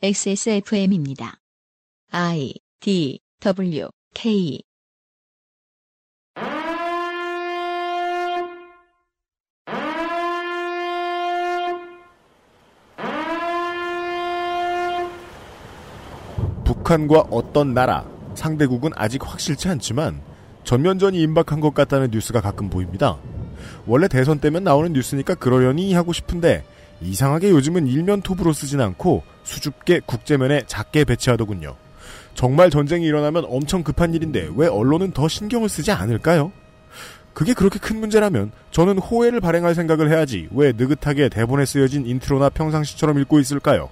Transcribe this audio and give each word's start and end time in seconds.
XSFM입니다. 0.00 1.40
I 2.12 2.54
D 2.78 3.18
W 3.40 3.88
K 4.14 4.62
북한과 16.64 17.22
어떤 17.32 17.74
나라, 17.74 18.08
상대국은 18.36 18.92
아직 18.94 19.26
확실치 19.26 19.68
않지만 19.68 20.22
전면전이 20.62 21.20
임박한 21.20 21.58
것 21.58 21.74
같다는 21.74 22.12
뉴스가 22.12 22.40
가끔 22.40 22.70
보입니다. 22.70 23.18
원래 23.84 24.06
대선 24.06 24.38
때면 24.38 24.62
나오는 24.62 24.92
뉴스니까 24.92 25.34
그러려니 25.34 25.92
하고 25.94 26.12
싶은데 26.12 26.64
이상하게 27.00 27.50
요즘은 27.50 27.86
일면 27.86 28.22
톱으로 28.22 28.52
쓰진 28.52 28.80
않고 28.80 29.22
수줍게 29.44 30.00
국제면에 30.04 30.62
작게 30.66 31.04
배치하더군요. 31.04 31.76
정말 32.34 32.70
전쟁이 32.70 33.06
일어나면 33.06 33.44
엄청 33.48 33.82
급한 33.82 34.14
일인데 34.14 34.50
왜 34.54 34.66
언론은 34.68 35.12
더 35.12 35.28
신경을 35.28 35.68
쓰지 35.68 35.90
않을까요? 35.90 36.52
그게 37.34 37.54
그렇게 37.54 37.78
큰 37.78 38.00
문제라면 38.00 38.50
저는 38.70 38.98
호외를 38.98 39.40
발행할 39.40 39.74
생각을 39.74 40.10
해야지 40.10 40.48
왜 40.52 40.72
느긋하게 40.76 41.28
대본에 41.28 41.64
쓰여진 41.64 42.06
인트로나 42.06 42.48
평상시처럼 42.48 43.18
읽고 43.20 43.38
있을까요? 43.38 43.90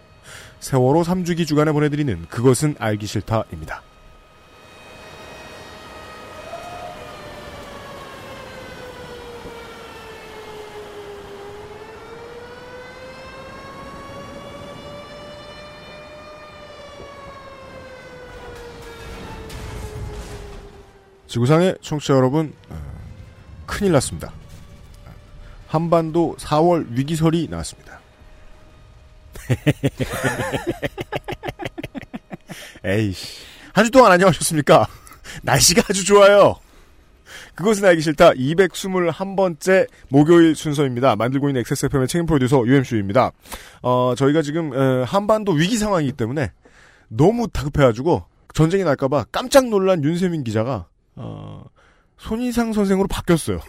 세월호 0.60 1.02
3주기 1.02 1.46
주간에 1.46 1.70
보내드리는 1.73 2.27
그것은 2.29 2.74
알기 2.79 3.07
싫다입니다. 3.07 3.82
지구상의 21.37 21.76
청취자 21.82 22.15
여러분, 22.15 22.54
어, 22.70 22.76
큰일 23.66 23.92
났습니다. 23.92 24.32
한반도 25.66 26.34
4월 26.38 26.87
위기설이 26.88 27.48
나왔습니다. 27.51 28.01
에이씨. 32.84 33.45
한 33.74 33.84
주 33.84 33.90
동안 33.90 34.12
안녕하셨습니까? 34.12 34.87
날씨가 35.43 35.82
아주 35.90 36.06
좋아요. 36.06 36.54
그것은 37.54 37.84
알기 37.84 38.00
싫다. 38.00 38.30
221번째 38.30 39.88
목요일 40.09 40.56
순서입니다. 40.56 41.16
만들고 41.16 41.50
있는 41.50 41.60
XSFM의 41.60 42.09
책임 42.09 42.24
프로듀서 42.24 42.66
UMC입니다. 42.66 43.32
어, 43.82 44.15
저희가 44.16 44.40
지금, 44.40 44.73
에, 44.73 45.04
한반도 45.04 45.52
위기 45.52 45.76
상황이기 45.76 46.12
때문에 46.12 46.52
너무 47.09 47.46
다급해가지고 47.48 48.24
전쟁이 48.54 48.84
날까봐 48.84 49.26
깜짝 49.30 49.68
놀란 49.68 50.02
윤세민 50.02 50.43
기자가, 50.45 50.87
어, 51.16 51.64
손희상 52.18 52.72
선생으로 52.72 53.09
바뀌었어요. 53.09 53.60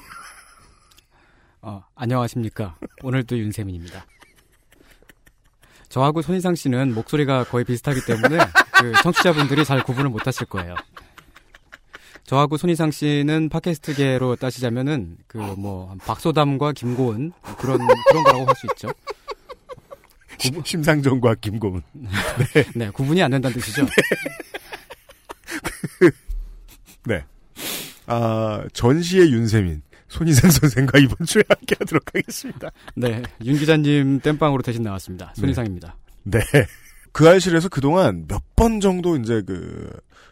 어, 1.62 1.84
안녕하십니까. 1.96 2.78
오늘도 3.04 3.38
윤세민입니다. 3.38 4.06
저하고 5.90 6.22
손희상 6.22 6.56
씨는 6.56 6.94
목소리가 6.94 7.46
거의 7.46 7.64
비슷하기 7.66 8.02
때문에 8.06 8.38
그 8.80 8.92
청취자분들이 9.04 9.64
잘 9.66 9.82
구분을 9.84 10.10
못 10.10 10.28
하실 10.28 10.46
거예요. 10.48 10.76
저하고 12.26 12.58
손희상 12.58 12.92
씨는 12.92 13.48
팟캐스트계로 13.50 14.36
따지자면은 14.36 15.18
그 15.28 15.38
뭐 15.58 15.96
박소담과 16.06 16.74
김고은 16.74 17.32
그런 17.58 17.80
그런 18.10 18.24
거라고 18.26 18.46
할 18.46 18.56
수 18.56 18.68
있죠. 18.74 18.90
구분, 20.40 20.62
심상정과 20.64 21.36
김고은. 21.36 21.82
네. 21.94 22.64
네, 22.76 22.90
구분이 22.92 23.24
안 23.24 23.32
된다는 23.32 23.56
뜻이죠. 23.58 23.86
네. 27.06 27.24
아, 28.08 28.64
전시의 28.74 29.32
윤세민, 29.32 29.82
손희상 30.08 30.50
선생과 30.52 31.00
이번 31.00 31.26
주에 31.28 31.44
함께 31.48 31.76
하도록 31.80 32.04
하겠습니다. 32.14 32.72
네, 32.96 33.22
윤 33.44 33.58
기자님 33.58 34.20
땜빵으로 34.22 34.62
대신 34.64 34.82
나왔습니다. 34.84 35.34
손희상입니다. 35.36 35.96
네. 36.24 36.40
그 37.12 37.28
알실에서 37.28 37.70
그동안 37.70 38.26
몇 38.28 38.42
번 38.56 38.80
정도 38.80 39.16
이제 39.18 39.42
그, 39.46 39.90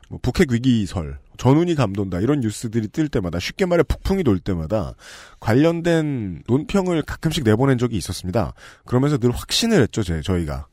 뭐 0.10 0.20
북핵 0.22 0.52
위기설, 0.52 1.20
전운이 1.38 1.76
감돈다 1.76 2.20
이런 2.22 2.40
뉴스들이 2.40 2.88
뜰 2.88 3.08
때마다 3.08 3.40
쉽게 3.40 3.66
말해 3.66 3.84
북풍이 3.84 4.24
돌 4.24 4.40
때마다 4.40 4.96
관련된 5.40 6.42
논평을 6.48 7.04
가끔씩 7.04 7.44
내보낸 7.44 7.78
적이 7.78 7.98
있었습니다. 7.98 8.54
그러면서 8.86 9.18
늘 9.20 9.32
확신을 9.32 9.82
했죠, 9.82 10.02
제, 10.02 10.22
저희가. 10.22 10.68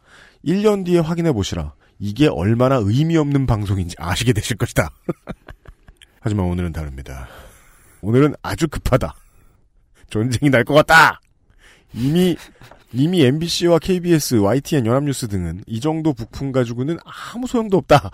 1년 0.47 0.85
뒤에 0.87 0.99
확인해 1.01 1.33
보시라. 1.33 1.75
이게 1.99 2.27
얼마나 2.29 2.77
의미 2.77 3.17
없는 3.17 3.47
방송인지 3.47 3.97
아시게 3.99 4.33
되실 4.33 4.57
것이다. 4.57 4.89
하지만 6.23 6.47
오늘은 6.47 6.73
다릅니다. 6.73 7.29
오늘은 8.01 8.35
아주 8.43 8.69
급하다. 8.69 9.15
전쟁이 10.09 10.51
날 10.51 10.65
것 10.65 10.75
같다. 10.75 11.21
이미 11.95 12.37
이미 12.93 13.25
MBC와 13.25 13.79
KBS, 13.79 14.37
YTN, 14.37 14.87
연합뉴스 14.87 15.27
등은 15.29 15.63
이 15.67 15.81
정도 15.81 16.13
북풍 16.13 16.53
가지고는 16.53 16.99
아무 17.05 17.47
소용도 17.47 17.77
없다. 17.79 18.11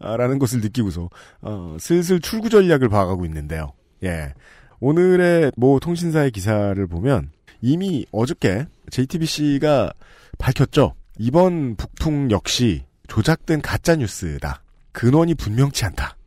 라는 0.00 0.38
것을 0.38 0.60
느끼고서 0.60 1.08
어, 1.40 1.76
슬슬 1.80 2.20
출구 2.20 2.50
전략을 2.50 2.88
봐가고 2.88 3.24
있는데요. 3.26 3.72
예. 4.04 4.32
오늘의 4.80 5.52
모 5.56 5.80
통신사의 5.80 6.30
기사를 6.30 6.86
보면 6.86 7.30
이미 7.60 8.06
어저께 8.12 8.66
JTBC가 8.90 9.92
밝혔죠. 10.38 10.94
이번 11.18 11.74
북풍 11.76 12.30
역시 12.30 12.84
조작된 13.08 13.60
가짜 13.62 13.96
뉴스다. 13.96 14.62
근원이 14.92 15.34
분명치 15.34 15.84
않다. 15.86 16.17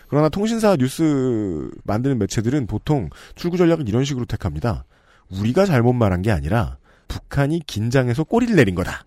네. 0.00 0.04
그러나 0.08 0.28
통신사 0.28 0.76
뉴스 0.76 1.70
만드는 1.84 2.18
매체들은 2.18 2.66
보통 2.66 3.10
출구 3.34 3.56
전략을 3.56 3.88
이런 3.88 4.04
식으로 4.04 4.24
택합니다. 4.26 4.84
우리가 5.30 5.66
잘못 5.66 5.92
말한 5.92 6.22
게 6.22 6.30
아니라 6.30 6.78
북한이 7.08 7.60
긴장해서 7.66 8.24
꼬리를 8.24 8.54
내린 8.56 8.74
거다. 8.74 9.04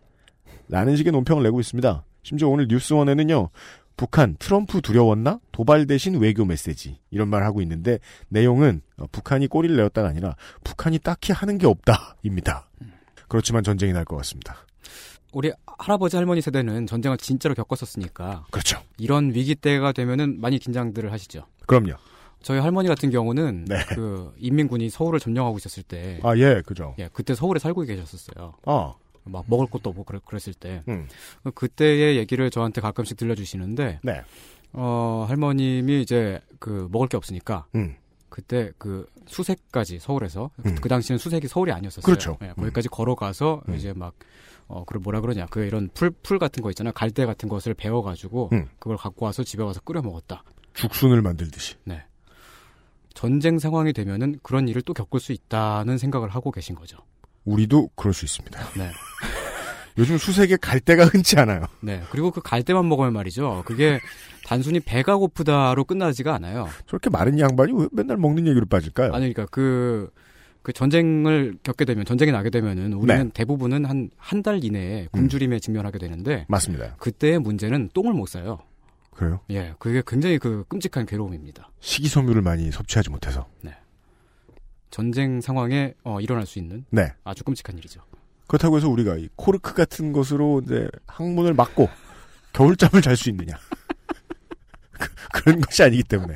라는 0.70 0.96
식의 0.96 1.12
논평을 1.12 1.44
내고 1.44 1.60
있습니다. 1.60 2.04
심지어 2.24 2.48
오늘 2.48 2.68
뉴스원에는요. 2.70 3.50
북한 3.98 4.36
트럼프 4.40 4.82
두려웠나? 4.82 5.40
도발 5.52 5.86
대신 5.86 6.16
외교 6.20 6.46
메시지 6.46 7.00
이런 7.12 7.28
말 7.28 7.44
하고 7.44 7.62
있는데 7.62 8.00
내용은 8.30 8.82
어, 8.98 9.06
북한이 9.12 9.48
꼬리를 9.48 9.76
내었다가 9.76 10.08
아니라 10.08 10.36
북한이 10.64 11.00
딱히 11.00 11.34
하는 11.34 11.58
게 11.58 11.68
없다입니다. 11.68 12.70
그렇지만 13.28 13.64
전쟁이 13.64 13.94
날 13.94 14.06
것 14.06 14.16
같습니다. 14.18 14.66
우리 15.32 15.52
할아버지 15.66 16.16
할머니 16.18 16.42
세대는 16.42 16.88
전쟁을 16.88 17.18
진짜로 17.18 17.56
겪었었으니까 17.56 18.46
그렇죠. 18.52 18.82
이런 18.98 19.34
위기 19.34 19.56
때가 19.56 19.92
되면은 19.92 20.40
많이 20.42 20.60
긴장들을 20.60 21.12
하시죠. 21.12 21.46
그럼요. 21.66 21.94
저희 22.42 22.60
할머니 22.60 22.88
같은 22.88 23.12
경우는 23.12 23.66
네. 23.66 23.78
그 23.90 24.34
인민군이 24.38 24.90
서울을 24.90 25.20
점령하고 25.20 25.58
있었을 25.58 25.84
때 25.84 26.20
아, 26.24 26.36
예, 26.38 26.62
그죠. 26.66 26.96
예, 26.98 27.10
그때 27.14 27.36
서울에 27.36 27.60
살고 27.60 27.84
계셨었어요. 27.84 28.54
아, 28.66 28.94
막 29.24 29.46
먹을 29.48 29.68
것도 29.68 29.92
없고 29.92 30.04
그랬, 30.04 30.26
그랬을 30.26 30.54
때 30.54 30.82
음, 30.88 31.08
그때의 31.54 32.18
얘기를 32.18 32.50
저한테 32.50 32.82
가끔씩 32.82 33.18
들려주시는데 33.18 34.00
네. 34.04 34.22
어 34.74 35.26
할머님이 35.28 36.02
이제 36.02 36.40
그 36.60 36.88
먹을 36.92 37.08
게 37.08 37.18
없으니까 37.18 37.66
음, 37.76 37.96
그때 38.32 38.72
그 38.80 39.06
수색까지 39.28 40.00
서울에서 40.00 40.50
음. 40.66 40.76
그 40.82 40.90
당시는 40.90 41.20
수색이 41.20 41.48
서울이 41.48 41.72
아니었었어요. 41.72 42.02
그렇죠. 42.02 42.38
예, 42.42 42.54
거기까지 42.54 42.88
걸어가서 42.90 43.62
음. 43.68 43.76
이제 43.76 43.94
막 43.94 44.16
어, 44.68 44.86
그걸 44.86 45.02
뭐라 45.02 45.20
그러냐. 45.22 45.46
그 45.48 45.64
이런 45.64 45.90
풀, 45.94 46.10
풀 46.10 46.40
같은 46.40 46.64
거 46.64 46.70
있잖아요. 46.72 46.94
갈대 46.94 47.26
같은 47.26 47.50
것을 47.50 47.74
베어가지고 47.74 48.50
음. 48.54 48.70
그걸 48.80 48.98
갖고 48.98 49.26
와서 49.26 49.44
집에 49.44 49.62
와서 49.62 49.82
끓여 49.82 50.02
먹었다. 50.02 50.44
죽순을 50.74 51.22
만들듯이. 51.22 51.76
네. 51.84 52.04
전쟁 53.14 53.60
상황이 53.60 53.92
되면은 53.92 54.40
그런 54.42 54.70
일을 54.70 54.82
또 54.84 54.94
겪을 54.94 55.20
수 55.20 55.34
있다는 55.34 55.98
생각을 55.98 56.30
하고 56.30 56.52
계신 56.52 56.76
거죠. 56.76 56.98
우리도 57.44 57.90
그럴 57.96 58.14
수 58.14 58.24
있습니다. 58.24 58.60
네. 58.78 58.92
요즘 59.98 60.18
수색에 60.18 60.58
갈 60.62 60.80
데가 60.80 61.06
흔치 61.06 61.38
않아요. 61.40 61.66
네. 61.82 62.02
그리고 62.12 62.32
그 62.32 62.42
갈대만 62.42 62.88
먹으면 62.88 63.14
말이죠. 63.14 63.64
그게 63.66 64.00
단순히 64.46 64.80
배가 64.80 65.18
고프다로 65.18 65.84
끝나지가 65.86 66.34
않아요. 66.36 66.68
저렇게 66.88 67.10
마른 67.10 67.40
양반이 67.40 67.74
왜 67.74 67.88
맨날 67.92 68.18
먹는 68.18 68.48
얘기로 68.48 68.66
빠질까요? 68.66 69.14
아니, 69.14 69.34
그러니까 69.34 69.46
그, 69.52 70.10
그 70.62 70.74
전쟁을 70.74 71.58
겪게 71.64 71.86
되면, 71.86 72.06
전쟁이 72.06 72.32
나게 72.32 72.50
되면은 72.50 72.94
우리는 72.94 73.26
네. 73.26 73.32
대부분은 73.34 73.86
한, 73.86 74.10
한 74.18 74.42
달 74.44 74.64
이내에 74.64 75.08
굶주림에 75.12 75.60
직면하게 75.60 76.00
되는데, 76.00 76.46
맞습니다. 76.48 76.96
그때의 76.98 77.40
문제는 77.40 77.90
똥을 77.94 78.14
못 78.14 78.28
싸요. 78.28 78.60
그래요? 79.12 79.42
예, 79.50 79.74
그게 79.78 80.02
굉장히 80.08 80.40
그 80.40 80.64
끔찍한 80.70 81.06
괴로움입니다. 81.06 81.70
식이섬유를 81.82 82.42
많이 82.42 82.72
섭취하지 82.72 83.10
못해서. 83.10 83.48
전쟁 84.90 85.40
상황에 85.40 85.94
어, 86.04 86.20
일어날 86.20 86.46
수 86.46 86.60
있는 86.60 86.86
네. 86.90 87.14
아주 87.24 87.44
끔찍한 87.46 87.78
일이죠. 87.78 88.02
그렇다고 88.52 88.76
해서 88.76 88.90
우리가 88.90 89.16
이 89.16 89.30
코르크 89.38 89.74
같은 89.74 90.12
것으로 90.12 90.62
이제 90.66 90.90
항문을 91.08 91.54
막고 91.54 91.90
겨울잠을 92.52 93.02
잘 93.02 93.16
수 93.16 93.30
있느냐. 93.30 93.58
그, 95.32 95.50
런 95.50 95.62
것이 95.62 95.82
아니기 95.84 96.04
때문에. 96.04 96.36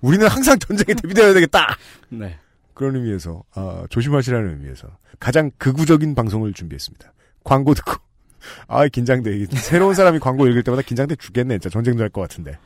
우리는 0.00 0.26
항상 0.26 0.58
전쟁에 0.58 0.94
대비되어야 1.00 1.32
되겠다! 1.32 1.76
네. 2.08 2.40
그런 2.74 2.96
의미에서, 2.96 3.44
아, 3.54 3.84
조심하시라는 3.88 4.50
의미에서 4.50 4.88
가장 5.20 5.52
극우적인 5.58 6.16
방송을 6.16 6.54
준비했습니다. 6.54 7.12
광고 7.44 7.72
듣고 7.74 7.92
아, 8.66 8.88
긴장돼. 8.88 9.46
새로운 9.46 9.94
사람이 9.94 10.18
광고 10.18 10.48
읽을 10.48 10.64
때마다 10.64 10.82
긴장돼 10.82 11.14
죽겠네. 11.14 11.58
진짜 11.58 11.68
전쟁도 11.70 12.02
할 12.02 12.10
것 12.10 12.22
같은데. 12.22 12.58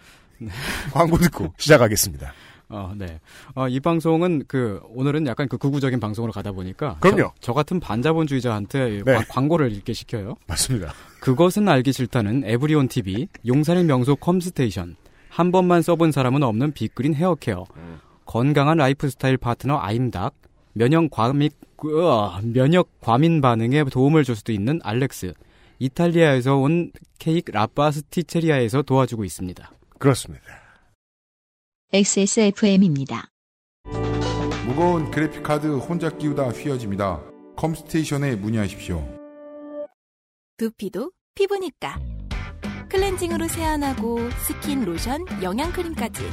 광고 0.92 1.18
듣고 1.18 1.52
시작하겠습니다. 1.58 2.32
어, 2.68 2.92
네. 2.96 3.20
어, 3.54 3.68
이 3.68 3.78
방송은 3.78 4.44
그 4.48 4.80
오늘은 4.88 5.26
약간 5.28 5.46
그 5.48 5.56
극우적인 5.56 6.00
방송으로 6.00 6.32
가다 6.32 6.50
보니까 6.52 6.96
그럼요. 7.00 7.30
저, 7.36 7.40
저 7.40 7.52
같은 7.52 7.78
반자본주의자한테 7.78 9.02
네. 9.04 9.14
과- 9.14 9.24
광고를 9.28 9.70
읽게 9.72 9.92
시켜요. 9.92 10.34
맞습니다. 10.48 10.92
그것은 11.20 11.68
알기 11.68 11.92
싫다는 11.92 12.42
에브리온 12.44 12.88
TV, 12.88 13.28
용산의 13.46 13.84
명소 13.84 14.16
컴스테이션, 14.16 14.96
한 15.28 15.52
번만 15.52 15.82
써본 15.82 16.10
사람은 16.12 16.42
없는 16.42 16.72
빅그린 16.72 17.14
헤어케어, 17.14 17.66
건강한 18.24 18.78
라이프 18.78 19.08
스타일 19.10 19.36
파트너 19.36 19.78
아임닭, 19.78 20.34
면역 20.72 21.10
과민 21.10 21.50
으아, 21.84 22.40
면역 22.42 22.88
과민 23.00 23.40
반응에 23.40 23.84
도움을 23.84 24.24
줄 24.24 24.34
수도 24.34 24.50
있는 24.52 24.80
알렉스, 24.82 25.32
이탈리아에서 25.78 26.56
온 26.56 26.90
케이크 27.18 27.52
라파스티체리아에서 27.52 28.82
도와주고 28.82 29.24
있습니다. 29.24 29.70
그렇습니다. 29.98 30.44
XSFM입니다. 31.92 33.28
무거운 34.66 35.08
그래픽카드 35.12 35.68
혼자 35.76 36.10
끼우다 36.10 36.48
휘어집니다. 36.48 37.22
컴스테이션에 37.56 38.34
문의하십시오. 38.34 39.06
두피도 40.56 41.12
피부니까. 41.36 42.00
클렌징으로 42.88 43.46
세안하고 43.46 44.18
스킨, 44.30 44.84
로션, 44.84 45.24
영양크림까지. 45.42 46.24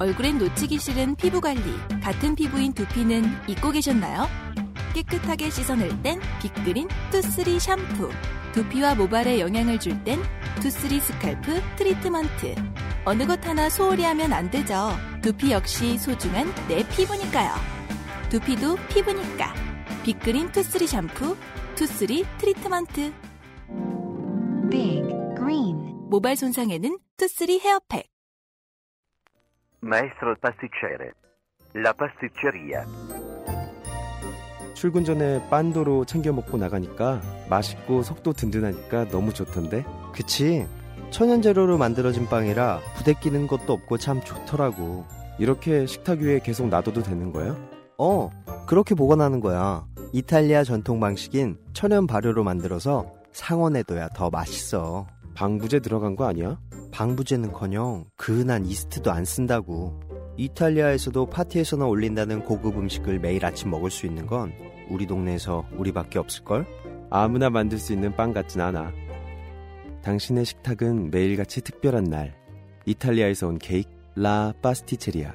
얼굴엔 0.00 0.38
놓치기 0.38 0.78
싫은 0.78 1.16
피부 1.16 1.42
관리. 1.42 1.60
같은 2.02 2.34
피부인 2.34 2.72
두피는 2.72 3.22
잊고 3.48 3.70
계셨나요? 3.70 4.26
깨끗하게 4.94 5.50
씻어낼 5.50 6.02
땐 6.02 6.20
빅그린 6.40 6.88
two 7.10 7.29
three 7.29 7.60
샴푸. 7.60 8.08
두피와 8.52 8.94
모발에 8.94 9.40
영양을 9.40 9.78
줄 9.78 10.02
땐 10.04 10.20
two 10.62 10.76
three 10.76 11.00
scalp 11.00 11.60
트리트먼트. 11.76 12.54
어느 13.04 13.26
것 13.26 13.44
하나 13.44 13.68
소홀히 13.68 14.04
하면 14.04 14.32
안 14.32 14.48
되죠. 14.50 14.90
두피 15.22 15.50
역시 15.50 15.98
소중한 15.98 16.46
내 16.68 16.86
피부니까요. 16.88 17.52
두피도 18.30 18.76
피부니까. 18.88 19.52
빅그린 20.04 20.52
two 20.52 20.65
three 20.65 20.86
샴푸, 20.86 21.36
two 21.74 21.93
three 21.93 22.24
트리트먼트. 22.38 23.12
Big 24.70 25.02
Green. 25.36 26.08
모발 26.08 26.36
손상에는 26.36 26.98
two 27.16 27.27
three 27.27 27.44
hair 27.44 27.58
pack. 27.58 28.08
Maestro 29.82 30.36
pasticcere. 30.40 31.10
La 31.74 31.92
pasticceria. 31.92 32.84
출근 34.74 35.04
전에 35.04 35.48
빤도로 35.48 36.04
챙겨 36.04 36.32
먹고 36.32 36.56
나가니까 36.56 37.20
맛있고 37.50 38.02
속도 38.02 38.32
든든하니까 38.32 39.08
너무 39.08 39.32
좋던데. 39.32 39.84
그치. 40.12 40.66
천연 41.12 41.42
재료로 41.42 41.76
만들어진 41.76 42.26
빵이라 42.26 42.80
부대 42.96 43.12
끼는 43.12 43.46
것도 43.46 43.74
없고 43.74 43.98
참 43.98 44.22
좋더라고. 44.24 45.04
이렇게 45.38 45.86
식탁 45.86 46.20
위에 46.20 46.40
계속 46.40 46.68
놔둬도 46.68 47.02
되는 47.02 47.32
거야? 47.32 47.54
어, 47.98 48.30
그렇게 48.66 48.94
보관하는 48.94 49.40
거야. 49.40 49.84
이탈리아 50.12 50.64
전통 50.64 51.00
방식인 51.00 51.58
천연 51.74 52.06
발효로 52.06 52.44
만들어서 52.44 53.12
상온에둬야 53.32 54.08
더 54.14 54.30
맛있어. 54.30 55.06
방부제 55.34 55.80
들어간 55.80 56.16
거 56.16 56.24
아니야? 56.24 56.58
방부제는커녕 56.92 58.06
그은한 58.16 58.64
이스트도 58.64 59.12
안 59.12 59.26
쓴다고. 59.26 60.00
이탈리아에서도 60.38 61.26
파티에서나 61.26 61.86
올린다는 61.86 62.44
고급 62.44 62.78
음식을 62.78 63.18
매일 63.18 63.44
아침 63.44 63.70
먹을 63.70 63.90
수 63.90 64.06
있는 64.06 64.26
건 64.26 64.52
우리 64.88 65.06
동네에서 65.06 65.66
우리밖에 65.76 66.18
없을걸? 66.18 66.66
아무나 67.10 67.50
만들 67.50 67.76
수 67.76 67.92
있는 67.92 68.16
빵 68.16 68.32
같진 68.32 68.62
않아. 68.62 68.92
당신의 70.02 70.44
식탁은 70.44 71.10
매일같이 71.10 71.60
특별한 71.60 72.04
날. 72.04 72.34
이탈리아에서 72.86 73.48
온 73.48 73.58
케이크 73.58 73.88
라 74.14 74.52
파스티체리아. 74.60 75.32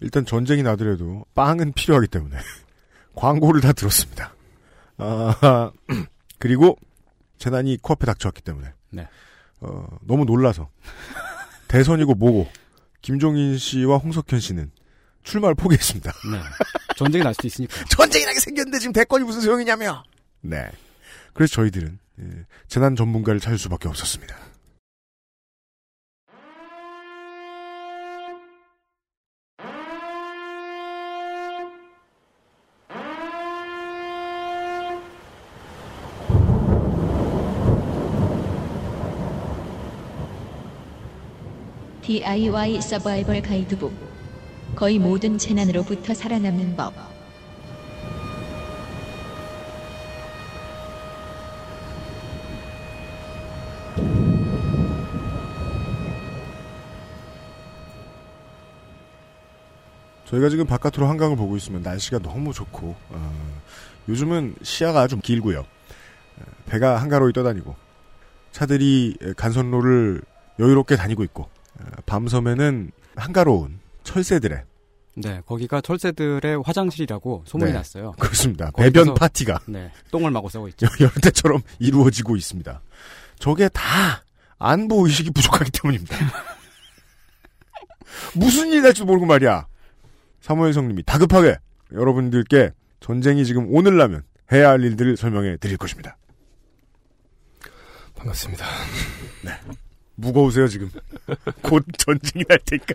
일단 0.00 0.24
전쟁이 0.24 0.62
나더라도 0.62 1.24
빵은 1.34 1.72
필요하기 1.72 2.08
때문에 2.08 2.36
광고를 3.14 3.60
다 3.60 3.72
들었습니다. 3.72 4.34
아, 4.98 5.72
그리고 6.38 6.76
재난이 7.38 7.78
코앞에 7.82 8.06
닥쳐왔기 8.06 8.42
때문에 8.42 8.72
네. 8.90 9.08
어, 9.60 9.86
너무 10.02 10.24
놀라서 10.24 10.70
대선이고 11.68 12.14
뭐고 12.14 12.48
김종인 13.02 13.58
씨와 13.58 13.98
홍석현 13.98 14.40
씨는 14.40 14.70
출마를 15.22 15.54
포기했습니다. 15.54 16.12
네. 16.30 16.40
전쟁이 16.96 17.24
날 17.24 17.34
수도 17.34 17.46
있으니까. 17.46 17.84
전쟁이 17.90 18.24
나게 18.24 18.38
생겼는데 18.38 18.78
지금 18.78 18.92
대권이 18.92 19.24
무슨 19.24 19.40
소용이냐며. 19.40 20.04
네. 20.40 20.70
그래서 21.36 21.56
저희들은 21.56 21.98
예, 22.18 22.46
재난 22.66 22.96
전문가를 22.96 23.40
찾을 23.40 23.58
수밖에 23.58 23.88
없었습니다. 23.88 24.34
DIY 42.00 42.80
서바이벌 42.80 43.42
가이드북. 43.42 43.92
거의 44.74 44.98
모든 44.98 45.36
재난으로부터 45.36 46.14
살아남는 46.14 46.76
법. 46.76 47.15
저희가 60.36 60.48
지금 60.48 60.66
바깥으로 60.66 61.06
한강을 61.08 61.36
보고 61.36 61.56
있으면 61.56 61.82
날씨가 61.82 62.18
너무 62.18 62.52
좋고 62.52 62.94
어, 63.10 63.62
요즘은 64.08 64.56
시야가 64.62 65.00
아주 65.00 65.18
길고요. 65.18 65.60
어, 65.60 66.42
배가 66.66 67.00
한가로이 67.00 67.32
떠다니고 67.32 67.74
차들이 68.52 69.16
간선로를 69.36 70.22
여유롭게 70.58 70.96
다니고 70.96 71.22
있고 71.24 71.48
어, 71.78 71.84
밤섬에는 72.06 72.90
한가로운 73.16 73.78
철새들의 74.04 74.62
네, 75.18 75.40
거기가 75.46 75.80
철새들의 75.80 76.62
화장실이라고 76.62 77.44
소문이 77.46 77.72
네. 77.72 77.78
났어요. 77.78 78.12
그렇습니다. 78.18 78.70
배변 78.72 79.14
파티가 79.14 79.60
네, 79.66 79.90
똥을 80.10 80.30
마구 80.30 80.50
싸고 80.50 80.68
있죠. 80.68 80.86
때처럼 81.22 81.62
이루어지고 81.78 82.36
있습니다. 82.36 82.82
저게 83.38 83.70
다 83.70 83.82
안보 84.58 85.06
의식이 85.06 85.30
부족하기 85.30 85.70
때문입니다. 85.70 86.16
무슨 88.34 88.68
일이 88.68 88.82
날지도 88.82 89.06
모르고 89.06 89.24
말이야. 89.24 89.66
사무엘 90.46 90.72
성님이 90.72 91.02
다급하게 91.02 91.56
여러분들께 91.90 92.70
전쟁이 93.00 93.44
지금 93.44 93.66
오늘 93.74 93.96
라면 93.96 94.22
해야 94.52 94.68
할 94.68 94.84
일들을 94.84 95.16
설명해 95.16 95.56
드릴 95.56 95.76
것입니다. 95.76 96.16
반갑습니다. 98.14 98.64
무거우세요 100.14 100.68
지금. 100.68 100.88
곧 101.62 101.84
전쟁이 101.98 102.44
날 102.44 102.60
테니까. 102.64 102.94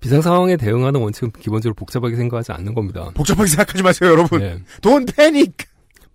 비상 0.00 0.20
상황에 0.20 0.56
대응하는 0.56 1.00
원칙은 1.00 1.30
기본적으로 1.30 1.74
복잡하게 1.74 2.16
생각하지 2.16 2.50
않는 2.50 2.74
겁니다. 2.74 3.08
복잡하게 3.14 3.50
생각하지 3.50 3.84
마세요 3.84 4.10
여러분. 4.10 4.40
네. 4.40 4.60
Don't 4.80 5.14
panic. 5.14 5.54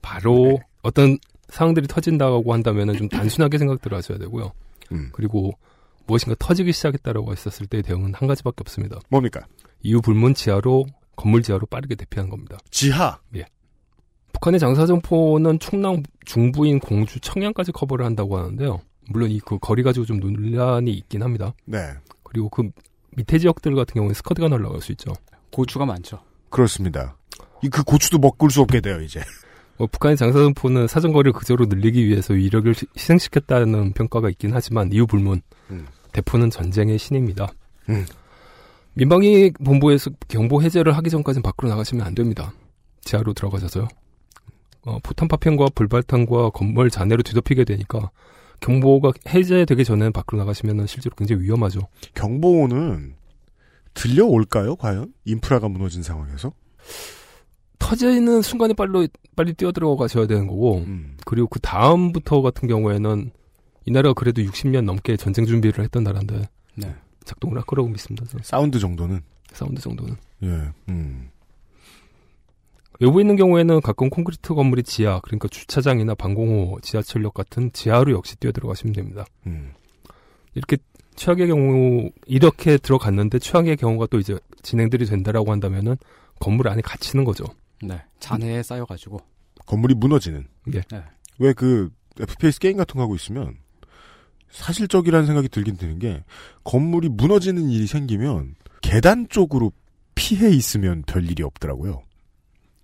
바로 0.01 0.59
어떤 0.81 1.17
상황들이 1.47 1.87
터진다고 1.87 2.53
한다면 2.53 2.97
좀 2.97 3.07
단순하게 3.07 3.59
생각들을 3.59 3.97
하셔야 3.97 4.17
되고요. 4.17 4.51
음, 4.91 5.09
그리고 5.13 5.53
무엇인가 6.07 6.35
터지기 6.39 6.71
시작했다라고 6.71 7.31
했었을 7.31 7.67
때 7.67 7.81
대응은 7.81 8.13
한 8.13 8.27
가지밖에 8.27 8.55
없습니다. 8.61 8.99
뭡니까? 9.09 9.41
이후 9.83 10.01
불문 10.01 10.33
지하로 10.33 10.85
건물 11.15 11.41
지하로 11.43 11.65
빠르게 11.67 11.95
대피하는 11.95 12.29
겁니다. 12.29 12.57
지하. 12.71 13.19
북한의 14.33 14.59
장사정포는 14.59 15.59
충남 15.59 16.03
중부인 16.25 16.79
공주 16.79 17.19
청양까지 17.19 17.71
커버를 17.71 18.05
한다고 18.05 18.37
하는데요. 18.37 18.81
물론 19.09 19.31
이 19.31 19.39
그 19.39 19.57
거리 19.57 19.81
가지고 19.83 20.05
좀 20.05 20.19
논란이 20.19 20.91
있긴 20.91 21.23
합니다. 21.23 21.53
네. 21.65 21.79
그리고 22.23 22.49
그 22.49 22.69
밑에 23.15 23.39
지역들 23.39 23.73
같은 23.75 23.93
경우는 23.95 24.13
스커드가 24.13 24.47
날라갈 24.49 24.81
수 24.81 24.91
있죠. 24.91 25.11
고추가 25.51 25.85
많죠. 25.85 26.19
그렇습니다. 26.49 27.17
이 27.63 27.69
그 27.69 27.83
고추도 27.83 28.19
먹을 28.19 28.51
수 28.51 28.61
없게 28.61 28.79
돼요 28.81 29.01
이제. 29.01 29.21
뭐 29.77 29.87
북한의 29.87 30.17
장사정포는 30.17 30.87
사정거리를 30.87 31.33
그저로 31.33 31.65
늘리기 31.65 32.05
위해서 32.07 32.33
위력을 32.33 32.73
시- 32.75 32.85
희생시켰다는 32.95 33.93
평가가 33.93 34.29
있긴 34.29 34.51
하지만 34.53 34.91
이유 34.91 35.07
불문. 35.07 35.41
음. 35.71 35.87
대포는 36.17 36.49
전쟁의 36.49 36.97
신입니다. 36.97 37.47
음. 37.89 38.05
민방위 38.95 39.51
본부에서 39.63 40.09
경보 40.27 40.63
해제를 40.63 40.97
하기 40.97 41.11
전까지는 41.11 41.43
밖으로 41.43 41.69
나가시면 41.69 42.05
안 42.05 42.15
됩니다. 42.15 42.53
지하로 43.01 43.33
들어가셔서요. 43.33 43.87
어, 44.81 44.97
포탄 45.03 45.27
파편과 45.27 45.67
불발탄과 45.75 46.49
건물 46.49 46.89
잔해로 46.89 47.21
뒤덮이게 47.21 47.65
되니까 47.65 48.09
경보가 48.61 49.11
해제되기 49.29 49.85
전에 49.85 50.09
밖으로 50.09 50.39
나가시면 50.39 50.87
실제로 50.87 51.15
굉장히 51.15 51.43
위험하죠. 51.43 51.81
경보는 52.15 53.13
들려올까요 53.93 54.75
과연? 54.77 55.13
인프라가 55.25 55.67
무너진 55.67 56.01
상황에서? 56.01 56.51
터지는 57.77 58.41
순간에 58.41 58.73
빨리 58.73 59.07
빨리 59.35 59.53
뛰어들어 59.53 59.95
가셔야 59.95 60.25
되는 60.25 60.47
거고 60.47 60.79
음. 60.79 61.15
그리고 61.25 61.47
그 61.47 61.59
다음부터 61.59 62.41
같은 62.41 62.67
경우에는 62.67 63.31
이 63.87 63.91
나라가 63.91 64.13
그래도 64.13 64.41
60년 64.41 64.83
넘게 64.83 65.15
전쟁 65.15 65.45
준비를 65.45 65.81
했던 65.85 66.03
나라인데 66.03 66.49
네. 66.75 66.93
작동을 67.23 67.55
할 67.57 67.63
거라고 67.63 67.87
믿습니다. 67.87 68.25
저는. 68.27 68.43
사운드 68.43 68.79
정도는 68.79 69.21
사운드 69.53 69.81
정도는. 69.81 70.17
예. 70.43 70.47
음. 70.89 71.29
외부에 72.99 73.21
있는 73.21 73.37
경우에는 73.37 73.79
가끔 73.79 74.09
콘크리트 74.09 74.53
건물이 74.53 74.83
지하, 74.83 75.21
그러니까 75.21 75.47
주차장이나 75.47 76.15
방공호, 76.15 76.79
지하철역 76.81 77.33
같은 77.33 77.71
지하로 77.71 78.11
역시 78.11 78.35
뛰어 78.35 78.51
들어가시면 78.51 78.93
됩니다. 78.93 79.25
음. 79.45 79.71
이렇게 80.53 80.77
최악의 81.15 81.47
경우, 81.47 82.09
이렇게 82.25 82.77
들어갔는데 82.77 83.39
최악의 83.39 83.77
경우가 83.77 84.07
또 84.07 84.19
이제 84.19 84.37
진행들이 84.63 85.05
된다라고 85.05 85.51
한다면은 85.51 85.95
건물 86.41 86.67
안에 86.67 86.81
갇히는 86.81 87.23
거죠. 87.23 87.45
네. 87.81 88.01
잔해에 88.19 88.63
쌓여가지고. 88.63 89.21
건물이 89.65 89.93
무너지는. 89.95 90.45
예. 90.73 90.81
네. 90.91 91.03
왜 91.39 91.53
그 91.53 91.89
FPS 92.19 92.59
게임 92.59 92.77
같은 92.77 92.95
거 92.97 93.03
하고 93.03 93.15
있으면 93.15 93.55
사실적이라는 94.57 95.25
생각이 95.27 95.49
들긴 95.49 95.77
드는 95.77 95.99
게 95.99 96.23
건물이 96.63 97.09
무너지는 97.09 97.69
일이 97.69 97.87
생기면 97.87 98.55
계단 98.81 99.27
쪽으로 99.29 99.71
피해 100.15 100.49
있으면 100.49 101.03
별 101.05 101.29
일이 101.29 101.43
없더라고요. 101.43 102.01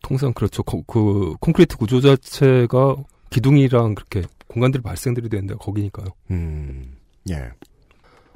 통상 0.03 0.33
그렇죠. 0.33 0.63
거- 0.63 0.83
그 0.85 1.33
콘크리트 1.39 1.77
구조 1.77 1.99
자체가 2.01 2.95
기둥이랑 3.31 3.95
그렇게 3.95 4.21
공간들이 4.47 4.83
발생들이 4.83 5.29
되는데 5.29 5.55
거기니까요. 5.55 6.07
음. 6.31 6.95
예. 7.31 7.49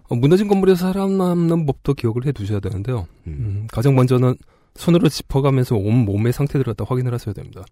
어, 0.09 0.15
무너진 0.15 0.47
건물에서 0.47 0.87
살아남는 0.87 1.65
법도 1.65 1.93
기억을 1.93 2.25
해 2.25 2.31
두셔야 2.31 2.59
되는데요. 2.59 3.07
음. 3.27 3.31
음, 3.33 3.67
가장 3.71 3.93
먼저는 3.95 4.35
손으로 4.75 5.09
짚어가면서 5.09 5.75
온 5.75 6.05
몸의 6.05 6.33
상태를 6.33 6.63
갖다 6.63 6.85
확인을 6.87 7.13
하셔야 7.13 7.33
됩니다. 7.33 7.63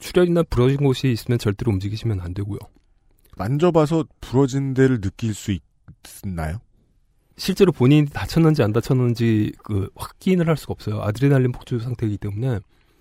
출혈이나 0.00 0.42
부러진 0.50 0.78
곳이 0.78 1.10
있으면 1.12 1.38
절대로 1.38 1.70
움직이시면 1.72 2.20
안 2.20 2.34
되고요. 2.34 2.58
만져봐서 3.36 4.04
부러진 4.20 4.74
데를 4.74 5.00
느낄 5.00 5.34
수 5.34 5.56
있나요? 6.24 6.58
실제로 7.36 7.72
본인이 7.72 8.06
다쳤는지 8.06 8.62
안 8.62 8.72
다쳤는지 8.72 9.52
그 9.62 9.88
확인을 9.96 10.48
할 10.48 10.56
수가 10.56 10.72
없어요. 10.72 11.02
아드레날린 11.02 11.52
폭주 11.52 11.80
상태이기 11.80 12.18
때문에 12.18 12.60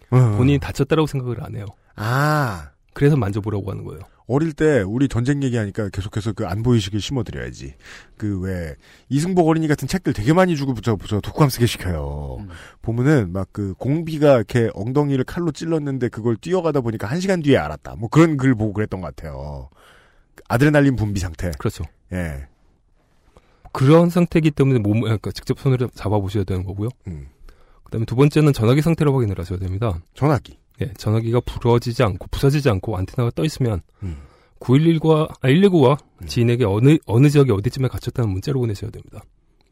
본인이 0.09 0.59
다쳤다라고 0.59 1.07
생각을 1.07 1.43
안 1.43 1.55
해요. 1.55 1.65
아. 1.95 2.69
그래서 2.93 3.15
만져보라고 3.15 3.71
하는 3.71 3.83
거예요. 3.83 4.01
어릴 4.25 4.53
때 4.53 4.81
우리 4.81 5.07
전쟁 5.09 5.43
얘기하니까 5.43 5.89
계속해서 5.89 6.31
그 6.33 6.45
안보의식을 6.47 7.01
심어드려야지. 7.01 7.73
그 8.17 8.39
왜 8.41 8.75
이승복 9.09 9.47
어린이 9.47 9.67
같은 9.67 9.87
책들 9.87 10.13
되게 10.13 10.31
많이 10.33 10.55
주고 10.55 10.73
저, 10.81 10.97
저 11.07 11.19
독감 11.19 11.49
쓰게 11.49 11.65
시켜요. 11.65 12.37
음. 12.39 12.49
보면은 12.81 13.33
막 13.33 13.49
그 13.51 13.73
공비가 13.77 14.35
이렇게 14.37 14.69
엉덩이를 14.73 15.25
칼로 15.25 15.51
찔렀는데 15.51 16.09
그걸 16.09 16.37
뛰어가다 16.37 16.81
보니까 16.81 17.07
한 17.07 17.19
시간 17.19 17.41
뒤에 17.41 17.57
알았다. 17.57 17.95
뭐 17.97 18.07
그런 18.09 18.37
글 18.37 18.55
보고 18.55 18.73
그랬던 18.73 19.01
것 19.01 19.13
같아요. 19.15 19.69
아드레날린 20.47 20.95
분비 20.95 21.19
상태. 21.19 21.51
그렇죠. 21.57 21.83
예. 22.11 22.47
그런 23.71 24.09
상태이기 24.09 24.51
때문에 24.51 24.79
몸, 24.79 25.01
그러니까 25.01 25.31
직접 25.31 25.59
손으로 25.59 25.89
잡아보셔야 25.93 26.43
되는 26.43 26.63
거고요. 26.63 26.89
음. 27.07 27.27
그 27.83 27.91
다음에 27.91 28.05
두 28.05 28.15
번째는 28.15 28.53
전화기 28.53 28.81
상태를 28.81 29.13
확인을 29.13 29.37
하셔야 29.39 29.59
됩니다. 29.59 29.99
전화기. 30.13 30.57
예, 30.81 30.93
전화기가 30.97 31.41
부러지지 31.41 32.03
않고 32.03 32.27
부서지지 32.31 32.69
않고 32.69 32.97
안테나가 32.97 33.31
떠 33.35 33.43
있으면 33.43 33.81
음. 34.03 34.17
911과 34.59 35.29
아, 35.29 35.47
119와 35.47 35.97
지인에게 36.25 36.65
어느 36.65 36.97
어느 37.05 37.29
지역에 37.29 37.51
어디쯤에 37.51 37.87
갇혔다는 37.89 38.29
문자를 38.31 38.59
보내셔야 38.59 38.91
됩니다. 38.91 39.23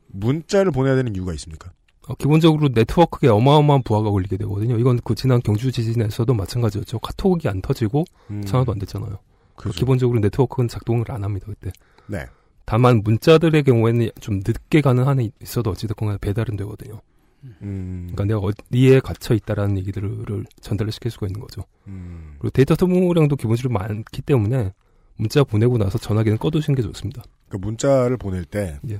문자를 0.07 0.71
보내야 0.71 0.95
되는 0.95 1.15
이유가 1.15 1.33
있습니까? 1.33 1.71
어, 2.07 2.15
기본적으로 2.15 2.69
네트워크에 2.73 3.29
어마어마한 3.29 3.83
부하가 3.83 4.09
걸리게 4.09 4.37
되거든요. 4.37 4.77
이건 4.77 4.99
그 5.03 5.15
지난 5.15 5.41
경주 5.41 5.71
지진에서도 5.71 6.33
마찬가지였죠. 6.33 6.99
카톡이 6.99 7.47
안 7.47 7.61
터지고 7.61 8.05
음. 8.29 8.43
전화도 8.43 8.73
안 8.73 8.79
됐잖아요. 8.79 9.17
그죠. 9.55 9.77
기본적으로 9.77 10.19
네트워크는 10.19 10.67
작동을 10.67 11.09
안 11.11 11.23
합니다 11.23 11.47
그때. 11.47 11.71
네. 12.07 12.25
다만 12.65 13.01
문자들의 13.03 13.63
경우에는 13.63 14.09
좀 14.19 14.41
늦게 14.45 14.81
가는 14.81 15.05
한이 15.05 15.31
있어도 15.41 15.71
어찌됐건 15.71 16.07
간에 16.07 16.17
배달은 16.19 16.55
되거든요. 16.57 17.01
음. 17.43 18.09
그러니까 18.11 18.25
내가 18.25 18.39
어디에 18.39 18.99
갇혀 18.99 19.33
있다라는 19.33 19.77
얘기들을 19.79 20.45
전달을 20.61 20.91
시킬 20.91 21.11
수가 21.11 21.27
있는 21.27 21.41
거죠. 21.41 21.63
음. 21.87 22.35
그리고 22.39 22.51
데이터 22.51 22.75
소모량도 22.75 23.35
기본적으로 23.35 23.73
많기 23.73 24.21
때문에 24.21 24.73
문자 25.15 25.43
보내고 25.43 25.77
나서 25.77 25.97
전화기는 25.97 26.37
꺼두시는 26.37 26.75
게 26.75 26.81
좋습니다. 26.81 27.23
그 27.49 27.57
문자를 27.57 28.17
보낼 28.17 28.45
때 28.45 28.79
예. 28.89 28.99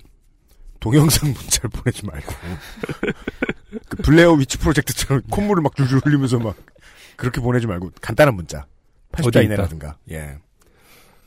동영상 0.79 1.29
문자를 1.34 1.70
보내지 1.70 2.05
말고 2.05 2.34
그 3.89 3.98
블레어 4.03 4.34
위치 4.34 4.58
프로젝트처럼 4.58 5.22
콧물을 5.29 5.63
막 5.63 5.75
줄줄 5.75 6.01
흘리면서 6.03 6.39
막 6.39 6.55
그렇게 7.15 7.39
보내지 7.39 7.67
말고 7.67 7.91
간단한 8.01 8.36
문자 8.36 8.65
80자 9.12 9.27
어디 9.27 9.30
있다. 9.30 9.41
이내라든가 9.41 9.98
예 10.12 10.38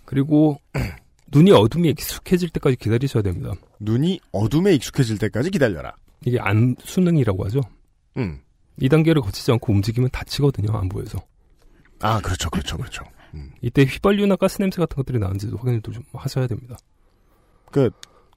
그리고 0.05 0.59
눈이 1.33 1.51
어둠이 1.53 1.91
익숙해질 1.91 2.51
때까지 2.51 2.77
기다리셔야 2.77 3.23
됩니다. 3.23 3.53
눈이 3.81 4.21
어둠에 4.33 4.75
익숙해질 4.75 5.19
때까지 5.19 5.51
기다려라. 5.51 5.95
이게 6.25 6.39
안 6.41 6.77
수능이라고 6.79 7.45
하죠. 7.47 7.61
음. 8.17 8.41
이 8.81 8.89
단계를 8.89 9.23
거치지 9.23 9.51
않고 9.53 9.73
움직이면 9.73 10.11
다치거든요. 10.13 10.77
안 10.77 10.89
보여서. 10.89 11.21
아 12.01 12.21
그렇죠 12.21 12.51
그렇죠 12.51 12.77
그렇죠. 12.77 13.05
이때 13.63 13.83
휘발유나 13.83 14.37
가스 14.37 14.59
냄새 14.59 14.81
같은 14.81 14.97
것들이 14.97 15.19
나는지도 15.19 15.57
확인을 15.57 15.81
좀 15.83 16.03
하셔야 16.13 16.47
됩니다. 16.47 16.77
그 17.71 17.91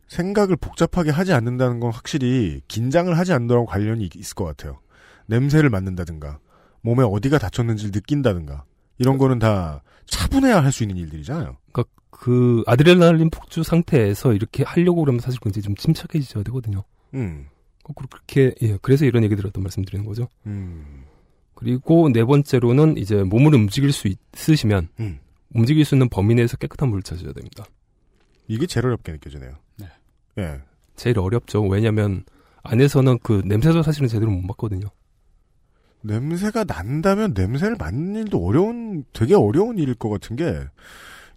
생각을 0.08 0.56
복잡하게 0.56 1.12
하지 1.12 1.34
않는다는 1.34 1.80
건 1.80 1.92
확실히 1.92 2.62
긴장을 2.68 3.16
하지 3.16 3.34
않는다고 3.34 3.66
관련이 3.66 4.10
있을 4.16 4.36
것 4.36 4.46
같아요. 4.46 4.80
냄새를 5.28 5.70
맡는다든가 5.70 6.40
몸에 6.82 7.04
어디가 7.04 7.38
다쳤는지를 7.38 7.92
느낀다든가 7.94 8.64
이런 8.98 9.18
거는 9.18 9.40
다 9.40 9.82
차분해야 10.06 10.64
할 10.64 10.72
수 10.72 10.84
있는 10.84 10.98
일들이잖아요. 10.98 11.58
그러니까 11.72 11.94
그 12.10 12.64
아드레날린 12.66 13.30
폭주 13.30 13.64
상태에서 13.64 14.34
이렇게 14.34 14.64
하려고 14.64 15.02
그러면 15.02 15.20
사실 15.20 15.40
굉장히 15.40 15.64
좀 15.64 15.76
침착해지셔야 15.76 16.44
되거든요. 16.46 16.84
음. 17.14 17.48
그렇게 17.96 18.54
예, 18.62 18.78
그래서 18.82 19.06
이런 19.06 19.24
얘기 19.24 19.36
들었던 19.36 19.64
말씀드리는 19.64 20.06
거죠. 20.06 20.28
음. 20.46 21.04
그리고 21.54 22.10
네 22.10 22.24
번째로는 22.26 22.98
이제 22.98 23.24
몸을 23.24 23.56
움직일 23.56 23.92
수 23.94 24.10
있으시면 24.34 24.90
음. 25.00 25.20
움직일 25.54 25.86
수 25.86 25.96
있는 25.96 26.10
범위 26.10 26.36
내에서 26.36 26.58
깨끗한 26.58 26.90
물을 26.90 27.02
찾으셔야 27.02 27.34
됩니다. 27.34 27.66
이게 28.48 28.66
제일 28.66 28.88
어렵게 28.88 29.14
느껴지네요. 29.14 29.52
네. 29.78 29.88
예. 30.40 30.62
제일 30.96 31.20
어렵죠. 31.20 31.64
왜냐하면 31.64 32.24
안에서는 32.64 33.20
그 33.24 33.42
냄새도 33.46 33.82
사실은 33.84 34.08
제대로 34.10 34.32
못 34.32 34.42
맡거든요. 34.42 34.88
냄새가 36.08 36.64
난다면 36.64 37.34
냄새를 37.36 37.76
맡는 37.78 38.16
일도 38.16 38.44
어려운, 38.46 39.04
되게 39.14 39.36
어려운 39.36 39.78
일일 39.78 39.94
것 39.96 40.10
같은 40.10 40.36
게, 40.36 40.60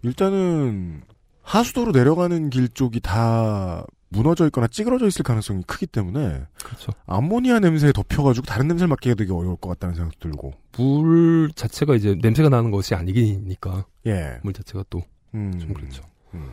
일단은, 0.01 1.01
하수도로 1.43 1.91
내려가는 1.91 2.49
길 2.49 2.69
쪽이 2.69 3.01
다 3.01 3.85
무너져 4.09 4.45
있거나 4.47 4.67
찌그러져 4.67 5.07
있을 5.07 5.23
가능성이 5.23 5.63
크기 5.67 5.85
때문에, 5.85 6.43
그렇죠. 6.63 6.91
암모니아 7.05 7.59
냄새에 7.59 7.91
덮여가지고 7.91 8.45
다른 8.45 8.67
냄새를 8.67 8.87
맡기가 8.89 9.15
되게 9.15 9.31
어려울 9.31 9.55
것 9.57 9.69
같다는 9.69 9.95
생각도 9.95 10.19
들고, 10.19 10.53
물 10.77 11.51
자체가 11.55 11.95
이제 11.95 12.17
냄새가 12.21 12.49
나는 12.49 12.71
것이 12.71 12.95
아니니까 12.95 13.85
예. 14.07 14.39
물 14.43 14.53
자체가 14.53 14.83
또좀 14.89 15.05
음. 15.35 15.73
그렇죠. 15.73 16.03
음. 16.33 16.49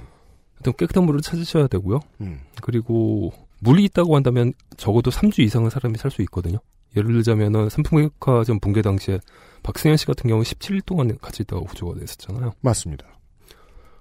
하여튼 0.57 0.73
깨끗한 0.77 1.05
물을 1.05 1.21
찾으셔야 1.21 1.67
되고요. 1.69 2.01
음. 2.21 2.41
그리고 2.63 3.33
물이 3.61 3.85
있다고 3.85 4.15
한다면 4.17 4.53
적어도 4.77 5.11
3주 5.11 5.41
이상은 5.41 5.71
사람이 5.71 5.99
살 5.99 6.11
수 6.11 6.23
있거든요. 6.23 6.59
예를 6.97 7.13
들자면은 7.13 7.69
삼풍백화점 7.69 8.61
붕괴 8.61 8.83
당시에 8.83 9.21
박승현 9.63 9.97
씨 9.97 10.07
같은 10.07 10.29
경우는 10.29 10.45
17일 10.45 10.85
동안 10.85 11.17
같이 11.19 11.43
있다가 11.43 11.63
구조가 11.63 11.99
됐었잖아요. 12.01 12.55
맞습니다. 12.61 13.07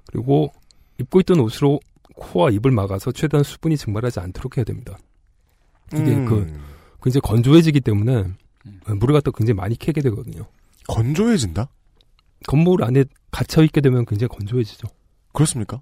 그리고 0.07 0.51
입고 0.99 1.19
있던 1.21 1.39
옷으로 1.39 1.79
코와 2.15 2.51
입을 2.51 2.71
막아서 2.71 3.11
최대한 3.11 3.43
수분이 3.43 3.77
증발하지 3.77 4.19
않도록 4.19 4.57
해야 4.57 4.63
됩니다. 4.63 4.97
이게 5.93 6.15
음. 6.15 6.25
그 6.25 6.45
굉장히 7.03 7.21
건조해지기 7.21 7.81
때문에 7.81 8.25
물을 8.99 9.13
갖다 9.13 9.31
굉장히 9.31 9.55
많이 9.55 9.77
캐게 9.77 10.01
되거든요. 10.01 10.45
건조해진다? 10.87 11.69
건물 12.47 12.83
안에 12.83 13.05
갇혀 13.31 13.63
있게 13.63 13.81
되면 13.81 14.05
굉장히 14.05 14.29
건조해지죠. 14.29 14.87
그렇습니까? 15.33 15.81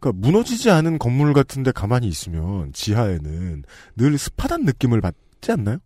그러니까 0.00 0.26
무너지지 0.26 0.70
않은 0.70 0.98
건물 0.98 1.32
같은데 1.32 1.72
가만히 1.72 2.08
있으면 2.08 2.72
지하에는 2.72 3.62
늘 3.96 4.18
습하단 4.18 4.64
느낌을 4.64 5.00
받지 5.00 5.52
않나요? 5.52 5.78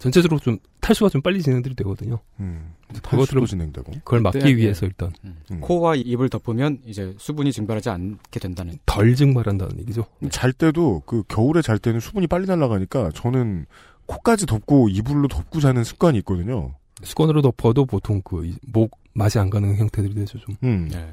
전체적으로 0.00 0.40
좀 0.40 0.58
탈수가 0.80 1.10
좀 1.10 1.20
빨리 1.20 1.42
진행들이 1.42 1.74
되거든요. 1.76 2.18
음. 2.40 2.72
탈수도 3.02 3.46
진행되고. 3.46 3.92
그걸 4.02 4.20
막기 4.20 4.38
네, 4.38 4.56
위해서 4.56 4.80
네. 4.80 4.86
일단 4.86 5.12
음. 5.24 5.60
코와 5.60 5.94
입을 5.94 6.30
덮으면 6.30 6.78
이제 6.86 7.14
수분이 7.18 7.52
증발하지 7.52 7.90
않게 7.90 8.40
된다는. 8.40 8.78
덜 8.86 9.14
증발한다는 9.14 9.78
얘기죠. 9.80 10.06
잘 10.30 10.52
때도 10.52 11.02
그 11.04 11.22
겨울에 11.28 11.60
잘 11.60 11.78
때는 11.78 12.00
수분이 12.00 12.26
빨리 12.28 12.46
날아가니까 12.46 13.10
저는 13.14 13.66
코까지 14.06 14.46
덮고 14.46 14.88
이불로 14.88 15.28
덮고 15.28 15.60
자는 15.60 15.84
습관이 15.84 16.18
있거든요. 16.18 16.74
수건으로 17.02 17.42
덮어도 17.42 17.84
보통 17.84 18.20
그 18.22 18.50
목 18.72 18.99
맛이 19.12 19.38
안 19.38 19.50
가는 19.50 19.76
형태들이 19.76 20.14
되죠 20.14 20.38
좀. 20.38 20.56
음. 20.62 20.88
네. 20.90 21.12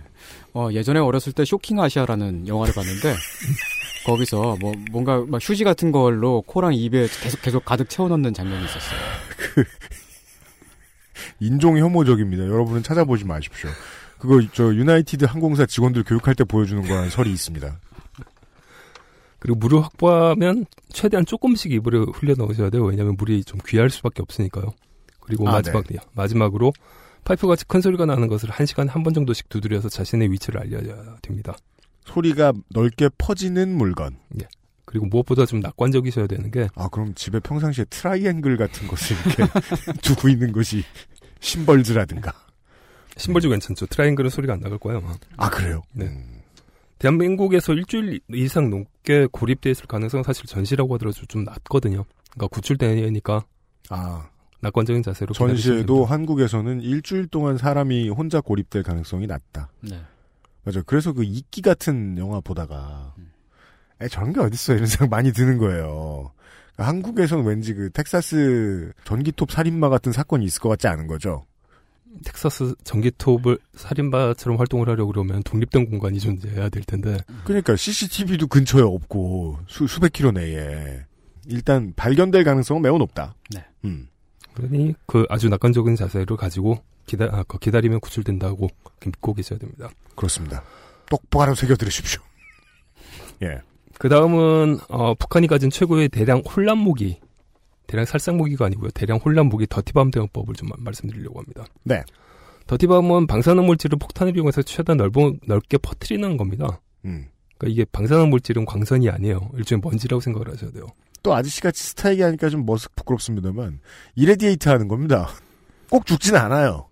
어, 0.53 0.69
예전에 0.71 0.99
어렸을 0.99 1.33
때 1.33 1.45
쇼킹 1.45 1.79
아시아라는 1.79 2.47
영화를 2.47 2.73
봤는데 2.73 3.15
거기서 4.05 4.57
뭐 4.59 4.73
뭔가 4.91 5.23
막 5.27 5.39
휴지 5.41 5.63
같은 5.63 5.91
걸로 5.91 6.41
코랑 6.43 6.73
입에 6.73 7.07
계속 7.21 7.41
계속 7.41 7.65
가득 7.65 7.89
채워 7.89 8.07
넣는 8.09 8.33
장면이 8.33 8.65
있었어요. 8.65 8.99
인종 11.39 11.77
혐오적입니다. 11.77 12.45
여러분은 12.45 12.83
찾아보지 12.83 13.25
마십시오. 13.25 13.69
그거 14.17 14.41
저 14.53 14.73
유나이티드 14.73 15.25
항공사 15.25 15.65
직원들 15.65 16.03
교육할 16.03 16.35
때 16.35 16.43
보여주는 16.43 16.81
거라는 16.81 17.09
설이 17.09 17.31
있습니다. 17.31 17.79
그리고 19.39 19.59
물을 19.59 19.83
확보하면 19.83 20.65
최대한 20.89 21.25
조금씩 21.25 21.71
입으로 21.71 22.05
흘려 22.07 22.33
넣으셔야 22.35 22.69
돼요. 22.69 22.83
왜냐하면 22.83 23.15
물이 23.17 23.43
좀 23.43 23.59
귀할 23.67 23.89
수밖에 23.89 24.21
없으니까요. 24.23 24.73
그리고 25.19 25.47
아, 25.47 25.53
마지막 25.53 25.83
마지막으로 26.13 26.73
파이프 27.27 27.45
같이 27.45 27.65
큰 27.65 27.81
소리가 27.81 28.05
나는 28.05 28.29
것을 28.29 28.49
한 28.49 28.65
시간 28.65 28.87
한 28.87 29.03
번 29.03 29.13
정도씩 29.13 29.49
두드려서 29.49 29.89
자신의 29.89 30.31
위치를 30.31 30.61
알려야 30.61 31.17
됩니다. 31.21 31.57
소리가 32.05 32.53
넓게 32.69 33.09
퍼지는 33.17 33.75
물건. 33.77 34.17
그리고 34.85 35.05
무엇보다 35.07 35.45
좀 35.45 35.59
낙관적이셔야 35.59 36.27
되는 36.27 36.49
게 36.51 36.69
아 36.75 36.87
그럼 36.87 37.13
집에 37.15 37.41
평상시에 37.41 37.83
트라이앵글 37.89 38.55
같은 38.55 38.87
것을 38.87 39.17
이렇게 39.25 39.43
두고 40.01 40.29
있는 40.29 40.53
것이 40.53 40.83
심벌즈라든가. 41.41 42.31
심벌도 43.17 43.49
괜찮죠. 43.49 43.87
트라이앵글은 43.87 44.29
소리가 44.29 44.53
안 44.53 44.61
나갈 44.61 44.77
거예요. 44.79 44.99
아마. 44.99 45.13
아 45.35 45.49
그래요? 45.49 45.81
네. 45.91 46.05
음. 46.05 46.41
대한민국에서 46.99 47.73
일주일 47.73 48.21
이상 48.33 48.69
넘게 48.69 49.27
고립돼 49.33 49.69
있을 49.71 49.85
가능성은 49.87 50.23
사실 50.23 50.45
전시라고 50.45 50.93
하더라도 50.95 51.25
좀 51.27 51.43
낮거든요. 51.43 52.05
그러니까 52.31 52.47
구출되니까 52.55 53.43
아 53.89 54.29
낙관적인 54.59 55.03
자세로 55.03 55.33
전시에도 55.33 56.05
한국에서는 56.05 56.81
일주일 56.81 57.27
동안 57.27 57.57
사람이 57.57 58.09
혼자 58.09 58.41
고립될 58.41 58.83
가능성이 58.83 59.27
낮다. 59.27 59.69
네. 59.81 60.01
맞아요. 60.63 60.83
그래서 60.85 61.13
그 61.13 61.23
이끼 61.23 61.61
같은 61.61 62.17
영화 62.17 62.41
보다가 62.41 63.13
에 64.01 64.07
저런 64.07 64.33
게 64.33 64.39
어딨어 64.39 64.75
이런 64.75 64.85
생각 64.87 65.09
많이 65.09 65.31
드는 65.31 65.57
거예요. 65.57 66.31
그러니까 66.73 66.87
한국에서는 66.87 67.45
왠지 67.45 67.73
그 67.73 67.89
텍사스 67.91 68.93
전기톱 69.05 69.51
살인마 69.51 69.89
같은 69.89 70.11
사건이 70.11 70.45
있을 70.45 70.61
것 70.61 70.69
같지 70.69 70.87
않은 70.87 71.07
거죠. 71.07 71.45
텍사스 72.23 72.75
전기톱을 72.83 73.57
살인마처럼 73.75 74.59
활동을 74.59 74.89
하려고 74.89 75.11
그러면 75.11 75.43
독립된 75.43 75.89
공간이 75.89 76.19
존재해야 76.19 76.69
될 76.69 76.83
텐데 76.83 77.17
그러니까 77.43 77.75
CCTV도 77.75 78.47
근처에 78.47 78.81
없고 78.81 79.59
수, 79.67 79.87
수백 79.87 80.13
킬로 80.13 80.31
내에 80.31 81.01
일단 81.47 81.93
발견될 81.95 82.43
가능성은 82.43 82.81
매우 82.81 82.97
높다. 82.97 83.35
네. 83.53 83.65
음. 83.85 84.07
그러니 84.57 84.95
그 85.05 85.25
아주 85.29 85.49
낙관적인 85.49 85.95
자세를 85.95 86.35
가지고 86.35 86.79
기다 87.05 87.25
아, 87.31 87.43
그 87.47 87.59
기다리면 87.59 87.99
구출된다고 87.99 88.69
믿고 89.05 89.33
계셔야 89.35 89.59
됩니다. 89.59 89.89
그렇습니다. 90.15 90.63
똑바로 91.09 91.53
새겨 91.53 91.75
들으십시오. 91.75 92.21
예. 93.43 93.59
그 93.99 94.09
다음은 94.09 94.79
어, 94.89 95.13
북한이 95.13 95.47
가진 95.47 95.69
최고의 95.69 96.09
대량 96.09 96.39
혼란 96.39 96.79
무기, 96.79 97.19
대량 97.85 98.05
살상 98.05 98.37
무기가 98.37 98.65
아니고요. 98.65 98.89
대량 98.91 99.17
혼란 99.17 99.45
무기 99.45 99.67
더티밤 99.67 100.09
대응법을 100.09 100.55
좀 100.55 100.69
말씀드리려고 100.77 101.39
합니다. 101.39 101.65
네. 101.83 102.03
더티밤은 102.65 103.27
방사능 103.27 103.65
물질을 103.67 103.97
폭탄을 103.99 104.35
이용해서 104.35 104.63
최대한 104.63 104.97
넓어, 104.97 105.33
넓게 105.45 105.77
퍼뜨리는 105.77 106.35
겁니다. 106.35 106.81
음. 107.05 107.27
그러니까 107.57 107.73
이게 107.73 107.85
방사능 107.91 108.29
물질은 108.31 108.65
광선이 108.65 109.09
아니에요. 109.09 109.51
일종의 109.55 109.81
먼지라고 109.83 110.19
생각을 110.19 110.51
하셔야 110.51 110.71
돼요. 110.71 110.87
또 111.27 111.35
아저씨같이 111.35 111.83
스타일이 111.83 112.21
하니까 112.21 112.47
좀 112.47 112.65
머쓱 112.65 112.95
부끄럽습니다만 112.95 113.81
이레디에이트 114.15 114.69
하는 114.69 114.87
겁니다. 114.87 115.27
꼭 115.89 116.05
죽진 116.05 116.37
않아요. 116.37 116.87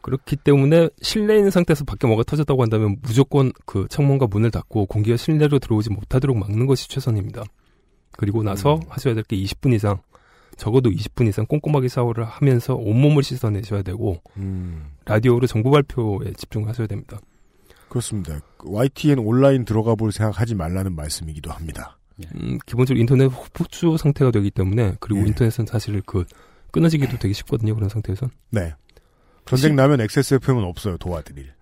그렇기 0.00 0.36
때문에 0.36 0.88
실내에 1.02 1.36
있는 1.36 1.50
상태에서 1.50 1.84
밖에 1.84 2.06
뭐가 2.06 2.22
터졌다고 2.22 2.62
한다면 2.62 2.96
무조건 3.02 3.52
그 3.66 3.86
창문과 3.90 4.28
문을 4.28 4.50
닫고 4.50 4.86
공기가 4.86 5.18
실내로 5.18 5.58
들어오지 5.58 5.90
못하도록 5.90 6.34
막는 6.34 6.64
것이 6.66 6.88
최선입니다. 6.88 7.44
그리고 8.12 8.42
나서 8.42 8.80
하셔야 8.88 9.12
될 9.12 9.22
게 9.24 9.36
20분 9.36 9.74
이상, 9.74 10.00
적어도 10.56 10.88
20분 10.88 11.28
이상 11.28 11.44
꼼꼼하게 11.44 11.88
샤워를 11.88 12.24
하면서 12.24 12.74
온몸을 12.74 13.22
씻어내셔야 13.22 13.82
되고 13.82 14.16
음. 14.38 14.92
라디오로 15.04 15.46
정보 15.46 15.70
발표에 15.72 16.32
집중하셔야 16.38 16.86
됩니다. 16.86 17.20
그렇습니다. 17.90 18.40
그 18.56 18.70
YTN 18.70 19.18
온라인 19.18 19.66
들어가 19.66 19.94
볼 19.94 20.10
생각 20.10 20.40
하지 20.40 20.54
말라는 20.54 20.96
말씀이기도 20.96 21.50
합니다. 21.50 21.98
음, 22.34 22.58
기본적으로 22.66 23.00
인터넷 23.00 23.26
호주 23.26 23.96
상태가 23.96 24.30
되기 24.30 24.50
때문에 24.50 24.96
그리고 25.00 25.22
예. 25.22 25.26
인터넷은 25.26 25.66
사실 25.66 26.00
그 26.04 26.24
끊어지기도 26.70 27.18
되게 27.18 27.34
쉽거든요. 27.34 27.74
그런 27.74 27.88
상태에선. 27.88 28.30
네. 28.50 28.74
전쟁 29.46 29.76
나면 29.76 30.00
XSFM은 30.00 30.64
없어요. 30.64 30.96
도와드릴. 30.96 31.52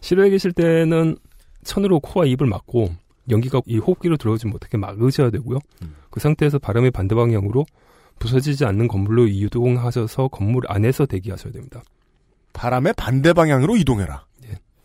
실외에 0.00 0.30
계실 0.30 0.52
때는 0.52 1.16
천으로 1.64 2.00
코와 2.00 2.26
입을 2.26 2.46
막고 2.46 2.94
연기가 3.30 3.60
이 3.66 3.78
호흡기로 3.78 4.16
들어오지 4.16 4.46
못하게 4.46 4.78
막으셔야 4.78 5.30
되고요. 5.30 5.58
음. 5.82 5.94
그 6.10 6.20
상태에서 6.20 6.58
바람의 6.58 6.92
반대 6.92 7.14
방향으로 7.14 7.66
부서지지 8.18 8.64
않는 8.64 8.88
건물로 8.88 9.26
이동하셔서 9.26 10.28
건물 10.28 10.64
안에서 10.68 11.06
대기하셔야 11.06 11.52
됩니다. 11.52 11.82
바람의 12.52 12.94
반대 12.96 13.32
방향으로 13.32 13.76
이동해라. 13.76 14.24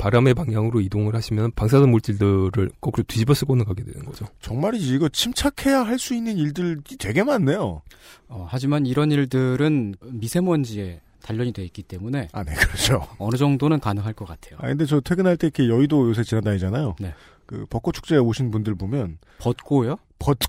바람의 0.04 0.34
방향으로 0.34 0.82
이동을 0.82 1.16
하시면 1.16 1.54
방사선 1.56 1.90
물질들을 1.90 2.72
거꾸로 2.82 3.06
뒤집어 3.08 3.34
쓰고는 3.34 3.64
가게 3.64 3.86
되는 3.86 4.04
거죠. 4.04 4.26
정말이지 4.42 4.94
이거 4.94 5.08
침착해야 5.08 5.84
할 5.84 5.98
수 5.98 6.14
있는 6.14 6.38
일들이 6.38 6.76
되게 7.00 7.24
많네요. 7.24 7.82
어, 8.28 8.46
하지만 8.50 8.86
이런 8.86 9.12
일들은 9.14 9.96
미세먼지에 10.02 11.00
단련이 11.22 11.54
돼 11.54 11.64
있기 11.64 11.84
때문에 11.84 12.28
아, 12.34 12.44
네, 12.44 12.54
그렇죠. 12.54 13.08
어느 13.18 13.38
정도는 13.38 13.80
가능할 13.80 14.12
것 14.12 14.28
같아요. 14.28 14.58
아, 14.60 14.68
근데 14.68 14.86
저 14.86 15.00
퇴근할 15.00 15.38
때 15.38 15.48
이렇게 15.48 15.70
여의도 15.70 16.10
요새 16.10 16.24
지나다니잖아요. 16.24 16.98
네. 17.00 17.14
그 17.46 17.66
벚꽃 17.70 17.94
축제에 17.96 18.18
오신 18.18 18.52
분들 18.52 18.76
보면 18.76 19.20
벚고요? 19.38 19.96
벚꽃 20.20 20.40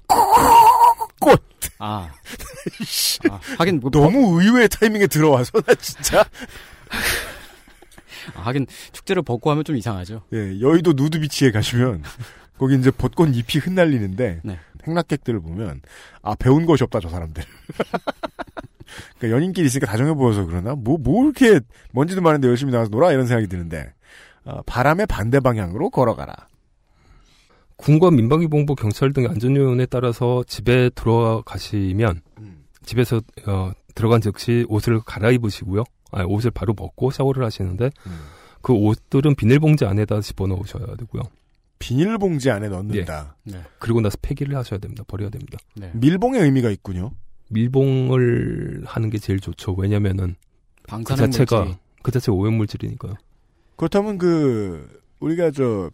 아, 1.78 2.10
아 3.30 3.40
하긴 3.58 3.78
뭐, 3.78 3.90
너무 3.92 4.42
의외의 4.42 4.68
타이밍에 4.68 5.06
들어와서 5.06 5.60
나 5.60 5.74
진짜 5.76 6.22
아, 6.22 6.24
하긴 8.34 8.66
축제를 8.92 9.22
벚고 9.22 9.50
하면 9.50 9.64
좀 9.64 9.76
이상하죠. 9.76 10.22
예, 10.32 10.60
여의도 10.60 10.92
누드비치에 10.94 11.50
가시면 11.50 12.02
거기 12.58 12.76
이제 12.76 12.90
벚꽃 12.90 13.30
잎이 13.34 13.60
흩날리는데 13.62 14.40
네. 14.44 14.58
행락객들을 14.86 15.40
보면 15.40 15.80
아 16.22 16.34
배운 16.34 16.66
것이 16.66 16.84
없다 16.84 17.00
저 17.00 17.08
사람들. 17.08 17.42
그러니까 19.18 19.36
연인끼리 19.36 19.66
있으니까 19.66 19.90
다정해 19.90 20.14
보여서 20.14 20.44
그러나 20.44 20.74
뭐뭐 20.74 21.24
이렇게 21.24 21.60
먼지도 21.92 22.20
많은데 22.20 22.48
열심히 22.48 22.72
나가서 22.72 22.90
놀아 22.90 23.12
이런 23.12 23.26
생각이 23.26 23.48
드는데 23.48 23.92
아, 24.44 24.62
바람의 24.66 25.06
반대 25.06 25.40
방향으로 25.40 25.90
걸어가라. 25.90 26.34
군과 27.76 28.10
민방위본부 28.12 28.76
경찰 28.76 29.12
등의 29.12 29.30
안전요원에 29.30 29.86
따라서 29.86 30.44
집에 30.46 30.90
들어가시면 30.90 32.20
집에서 32.84 33.20
어, 33.46 33.72
들어간 33.94 34.20
즉시 34.20 34.64
옷을 34.68 35.00
갈아입으시고요. 35.00 35.84
아니, 36.12 36.24
옷을 36.26 36.50
바로 36.50 36.74
벗고 36.74 37.10
샤워를 37.10 37.44
하시는데 37.44 37.90
그 38.62 38.72
옷들은 38.72 39.34
비닐봉지 39.34 39.84
안에다 39.84 40.20
집어넣으셔야 40.20 40.96
되고요. 40.96 41.22
비닐봉지 41.78 42.50
안에 42.50 42.68
넣는다. 42.68 43.36
네. 43.42 43.62
그리고 43.78 44.00
나서 44.00 44.16
폐기를 44.22 44.56
하셔야 44.56 44.78
됩니다. 44.80 45.02
버려야 45.06 45.28
됩니다. 45.28 45.58
네. 45.76 45.90
밀봉의 45.94 46.40
의미가 46.42 46.70
있군요. 46.70 47.10
밀봉을 47.50 48.82
하는 48.86 49.10
게 49.10 49.18
제일 49.18 49.40
좋죠. 49.40 49.74
왜냐면은 49.74 50.36
그 50.88 51.04
자체가 51.16 51.58
물질이 51.60 51.78
그 52.02 52.10
자체 52.10 52.30
오염 52.30 52.54
물질이니까요. 52.54 53.14
그렇다면 53.76 54.18
그 54.18 55.00
우리가 55.20 55.50
저 55.50 55.90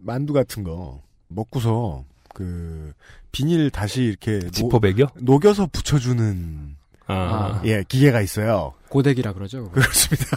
만두 0.00 0.32
같은 0.32 0.64
거 0.64 1.02
먹고서 1.28 2.04
그 2.34 2.92
비닐 3.30 3.70
다시 3.70 4.02
이렇게 4.04 4.38
노- 4.40 4.50
지퍼백이요? 4.50 5.06
녹여서 5.20 5.66
붙여주는 5.72 6.76
아, 7.06 7.60
예 7.64 7.84
기계가 7.86 8.20
있어요. 8.20 8.74
고데기라 8.88 9.32
그러죠. 9.32 9.64
그거. 9.64 9.72
그렇습니다. 9.72 10.36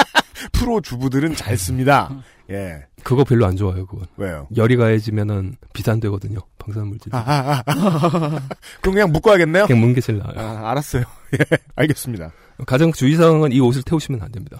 프로 0.52 0.80
주부들은 0.80 1.34
잘 1.34 1.56
씁니다. 1.56 2.10
예 2.50 2.84
그거 3.02 3.24
별로 3.24 3.46
안 3.46 3.56
좋아요. 3.56 3.86
그건 3.86 4.06
왜요? 4.16 4.46
열이 4.56 4.76
가해지면은 4.76 5.56
비산되거든요. 5.72 6.40
방사능 6.58 6.88
물질. 6.88 7.14
아, 7.14 7.18
아, 7.18 7.50
아, 7.50 7.62
아. 7.66 8.40
그럼 8.80 8.94
그냥 8.94 9.12
묶어야겠네요. 9.12 9.66
그냥 9.66 9.80
뭉개 9.80 10.00
제일 10.00 10.18
나아요. 10.18 10.34
아, 10.38 10.70
알았어요. 10.70 11.04
예, 11.34 11.56
알겠습니다. 11.76 12.32
가장 12.66 12.92
주의사항은 12.92 13.52
이 13.52 13.60
옷을 13.60 13.82
태우시면 13.82 14.22
안 14.22 14.32
됩니다. 14.32 14.58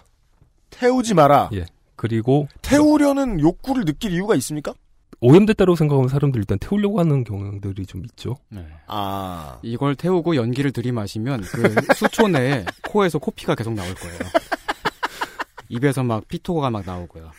태우지 0.71 1.15
마라. 1.15 1.51
예. 1.55 1.65
그리고 1.97 2.47
태우려는 2.63 3.41
욕구를 3.41 3.85
느낄 3.85 4.13
이유가 4.13 4.35
있습니까? 4.37 4.75
오염됐다고 5.21 5.77
생각하면 5.77 6.09
사람들 6.09 6.41
일단 6.41 6.59
태우려고 6.59 7.01
하는 7.01 7.25
경향들이 7.25 7.87
좀 7.87 8.05
있죠. 8.05 8.37
네. 8.51 8.67
아, 8.87 9.59
이걸 9.63 9.95
태우고 9.97 10.37
연기를 10.37 10.73
들이마시면 10.73 11.41
그 11.43 11.75
수초 11.97 12.29
내에 12.29 12.65
코에서 12.83 13.19
코피가 13.19 13.55
계속 13.55 13.73
나올 13.75 13.95
거예요. 13.95 14.19
입에서 15.69 16.03
막 16.03 16.27
피토가 16.29 16.71
막 16.71 16.85
나오고요. 16.87 17.31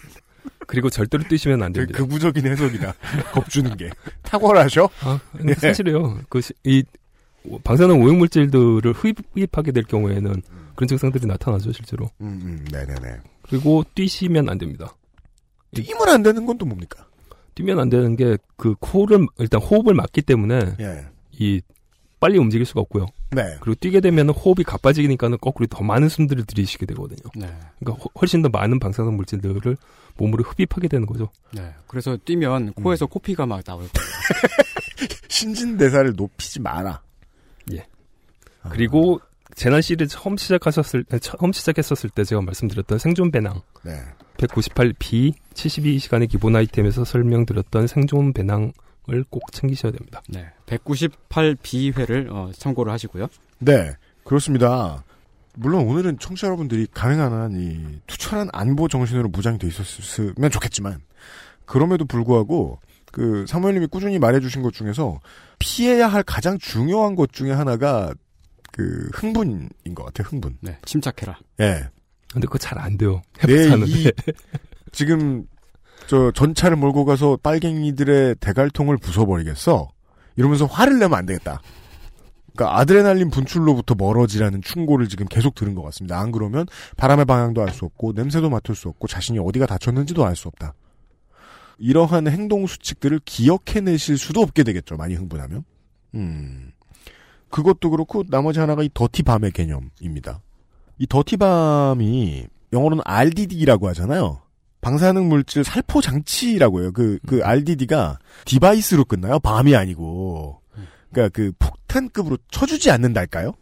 그리고 0.65 0.89
절대로 0.89 1.23
뛰시면 1.23 1.63
안 1.63 1.71
되게 1.71 1.85
됩니다. 1.85 1.99
극우적인 2.05 2.45
해석이다. 2.45 2.93
겁주는 3.31 3.77
게 3.77 3.89
탁월하셔. 4.23 4.89
아, 5.01 5.19
예. 5.47 5.53
사실이요. 5.53 6.19
그, 6.29 6.41
시- 6.41 6.53
이, 6.65 6.83
방사능 7.63 8.01
오염물질들을 8.01 8.91
흡입, 8.91 9.17
흡입하게 9.33 9.71
될 9.71 9.83
경우에는 9.85 10.41
그런 10.75 10.87
증상들이 10.89 11.25
나타나죠, 11.25 11.71
실제로. 11.71 12.09
음, 12.19 12.41
음, 12.43 12.65
네네네. 12.69 13.17
그리고 13.43 13.85
뛰시면 13.95 14.49
안 14.49 14.57
됩니다. 14.57 14.93
뛰면 15.73 16.09
안 16.09 16.21
되는 16.23 16.45
건 16.45 16.57
또 16.57 16.65
뭡니까? 16.65 17.06
뛰면 17.57 17.79
안 17.79 17.89
되는 17.89 18.15
게 18.15 18.37
그 18.55 18.75
코를, 18.79 19.25
일단 19.39 19.59
호흡을 19.61 19.93
막기 19.95 20.21
때문에 20.21 20.75
예. 20.79 21.05
이 21.31 21.61
빨리 22.19 22.37
움직일 22.39 22.65
수가 22.65 22.81
없고요. 22.81 23.05
네. 23.31 23.43
그리고 23.61 23.75
뛰게 23.79 23.99
되면 23.99 24.29
호흡이 24.29 24.63
가빠지니까는 24.63 25.37
거꾸로 25.39 25.67
더 25.67 25.83
많은 25.83 26.09
숨들을 26.09 26.45
들이쉬게 26.45 26.85
되거든요. 26.87 27.19
네. 27.35 27.47
그러니까 27.79 28.03
허- 28.03 28.09
훨씬 28.19 28.41
더 28.41 28.49
많은 28.49 28.79
방사능 28.79 29.15
물질들을 29.15 29.77
몸으로 30.17 30.43
흡입하게 30.43 30.87
되는 30.87 31.05
거죠. 31.05 31.29
네. 31.53 31.71
그래서 31.87 32.17
뛰면 32.25 32.73
코에서 32.73 33.05
코피가 33.05 33.45
막 33.45 33.63
나올 33.63 33.87
거예요. 33.89 33.91
신진대사를 35.29 36.13
높이지 36.15 36.59
마라. 36.61 37.01
예. 37.73 37.85
그리고 38.69 39.19
재난 39.57 39.81
시리즈 39.81 40.05
처음 40.07 40.37
시작하셨을 40.37 41.03
때, 41.03 41.17
처음 41.17 41.51
시작했었을 41.51 42.11
때 42.11 42.23
제가 42.23 42.43
말씀드렸던 42.43 42.99
생존 42.99 43.31
배낭. 43.31 43.59
네. 43.83 43.99
198B 44.37 45.33
72시간의 45.55 46.29
기본 46.29 46.55
아이템에서 46.55 47.03
설명드렸던 47.03 47.87
생존 47.87 48.33
배낭을 48.33 48.71
꼭 49.31 49.51
챙기셔야 49.51 49.91
됩니다. 49.91 50.21
네. 50.29 50.45
198B회를 50.67 52.31
어, 52.31 52.51
참고를 52.55 52.93
하시고요. 52.93 53.29
네, 53.57 53.93
그렇습니다. 54.23 55.03
물론 55.55 55.87
오늘은 55.87 56.19
청취자 56.19 56.45
여러분들이 56.45 56.85
가능한 56.93 57.33
한 57.33 57.51
이 57.53 57.99
투철한 58.05 58.49
안보 58.53 58.87
정신으로 58.87 59.29
무장이 59.29 59.57
돼 59.57 59.65
있었으면 59.67 60.51
좋겠지만 60.51 60.99
그럼에도 61.65 62.05
불구하고 62.05 62.79
그 63.11 63.45
사무엘님이 63.47 63.87
꾸준히 63.87 64.19
말해주신 64.19 64.61
것 64.61 64.71
중에서 64.75 65.19
피해야 65.57 66.07
할 66.07 66.21
가장 66.21 66.59
중요한 66.59 67.15
것 67.15 67.33
중에 67.33 67.51
하나가 67.51 68.13
그 68.77 69.09
흥분인 69.13 69.69
것 69.95 70.03
같아요. 70.05 70.27
흥분. 70.29 70.57
네. 70.61 70.77
침착해라. 70.85 71.39
예. 71.61 71.89
근데 72.31 72.45
그거 72.45 72.57
잘 72.59 72.77
안 72.77 72.95
돼요. 72.97 73.21
않는데. 73.41 73.87
이 73.87 74.11
지금 74.93 75.47
저 76.07 76.31
전차를 76.31 76.77
몰고 76.77 77.03
가서 77.05 77.37
빨갱이들의 77.41 78.35
대갈통을 78.39 78.97
부숴버리겠어. 78.97 79.87
이러면서 80.35 80.65
화를 80.65 80.99
내면 80.99 81.17
안 81.17 81.25
되겠다. 81.25 81.61
그러니까 82.55 82.79
아드레날린 82.79 83.29
분출로부터 83.31 83.95
멀어지라는 83.95 84.61
충고를 84.61 85.09
지금 85.09 85.25
계속 85.27 85.55
들은 85.55 85.73
것 85.73 85.81
같습니다. 85.83 86.19
안 86.19 86.31
그러면 86.31 86.65
바람의 86.97 87.25
방향도 87.25 87.61
알 87.61 87.69
수 87.71 87.85
없고 87.85 88.13
냄새도 88.13 88.49
맡을 88.49 88.75
수 88.75 88.89
없고 88.89 89.07
자신이 89.07 89.39
어디가 89.39 89.65
다쳤는지도 89.65 90.23
알 90.25 90.35
수 90.35 90.47
없다. 90.47 90.73
이러한 91.79 92.27
행동 92.27 92.65
수칙들을 92.67 93.21
기억해내실 93.25 94.17
수도 94.17 94.41
없게 94.41 94.63
되겠죠. 94.63 94.97
많이 94.97 95.15
흥분하면. 95.15 95.63
음. 96.15 96.71
그것도 97.57 97.89
그렇고 97.89 98.23
나머지 98.29 98.59
하나가 98.59 98.83
이 98.83 98.89
더티밤의 98.93 99.51
개념입니다. 99.51 100.41
이 100.99 101.07
더티밤이 101.07 102.45
영어로는 102.71 103.01
RDD라고 103.03 103.87
하잖아요. 103.89 104.41
방사능 104.79 105.27
물질 105.27 105.63
살포 105.63 106.01
장치라고 106.01 106.81
해요. 106.81 106.91
그, 106.91 107.17
그 107.25 107.41
RDD가 107.43 108.19
device로 108.45 109.05
끝나요. 109.05 109.39
bomb이 109.39 109.75
아니고. 109.75 110.61
그러니까 111.11 111.33
그 111.33 111.51
폭탄급으로 111.57 112.37
쳐주지 112.51 112.91
않는달까요? 112.91 113.53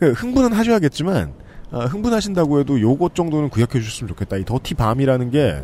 그 0.00 0.10
흥분은 0.10 0.52
하셔야겠지만, 0.54 1.34
아, 1.70 1.84
흥분하신다고 1.84 2.58
해도 2.58 2.80
요것 2.80 3.14
정도는 3.14 3.48
구별해 3.48 3.80
주셨으면 3.80 4.08
좋겠다. 4.08 4.38
이 4.38 4.44
dirty 4.44 4.74
bomb이라는 4.74 5.30
게 5.30 5.62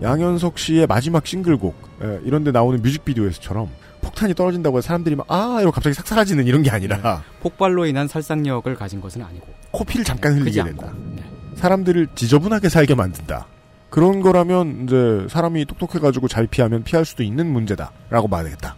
양현석 0.00 0.58
씨의 0.58 0.86
마지막 0.86 1.26
싱글곡, 1.26 1.74
에, 2.02 2.20
이런데 2.24 2.52
나오는 2.52 2.80
뮤직비디오에서처럼 2.80 3.68
폭탄이 4.06 4.34
떨어진다고 4.34 4.78
해서 4.78 4.86
사람들이 4.86 5.16
막, 5.16 5.26
아, 5.28 5.56
이러고 5.58 5.72
갑자기 5.72 5.94
싹 5.94 6.06
사라지는 6.06 6.46
이런 6.46 6.62
게 6.62 6.70
아니라, 6.70 7.24
폭발로 7.40 7.86
인한 7.86 8.06
살상력을 8.06 8.72
가진 8.76 9.00
것은 9.00 9.22
아니고. 9.22 9.46
코피를 9.72 10.04
잠깐 10.04 10.34
흘리게 10.34 10.62
크지 10.62 10.62
된다. 10.62 10.92
네. 11.16 11.22
사람들을 11.56 12.08
지저분하게 12.14 12.68
살게 12.68 12.94
만든다. 12.94 13.46
그런 13.90 14.20
거라면 14.20 14.84
이제 14.84 15.26
사람이 15.28 15.64
똑똑해가지고 15.66 16.28
잘 16.28 16.46
피하면 16.46 16.84
피할 16.84 17.04
수도 17.04 17.22
있는 17.22 17.46
문제다 17.46 17.90
라고 18.10 18.28
봐야 18.28 18.44
되겠다. 18.44 18.76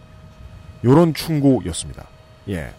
요런 0.83 1.13
충고였습니다. 1.13 2.05
예. 2.49 2.71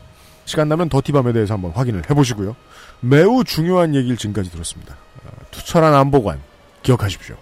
시간 0.45 0.69
나면 0.69 0.89
더티밤에 0.89 1.33
대해서 1.33 1.55
한번 1.55 1.71
확인을 1.73 2.09
해보시고요. 2.09 2.57
매우 3.01 3.45
중요한 3.45 3.95
얘기를 3.95 4.17
지금까지 4.17 4.51
들었습니다. 4.51 4.97
어, 5.25 5.31
투철한 5.51 5.95
안보관 5.95 6.41
기억하십시오. 6.83 7.37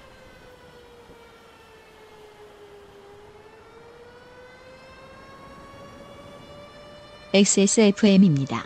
XSFM입니다. 7.35 8.65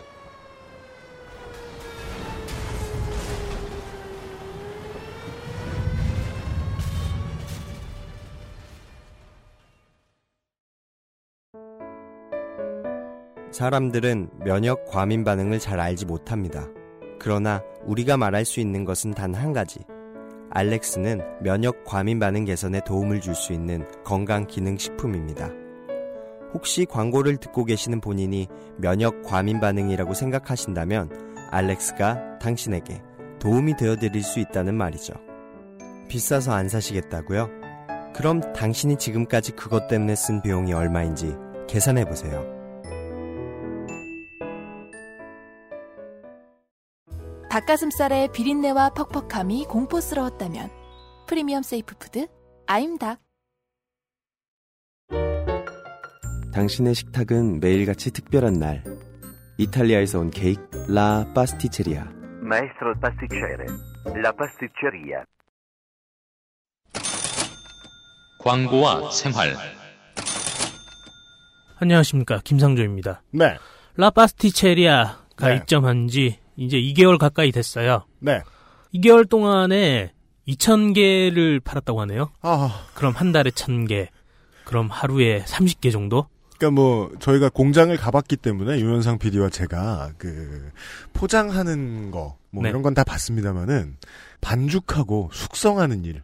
사람들은 13.51 14.31
면역 14.45 14.87
과민 14.87 15.25
반응을 15.25 15.59
잘 15.59 15.81
알지 15.81 16.07
못합니다. 16.07 16.69
그러나 17.19 17.63
우리가 17.85 18.17
말할 18.17 18.45
수 18.45 18.61
있는 18.61 18.85
것은 18.85 19.13
단 19.13 19.35
한 19.35 19.53
가지. 19.53 19.81
알렉스는 20.51 21.43
면역 21.43 21.85
과민 21.85 22.19
반응 22.19 22.45
개선에 22.45 22.81
도움을 22.87 23.21
줄 23.21 23.35
수 23.35 23.53
있는 23.53 23.85
건강 24.05 24.47
기능 24.47 24.79
식품입니다. 24.79 25.62
혹시 26.55 26.85
광고를 26.85 27.39
듣고 27.39 27.65
계시는 27.65 28.01
본인이 28.01 28.49
면역 28.77 29.23
과민 29.23 29.61
반응이라고 29.61 30.15
생각하신다면 30.15 31.11
알렉스가 31.51 32.39
당신에게 32.39 33.03
도움이 33.39 33.77
되어 33.77 33.97
드릴 33.97 34.23
수 34.23 34.41
있다는 34.41 34.75
말이죠. 34.75 35.15
비싸서 36.09 36.53
안 36.53 36.69
사시겠다고요? 36.69 37.49
그럼 38.15 38.41
당신이 38.53 38.97
지금까지 38.97 39.53
그것 39.53 39.89
때문에 39.89 40.15
쓴 40.15 40.43
비용이 40.43 40.73
얼마인지 40.73 41.35
계산해 41.69 42.05
보세요. 42.05 42.63
닭가슴살의 47.51 48.33
비린내와 48.33 48.91
퍽퍽함이 48.91 49.67
공포스러웠다면 49.67 50.71
프리미엄 51.27 51.63
safe 51.63 51.97
food 51.99 52.27
아임닭 52.67 53.21
당신의 56.53 56.95
식탁은 56.95 57.61
매일같이 57.61 58.11
특별한 58.11 58.55
날. 58.55 58.85
이탈리아에서 59.57 60.21
온 60.21 60.31
케이크 60.31 60.63
라 60.87 61.27
파스티체리아. 61.35 62.07
Maestro 62.43 62.95
pasticcere. 63.01 63.67
La 64.07 64.33
pasticceria. 64.33 65.25
광고와 68.39 69.11
생활. 69.11 69.55
안녕하십니까 71.79 72.41
김상조입니다. 72.45 73.23
네. 73.31 73.57
라 73.97 74.11
파스티체리아가 74.11 75.49
네. 75.49 75.57
입점한 75.57 76.09
지 76.09 76.39
이제 76.57 76.77
2개월 76.77 77.17
가까이 77.17 77.51
됐어요. 77.51 78.05
네. 78.19 78.43
2개월 78.95 79.27
동안에 79.27 80.13
2,000개를 80.47 81.65
팔았다고 81.65 82.01
하네요. 82.03 82.31
아. 82.43 82.87
그럼 82.95 83.15
한 83.17 83.33
달에 83.33 83.51
1,000개. 83.51 84.09
그럼 84.65 84.89
하루에 84.91 85.45
30개 85.45 85.91
정도? 85.91 86.27
그러니까 86.63 86.71
뭐 86.81 87.11
저희가 87.19 87.49
공장을 87.49 87.95
가봤기 87.97 88.37
때문에 88.37 88.79
유현상 88.79 89.19
PD와 89.19 89.49
제가 89.51 90.13
그 90.19 90.71
포장하는 91.13 92.11
거 92.13 92.37
뭐 92.55 92.63
네. 92.63 92.69
이런 92.69 92.83
건 92.83 92.93
다 92.95 93.03
봤습니다만은 93.05 93.97
반죽하고 94.43 95.31
숙성하는 95.33 96.05
일 96.05 96.23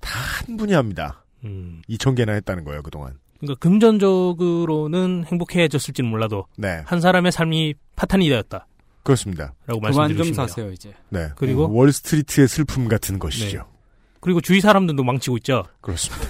다 0.00 0.18
한 0.46 0.56
분이 0.56 0.72
합니다. 0.72 1.24
음. 1.44 1.82
2천 1.88 2.16
개나 2.16 2.32
했다는 2.34 2.64
거예요 2.64 2.82
그 2.82 2.90
동안. 2.90 3.18
그러니까 3.40 3.58
금전적으로는 3.58 5.24
행복해졌을지는 5.26 6.08
몰라도 6.08 6.46
네. 6.56 6.82
한 6.86 7.00
사람의 7.00 7.32
삶이 7.32 7.74
파탄이 7.96 8.28
되었다. 8.28 8.66
그렇습니다. 9.02 9.52
라고 9.66 9.80
말씀드리고 9.80 10.16
좀 10.18 10.26
싶네요. 10.32 10.46
사세요 10.46 10.70
이제. 10.72 10.94
네. 11.10 11.28
그리고? 11.36 11.66
음, 11.66 11.74
월스트리트의 11.74 12.48
슬픔 12.48 12.88
같은 12.88 13.18
것이죠. 13.18 13.66
그리고 14.20 14.40
주위 14.40 14.60
사람들도 14.60 15.02
망치고 15.04 15.36
있죠. 15.38 15.64
그렇습니다. 15.80 16.26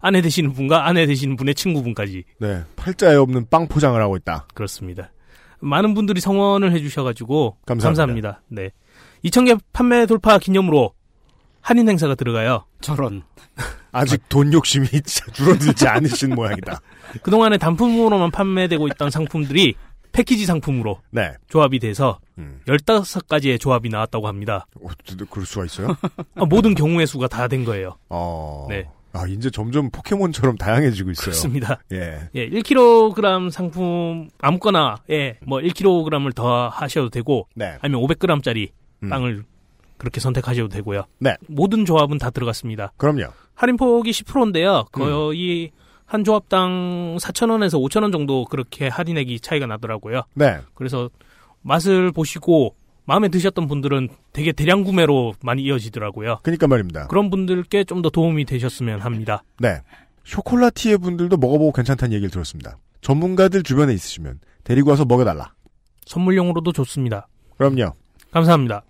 아내 0.00 0.20
되시는 0.20 0.52
분과 0.52 0.86
아내 0.86 1.06
되시는 1.06 1.36
분의 1.36 1.54
친구분까지. 1.54 2.24
네. 2.40 2.62
팔자에 2.76 3.16
없는 3.16 3.46
빵 3.50 3.66
포장을 3.68 4.00
하고 4.00 4.16
있다. 4.16 4.46
그렇습니다. 4.54 5.10
많은 5.60 5.94
분들이 5.94 6.20
성원을 6.20 6.72
해주셔가지고 6.72 7.56
감사합니다. 7.66 8.42
네. 8.48 8.70
2,000개 9.24 9.58
판매 9.72 10.06
돌파 10.06 10.38
기념으로 10.38 10.92
할인 11.60 11.88
행사가 11.88 12.14
들어가요. 12.14 12.64
저런. 12.80 13.22
아직 13.90 14.22
돈 14.28 14.52
욕심이 14.52 14.86
줄어들지 15.32 15.88
않으신 15.88 16.34
모양이다. 16.34 16.80
그동안에 17.22 17.58
단품으로만 17.58 18.30
판매되고 18.30 18.86
있던 18.88 19.10
상품들이 19.10 19.74
패키지 20.12 20.46
상품으로 20.46 21.00
네. 21.10 21.32
조합이 21.48 21.78
돼서 21.80 22.18
음. 22.38 22.60
15가지의 22.66 23.60
조합이 23.60 23.88
나왔다고 23.88 24.28
합니다. 24.28 24.66
어, 24.80 24.88
그럴 25.30 25.44
수가 25.44 25.64
있어요? 25.66 25.96
아, 26.36 26.44
모든 26.44 26.74
경우의 26.74 27.06
수가 27.06 27.26
다 27.28 27.48
된 27.48 27.64
거예요. 27.64 27.96
어. 28.08 28.66
네. 28.68 28.88
아, 29.18 29.26
이제 29.26 29.50
점점 29.50 29.90
포켓몬처럼 29.90 30.56
다양해지고 30.56 31.10
있어요. 31.10 31.24
그렇습니다. 31.24 31.80
예. 31.92 32.28
예, 32.34 32.48
1kg 32.48 33.50
상품 33.50 34.28
아무거나 34.40 34.96
예, 35.10 35.38
뭐 35.44 35.58
1kg을 35.58 36.34
더 36.34 36.68
하셔도 36.68 37.10
되고 37.10 37.48
네. 37.54 37.76
아니면 37.80 38.02
500g짜리 38.02 38.70
음. 39.02 39.08
빵을 39.08 39.44
그렇게 39.96 40.20
선택하셔도 40.20 40.68
되고요. 40.68 41.04
네. 41.18 41.36
모든 41.48 41.84
조합은 41.84 42.18
다 42.18 42.30
들어갔습니다. 42.30 42.92
그럼요. 42.96 43.32
할인 43.54 43.76
폭이 43.76 44.12
10%인데요. 44.12 44.80
음. 44.80 44.84
거의 44.92 45.72
한 46.06 46.24
조합당 46.24 47.18
4,000원에서 47.20 47.74
5,000원 47.74 48.12
정도 48.12 48.44
그렇게 48.44 48.88
할인액이 48.88 49.40
차이가 49.40 49.66
나더라고요. 49.66 50.22
네. 50.34 50.58
그래서 50.74 51.10
맛을 51.62 52.12
보시고 52.12 52.76
마음에 53.08 53.28
드셨던 53.28 53.68
분들은 53.68 54.10
되게 54.34 54.52
대량 54.52 54.84
구매로 54.84 55.32
많이 55.42 55.62
이어지더라고요. 55.62 56.40
그러니까 56.42 56.66
말입니다. 56.68 57.06
그런 57.06 57.30
분들께 57.30 57.84
좀 57.84 58.02
더 58.02 58.10
도움이 58.10 58.44
되셨으면 58.44 59.00
합니다. 59.00 59.42
네. 59.58 59.80
쇼콜라티에 60.24 60.98
분들도 60.98 61.36
먹어보고 61.38 61.72
괜찮다는 61.72 62.12
얘기를 62.12 62.30
들었습니다. 62.30 62.76
전문가들 63.00 63.62
주변에 63.64 63.92
있으시면 63.94 64.38
데리고 64.62 64.90
와서 64.90 65.04
먹여달라. 65.06 65.54
선물용으로도 66.06 66.72
좋습니다. 66.72 67.26
그럼요. 67.56 67.94
감사합니다. 68.30 68.82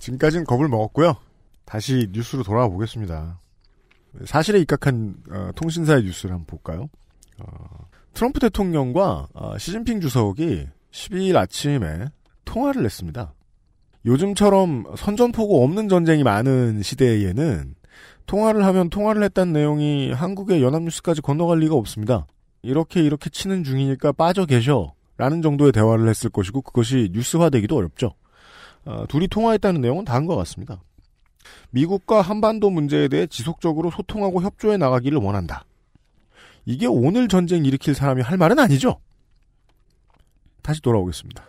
지금까지는 0.00 0.44
겁을 0.44 0.68
먹었고요. 0.68 1.16
다시 1.64 2.08
뉴스로 2.12 2.42
돌아와 2.42 2.68
보겠습니다. 2.68 3.40
사실에 4.26 4.58
입각한 4.58 5.14
어, 5.30 5.50
통신사의 5.54 6.02
뉴스를 6.02 6.34
한번 6.34 6.46
볼까요? 6.46 6.88
어, 7.38 7.86
트럼프 8.14 8.40
대통령과 8.40 9.28
어, 9.32 9.56
시진핑 9.58 10.00
주석이 10.00 10.66
12일 10.90 11.36
아침에 11.36 12.06
통화를 12.44 12.84
했습니다. 12.84 13.34
요즘처럼 14.04 14.94
선전포고 14.96 15.62
없는 15.62 15.88
전쟁이 15.88 16.22
많은 16.22 16.82
시대에는 16.82 17.74
통화를 18.26 18.64
하면 18.64 18.90
통화를 18.90 19.22
했다는 19.24 19.52
내용이 19.52 20.12
한국의 20.12 20.62
연합뉴스까지 20.62 21.20
건너갈 21.20 21.58
리가 21.60 21.74
없습니다. 21.74 22.26
이렇게 22.62 23.02
이렇게 23.02 23.30
치는 23.30 23.64
중이니까 23.64 24.12
빠져 24.12 24.46
계셔. 24.46 24.94
라는 25.18 25.42
정도의 25.42 25.72
대화를 25.72 26.08
했을 26.08 26.30
것이고 26.30 26.62
그것이 26.62 27.10
뉴스화되기도 27.12 27.76
어렵죠. 27.76 28.14
어, 28.84 29.04
둘이 29.08 29.26
통화했다는 29.26 29.80
내용은 29.80 30.04
다한 30.04 30.26
것 30.26 30.36
같습니다. 30.36 30.80
미국과 31.70 32.22
한반도 32.22 32.70
문제에 32.70 33.08
대해 33.08 33.26
지속적으로 33.26 33.90
소통하고 33.90 34.40
협조해 34.42 34.76
나가기를 34.76 35.18
원한다. 35.18 35.64
이게 36.64 36.86
오늘 36.86 37.26
전쟁 37.26 37.64
일으킬 37.64 37.94
사람이 37.94 38.22
할 38.22 38.38
말은 38.38 38.60
아니죠. 38.60 39.00
다시 40.68 40.82
돌아오겠습니다. 40.82 41.42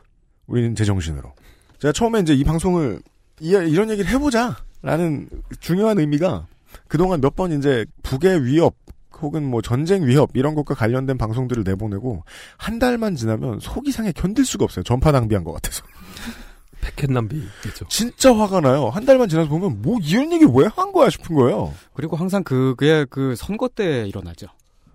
우리는 0.48 0.74
제정신으로. 0.76 1.34
제가 1.80 1.92
처음에 1.92 2.22
이제 2.22 2.34
이 2.34 2.46
방송을 2.46 3.02
이, 3.42 3.50
이런 3.50 3.90
얘기를 3.90 4.10
해보자라는 4.10 5.30
중요한 5.60 6.00
의미가 6.00 6.48
그동안 6.88 7.20
몇 7.20 7.36
번 7.36 7.52
이제 7.52 7.86
북의 8.02 8.46
위협 8.46 8.76
혹은 9.20 9.44
뭐 9.44 9.62
전쟁 9.62 10.08
위협 10.08 10.30
이런 10.36 10.56
것과 10.56 10.74
관련된 10.74 11.18
방송들을 11.18 11.66
내보내고 11.66 12.24
한 12.56 12.80
달만 12.80 13.18
지나면 13.18 13.60
속 13.60 13.90
이상에 13.90 14.14
견딜 14.14 14.46
수가 14.46 14.64
없어요. 14.64 14.84
전파 14.84 15.12
낭비한 15.12 15.44
것 15.44 15.52
같아서. 15.52 15.84
패켓 16.80 17.12
낭비겠죠. 17.12 17.90
진짜 17.90 18.34
화가 18.34 18.62
나요. 18.62 18.88
한 18.88 19.04
달만 19.04 19.28
지나서 19.28 19.50
보면 19.50 19.82
뭐 19.82 19.98
이런 20.02 20.32
얘기 20.32 20.46
왜 20.46 20.66
한 20.74 20.94
거야 20.94 21.10
싶은 21.10 21.36
거예요. 21.36 21.74
그리고 21.94 22.16
항상 22.16 22.42
그게 22.46 23.06
그 23.10 23.36
선거 23.36 23.68
때 23.68 24.08
일어나죠. 24.08 24.48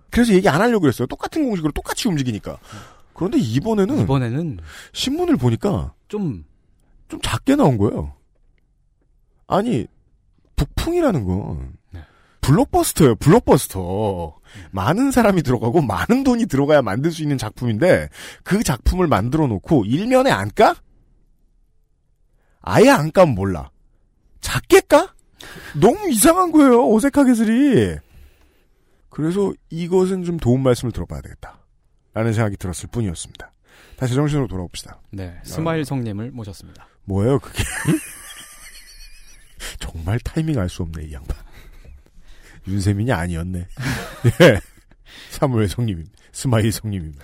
그래서 0.09 0.33
얘기 0.33 0.49
안 0.49 0.61
하려고 0.61 0.79
그랬어요. 0.81 1.05
똑같은 1.05 1.45
공식으로 1.45 1.71
똑같이 1.73 2.07
움직이니까. 2.07 2.57
그런데 3.15 3.39
이번에는 3.39 4.01
이번에는 4.03 4.59
신문을 4.93 5.37
보니까 5.37 5.93
좀 6.07 6.45
좀 7.07 7.21
작게 7.21 7.55
나온 7.55 7.77
거예요. 7.77 8.13
아니 9.47 9.85
북풍이라는 10.55 11.23
건 11.25 11.73
블록버스터예요. 12.41 13.15
블록버스터. 13.15 14.37
많은 14.71 15.11
사람이 15.11 15.41
들어가고 15.41 15.81
많은 15.81 16.23
돈이 16.23 16.45
들어가야 16.45 16.81
만들 16.81 17.11
수 17.11 17.21
있는 17.23 17.37
작품인데 17.37 18.09
그 18.43 18.63
작품을 18.63 19.07
만들어 19.07 19.47
놓고 19.47 19.85
일면에 19.85 20.31
안 20.31 20.49
까? 20.53 20.75
아예 22.61 22.89
안 22.89 23.11
까면 23.11 23.35
몰라. 23.35 23.71
작게 24.41 24.81
까? 24.81 25.13
너무 25.79 26.09
이상한 26.09 26.51
거예요. 26.51 26.93
어색하게 26.93 27.33
들이. 27.33 27.97
그래서 29.09 29.53
이것은 29.69 30.23
좀 30.23 30.37
도움 30.37 30.61
말씀을 30.63 30.91
들어봐야 30.91 31.21
되겠다. 31.21 31.64
라는 32.15 32.33
생각이 32.33 32.57
들었을 32.57 32.89
뿐이었습니다. 32.91 33.51
다시 33.97 34.15
정식으로 34.15 34.47
돌아옵시다. 34.47 34.99
네, 35.11 35.37
스마일 35.43 35.85
성님을 35.85 36.31
모셨습니다. 36.31 36.87
뭐예요, 37.03 37.37
그게? 37.39 37.63
정말 39.79 40.19
타이밍 40.19 40.59
알 40.59 40.69
수 40.69 40.83
없네, 40.83 41.05
이 41.05 41.13
양반. 41.13 41.37
윤세민이 42.67 43.11
아니었네. 43.11 43.59
예. 43.59 44.59
사무엘 45.29 45.69
성님입니다. 45.69 46.11
스마일 46.31 46.71
성님입니다. 46.71 47.23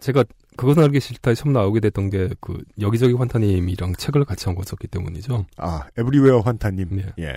제가 0.00 0.24
그것은 0.56 0.82
알기 0.84 1.00
싫다에 1.00 1.34
처음 1.34 1.52
나오게 1.52 1.80
됐던 1.80 2.10
게 2.10 2.28
그 2.40 2.62
여기저기 2.80 3.14
환타님이랑 3.14 3.94
책을 3.96 4.24
같이 4.24 4.44
한 4.46 4.54
거였기 4.54 4.86
때문이죠. 4.88 5.46
아, 5.56 5.86
everywhere 5.96 6.40
환타님. 6.40 6.88
네. 6.96 7.12
예. 7.20 7.36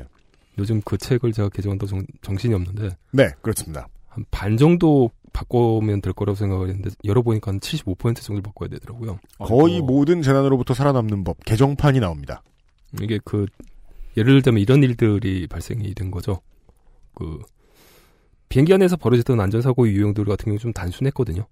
요즘 0.58 0.82
그 0.84 0.98
책을 0.98 1.32
제가 1.34 1.50
개정한다 1.50 1.86
정, 1.88 2.06
정신이 2.22 2.54
없는데. 2.54 2.96
네, 3.12 3.30
그렇습니다. 3.42 3.88
한 4.08 4.26
반 4.32 4.58
정도 4.58 5.12
바꾸면 5.38 6.02
될 6.02 6.13
거라고 6.13 6.36
생각을 6.36 6.69
했는데 6.69 6.89
열어보니까 7.06 7.52
한 7.52 7.60
75% 7.60 8.21
정도 8.23 8.41
바꿔야 8.41 8.69
되더라고요. 8.69 9.19
거의 9.38 9.82
모든 9.82 10.23
재난으로부터 10.23 10.73
살아남는 10.73 11.23
법 11.23 11.38
개정판이 11.45 12.00
나옵니다. 12.00 12.41
이게 13.02 13.19
그 13.23 13.45
예를 14.15 14.41
들면 14.41 14.60
이런 14.60 14.82
일들이 14.82 15.45
발생이 15.45 15.93
된 15.93 16.10
거죠. 16.10 16.41
그 17.13 17.39
비행기 18.50 18.73
안에서 18.73 18.95
벌어졌던 18.95 19.39
안전사고의 19.39 19.93
유형들 19.93 20.26
같은 20.26 20.45
경우 20.45 20.58
좀 20.58 20.73
단순했거든요. 20.73 21.45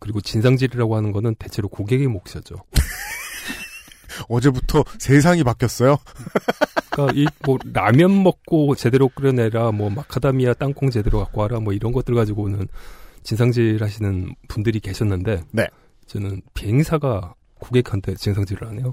그리고 0.00 0.20
진상질이라고 0.20 0.96
하는 0.96 1.12
거는 1.12 1.36
대체로 1.36 1.68
고객의 1.68 2.08
몫이었죠. 2.08 2.56
어제부터 4.28 4.82
세상이 4.98 5.44
바뀌었어요. 5.44 5.98
그러니까 6.90 7.20
이 7.20 7.26
뭐 7.46 7.58
라면 7.72 8.22
먹고 8.24 8.74
제대로 8.74 9.08
끓여내라, 9.08 9.70
뭐 9.70 9.88
마카다미아 9.90 10.54
땅콩 10.54 10.90
제대로 10.90 11.20
갖고 11.20 11.42
와라, 11.42 11.60
뭐 11.60 11.72
이런 11.72 11.92
것들 11.92 12.14
가지고는 12.14 12.66
진상질 13.22 13.82
하시는 13.82 14.34
분들이 14.48 14.80
계셨는데, 14.80 15.42
네. 15.52 15.66
저는 16.06 16.42
비행사가 16.54 17.34
고객한테 17.60 18.14
진상질을 18.14 18.66
하네요. 18.68 18.92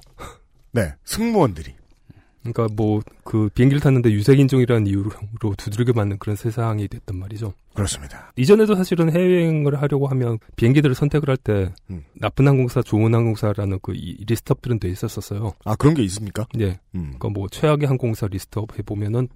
네, 0.72 0.94
승무원들이. 1.06 1.74
그러니까 2.44 2.68
뭐 2.76 3.02
그 3.26 3.50
비행기를 3.54 3.82
탔는데 3.82 4.10
유색인종이라는 4.12 4.88
이유로 4.88 5.10
두드리게 5.58 5.92
맞는 5.92 6.18
그런 6.20 6.38
세상이 6.38 6.88
됐단 6.88 7.18
말이죠. 7.18 7.52
그렇습니다. 7.74 8.32
이전에도 8.38 8.74
사실은 8.76 9.12
해외여행을 9.12 9.82
하려고 9.82 10.08
하면 10.08 10.40
비행기들을 10.56 10.96
선택을 10.96 11.30
할때 11.30 11.74
음. 11.90 12.06
나쁜 12.13 12.48
항공사, 12.48 12.82
좋은 12.82 13.13
항공사라는 13.13 13.80
그 13.82 13.94
이- 13.94 14.24
list 14.26 14.42
up들은 14.42 14.80
돼 14.80 14.88
있었었어요. 14.88 15.52
아 15.66 15.76
그런 15.76 15.94
게 15.94 16.04
있습니까? 16.04 16.48
네. 16.54 16.80
음. 16.96 17.16
그러니까 17.18 17.30
뭐 17.30 17.50
최악의 17.50 17.86
항공사 17.86 18.28
list 18.28 18.61
up 18.61 18.78
해 18.80 18.82
보면은 18.82 19.28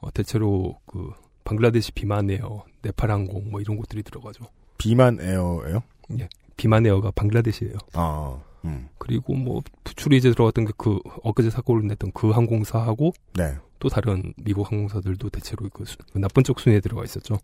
어, 0.00 0.10
대체로 0.12 0.78
그 0.86 1.10
방글라데시 1.44 1.92
비만에어, 1.92 2.64
네팔 2.82 3.10
항공 3.10 3.50
뭐 3.50 3.60
이런 3.60 3.76
곳들이 3.76 4.02
들어가죠. 4.02 4.44
비만 4.78 5.18
에어예요? 5.20 5.82
예. 6.18 6.28
비만 6.56 6.86
에어가 6.86 7.10
방글라데시예요. 7.12 7.74
아, 7.94 8.38
음. 8.64 8.88
그리고 8.98 9.34
뭐 9.34 9.62
부출이 9.84 10.16
이제 10.16 10.30
들어갔던 10.30 10.64
게 10.66 10.72
그 10.76 10.98
엊그제 11.22 11.50
사고를 11.50 11.86
냈던 11.88 12.12
그 12.12 12.30
항공사하고 12.30 13.12
네. 13.34 13.56
또 13.78 13.88
다른 13.88 14.32
미국 14.36 14.70
항공사들도 14.70 15.30
대체로 15.30 15.68
그, 15.72 15.84
수- 15.84 15.96
그 16.12 16.18
나쁜 16.18 16.42
쪽 16.44 16.58
순위에 16.60 16.80
들어가 16.80 17.04
있었죠. 17.04 17.34
음. 17.34 17.38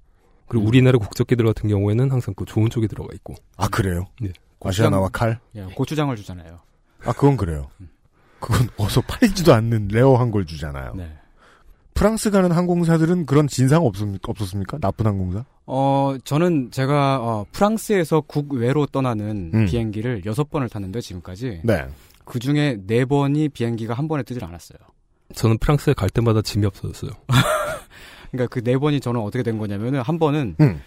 그리고 0.49 0.67
우리나라 0.67 0.99
국적기들 0.99 1.45
같은 1.47 1.69
경우에는 1.69 2.11
항상 2.11 2.35
그 2.35 2.45
좋은 2.45 2.69
쪽에 2.71 2.87
들어가 2.87 3.09
있고. 3.15 3.35
아 3.57 3.69
그래요? 3.69 4.05
네. 4.21 4.33
아시아나와 4.61 5.09
칼? 5.11 5.41
예, 5.57 5.63
고추장을 5.65 6.15
주잖아요. 6.17 6.59
아 7.05 7.13
그건 7.13 7.37
그래요. 7.37 7.69
그건 8.41 8.69
어서 8.79 9.01
팔지도 9.03 9.53
않는 9.55 9.89
rare한 9.89 10.31
걸 10.31 10.45
주잖아요. 10.47 10.95
네. 10.95 11.17
프랑스 11.95 12.31
가는 12.31 12.51
항공사들은 12.51 13.27
그런 13.27 13.47
진상 13.47 13.85
없습니까? 13.87 14.31
없었습니까? 14.31 14.79
나쁜 14.79 15.07
항공사? 15.07 15.45
어, 15.67 16.17
저는 16.25 16.71
제가 16.71 17.21
어, 17.23 17.47
프랑스에서 17.53 18.21
국외로 18.23 18.87
떠나는 18.87 19.53
음. 19.55 19.67
비행기를 19.67 20.23
여섯 20.27 20.51
번을 20.51 20.69
탔는데 20.69 21.01
지금까지 21.01 21.61
네. 21.63 21.87
그 22.25 22.39
중에 22.39 22.79
네 22.87 23.05
번이 23.05 23.49
비행기가 23.49 23.95
한 23.95 24.09
번에 24.09 24.23
뜨질 24.23 24.45
않았어요. 24.45 24.79
저는 25.35 25.59
프랑스에 25.59 25.95
갈 25.95 26.11
때마다 26.11 26.43
짐이 26.43 26.67
없어졌어요. 26.67 27.13
그러니까 28.31 28.53
그 28.53 28.67
네 28.67 28.77
번이 28.77 29.01
저는 29.01 29.21
어떻게 29.21 29.43
된 29.43 29.59
거냐면은 29.59 30.01
한 30.01 30.19
번은 30.19 30.57
음. 30.61 30.81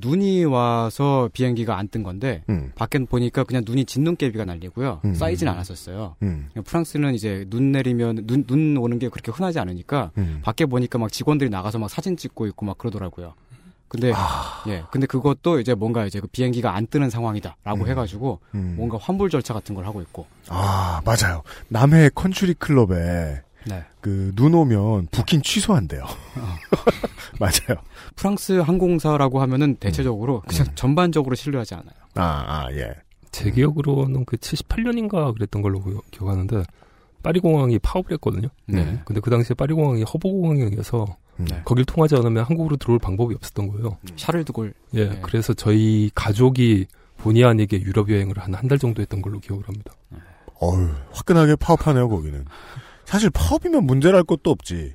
눈이 0.00 0.44
와서 0.44 1.28
비행기가 1.32 1.76
안 1.78 1.88
뜬 1.88 2.02
건데 2.02 2.42
음. 2.48 2.72
밖에 2.74 2.98
보니까 2.98 3.44
그냥 3.44 3.62
눈이 3.66 3.84
진눈깨비가 3.84 4.44
날리고요. 4.44 5.00
음. 5.04 5.14
쌓이진 5.14 5.46
않았었어요. 5.48 6.16
음. 6.22 6.48
프랑스는 6.64 7.14
이제 7.14 7.44
눈 7.50 7.72
내리면 7.72 8.26
눈, 8.26 8.44
눈 8.44 8.76
오는 8.76 8.98
게 8.98 9.08
그렇게 9.08 9.30
흔하지 9.30 9.58
않으니까 9.60 10.10
음. 10.18 10.40
밖에 10.42 10.66
보니까 10.66 10.98
막 10.98 11.12
직원들이 11.12 11.50
나가서 11.50 11.78
막 11.78 11.88
사진 11.90 12.16
찍고 12.16 12.46
있고 12.48 12.66
막 12.66 12.78
그러더라고요. 12.78 13.34
근데 13.86 14.12
아. 14.14 14.64
예, 14.66 14.82
근데 14.90 15.06
그것도 15.06 15.60
이제 15.60 15.74
뭔가 15.74 16.04
이제 16.04 16.18
그 16.18 16.26
비행기가 16.26 16.74
안 16.74 16.86
뜨는 16.88 17.10
상황이다라고 17.10 17.84
음. 17.84 17.88
해가지고 17.88 18.40
음. 18.54 18.74
뭔가 18.76 18.98
환불 19.00 19.30
절차 19.30 19.54
같은 19.54 19.74
걸 19.76 19.86
하고 19.86 20.00
있고. 20.02 20.26
아 20.48 21.00
맞아요. 21.04 21.42
남해 21.68 22.10
컨츄리 22.14 22.54
클럽에 22.54 23.42
네. 23.66 23.82
그 24.00 24.27
눈 24.27 24.54
오면 24.54 25.08
부킹 25.10 25.42
취소한대요. 25.42 26.04
맞아요. 27.40 27.80
프랑스 28.16 28.52
항공사라고 28.60 29.40
하면은 29.42 29.76
대체적으로 29.76 30.42
그냥 30.46 30.66
전반적으로 30.74 31.34
신뢰하지 31.34 31.74
않아요. 31.74 31.94
아, 32.14 32.22
아, 32.22 32.68
예. 32.72 32.94
제 33.30 33.50
기억으로는 33.50 34.24
그 34.24 34.36
78년인가 34.36 35.34
그랬던 35.34 35.62
걸로 35.62 35.82
기억- 35.82 36.10
기억하는데 36.10 36.62
파리 37.22 37.40
공항이 37.40 37.78
파업을 37.78 38.12
했거든요. 38.12 38.48
네. 38.66 39.00
근데 39.04 39.20
그 39.20 39.30
당시에 39.30 39.54
파리 39.54 39.74
공항이 39.74 40.02
허브 40.02 40.28
공항이어서 40.28 41.06
네. 41.38 41.62
거길 41.64 41.84
통하지 41.86 42.14
않으면 42.16 42.44
한국으로 42.44 42.76
들어올 42.76 42.98
방법이 42.98 43.34
없었던 43.34 43.68
거예요. 43.68 43.96
샤를 44.16 44.44
드골. 44.44 44.74
예, 44.94 45.08
네. 45.08 45.18
그래서 45.22 45.52
저희 45.54 46.10
가족이 46.14 46.86
본의 47.16 47.44
아니게 47.44 47.80
유럽 47.80 48.10
여행을 48.10 48.38
한 48.38 48.54
한 48.54 48.68
달 48.68 48.78
정도 48.78 49.00
했던 49.02 49.20
걸로 49.22 49.40
기억을 49.40 49.66
합니다. 49.66 49.92
어휴, 50.60 50.88
화끈하게 51.12 51.56
파업하네요, 51.56 52.08
거기는. 52.08 52.44
사실 53.04 53.30
파업이면 53.30 53.84
문제랄 53.84 54.24
것도 54.24 54.50
없지. 54.50 54.94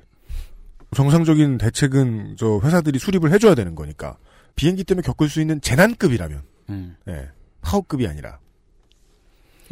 정상적인 0.94 1.58
대책은 1.58 2.36
저 2.36 2.60
회사들이 2.64 2.98
수립을 2.98 3.32
해줘야 3.32 3.54
되는 3.54 3.74
거니까. 3.74 4.16
비행기 4.56 4.84
때문에 4.84 5.04
겪을 5.06 5.28
수 5.28 5.40
있는 5.40 5.60
재난급이라면. 5.60 6.42
음. 6.70 6.96
예. 7.08 7.28
파업급이 7.62 8.06
아니라. 8.06 8.38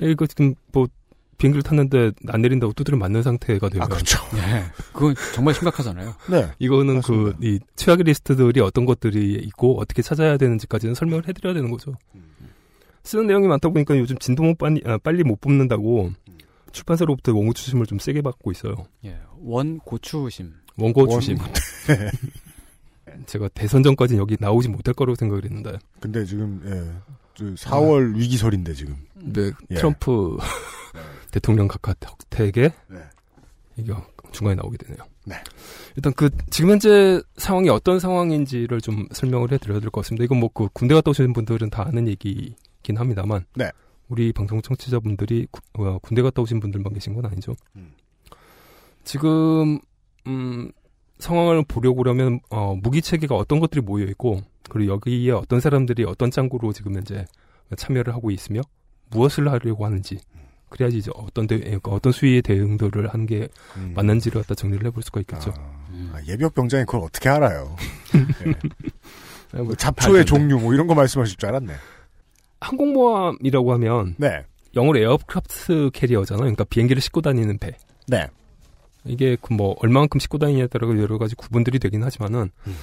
예, 0.02 0.10
이거 0.10 0.26
지금 0.26 0.54
뭐 0.72 0.86
비행기를 1.38 1.62
탔는데 1.62 2.12
안 2.28 2.42
내린다고 2.42 2.72
두드려 2.72 2.96
맞는 2.96 3.22
상태가 3.22 3.68
되면 3.68 3.84
아, 3.84 3.88
그렇죠. 3.88 4.18
네. 4.34 4.64
그건 4.92 5.14
정말 5.34 5.54
심각하잖아요. 5.54 6.14
네. 6.30 6.48
이거는 6.58 7.00
그 7.00 7.34
이 7.42 7.58
최악의 7.76 8.04
리스트들이 8.04 8.60
어떤 8.60 8.84
것들이 8.86 9.34
있고 9.44 9.80
어떻게 9.80 10.02
찾아야 10.02 10.36
되는지까지는 10.36 10.94
설명을 10.94 11.28
해드려야 11.28 11.54
되는 11.54 11.70
거죠. 11.70 11.94
쓰는 13.04 13.26
내용이 13.26 13.46
많다 13.46 13.68
보니까 13.70 13.96
요즘 13.98 14.18
진도 14.18 14.42
못 14.42 14.58
빨리, 14.58 14.82
아, 14.84 14.98
빨리 14.98 15.22
못 15.24 15.40
뽑는다고 15.40 16.12
출판사로부터 16.72 17.32
원고 17.34 17.52
추심을 17.52 17.86
좀 17.86 17.98
세게 17.98 18.22
받고 18.22 18.50
있어요. 18.52 18.74
예. 19.04 19.18
원 19.40 19.78
고추심. 19.80 20.52
원고 20.76 21.08
원- 21.08 21.20
추심. 21.20 21.38
제가 23.26 23.48
대선 23.48 23.82
전까지 23.82 24.16
여기 24.16 24.36
나오지 24.38 24.68
못할 24.68 24.94
거라고 24.94 25.14
생각을 25.16 25.44
했는데. 25.44 25.78
근데 26.00 26.24
지금, 26.24 26.60
예. 26.66 27.14
저 27.34 27.44
4월 27.70 28.14
위기설인데, 28.16 28.74
지금. 28.74 28.96
네, 29.14 29.50
예. 29.70 29.74
트럼프 29.76 30.36
대통령 31.30 31.68
각하 31.68 31.94
덕택에 32.00 32.72
네. 32.88 32.98
이게 33.76 33.92
중간에 34.32 34.56
나오게 34.56 34.76
되네요. 34.78 34.98
네. 35.24 35.36
일단 35.96 36.12
그 36.14 36.30
지금 36.50 36.70
현재 36.70 37.20
상황이 37.36 37.68
어떤 37.68 37.98
상황인지를 38.00 38.80
좀 38.80 39.06
설명을 39.12 39.52
해드려야 39.52 39.80
될 39.80 39.90
것 39.90 40.02
같습니다. 40.02 40.24
이건 40.24 40.38
뭐 40.40 40.48
그 40.52 40.68
군대 40.72 40.94
갔다 40.94 41.10
오시는 41.10 41.32
분들은 41.32 41.70
다 41.70 41.84
아는 41.86 42.08
얘기긴 42.08 42.96
합니다만, 42.96 43.44
네. 43.54 43.70
우리 44.08 44.32
방송 44.32 44.60
청취자분들이 44.62 45.46
구- 45.50 45.60
어, 45.74 45.98
군대 46.00 46.22
갔다 46.22 46.40
오신 46.42 46.60
분들만 46.60 46.92
계신 46.94 47.14
건 47.14 47.26
아니죠. 47.26 47.54
음. 47.76 47.92
지금 49.04 49.78
음, 50.26 50.70
상황을 51.18 51.64
보려고 51.66 51.96
그러면 51.98 52.40
어, 52.50 52.74
무기 52.80 53.02
체계가 53.02 53.34
어떤 53.34 53.60
것들이 53.60 53.80
모여 53.80 54.04
있고 54.06 54.40
그리고 54.70 54.92
여기에 54.94 55.32
어떤 55.32 55.60
사람들이 55.60 56.04
어떤 56.04 56.30
짱구로 56.30 56.72
지금 56.72 56.94
현재 56.94 57.24
참여를 57.76 58.14
하고 58.14 58.30
있으며 58.30 58.60
무엇을 59.10 59.50
하려고 59.50 59.84
하는지 59.86 60.18
그래야지 60.68 60.98
이제 60.98 61.10
어떤 61.14 61.46
대, 61.46 61.78
어떤 61.84 62.12
수위의 62.12 62.42
대응들을 62.42 63.08
하는 63.08 63.24
게 63.26 63.48
음. 63.76 63.92
맞는지를 63.94 64.42
갖다 64.42 64.54
정리를 64.54 64.86
해볼 64.86 65.02
수가 65.02 65.20
있겠죠. 65.20 65.52
아, 65.56 66.20
예비역 66.26 66.54
병장이 66.54 66.84
그걸 66.84 67.00
어떻게 67.02 67.28
알아요? 67.30 67.74
예. 69.54 69.62
뭐 69.62 69.74
잡초의. 69.74 70.26
종류 70.26 70.58
뭐 70.58 70.74
이런 70.74 70.86
거 70.86 70.94
말씀하실 70.94 71.38
줄 71.38 71.48
알았네. 71.48 71.72
항공모함이라고 72.60 73.72
하면 73.74 74.14
네. 74.18 74.44
영어로 74.74 74.98
에어크라프트 74.98 75.90
캐리어잖아요. 75.92 76.42
그러니까 76.42 76.64
비행기를 76.64 77.00
싣고 77.00 77.20
다니는 77.20 77.58
배. 77.58 77.72
네. 78.06 78.26
이게 79.04 79.36
그 79.40 79.54
뭐 79.54 79.74
얼마만큼 79.80 80.20
싣고 80.20 80.38
다니냐에 80.38 80.66
따라 80.66 80.86
여러 80.88 81.18
가지 81.18 81.34
구분들이 81.34 81.78
되긴 81.78 82.02
하지만은 82.04 82.50
음. 82.66 82.76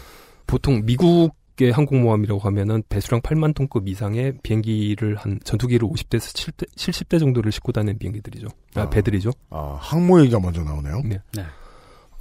보통 0.48 0.82
미국의 0.86 1.72
항공모함이라고 1.72 2.40
하면은 2.42 2.84
배수량 2.90 3.22
8만 3.22 3.54
톤급 3.54 3.88
이상의 3.88 4.34
비행기를 4.42 5.16
한 5.16 5.40
전투기를 5.44 5.88
50대에서 5.88 6.34
70대, 6.34 6.68
70대 6.76 7.20
정도를 7.20 7.52
싣고 7.52 7.72
다니는 7.72 7.98
비행기들이죠. 8.00 8.48
아, 8.76 8.82
아. 8.82 8.90
배들이죠. 8.90 9.32
아, 9.52 9.78
항모 9.80 10.22
얘기가 10.22 10.40
먼저 10.40 10.64
나오네요. 10.64 11.02
네. 11.06 11.20
네. 11.34 11.44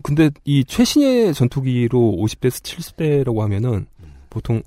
근데 0.02 0.30
이 0.44 0.64
최신의 0.64 1.34
전투기로 1.34 1.98
50대에서 2.18 2.62
70대라고 2.62 3.38
하면은 3.40 3.86
보통 4.28 4.62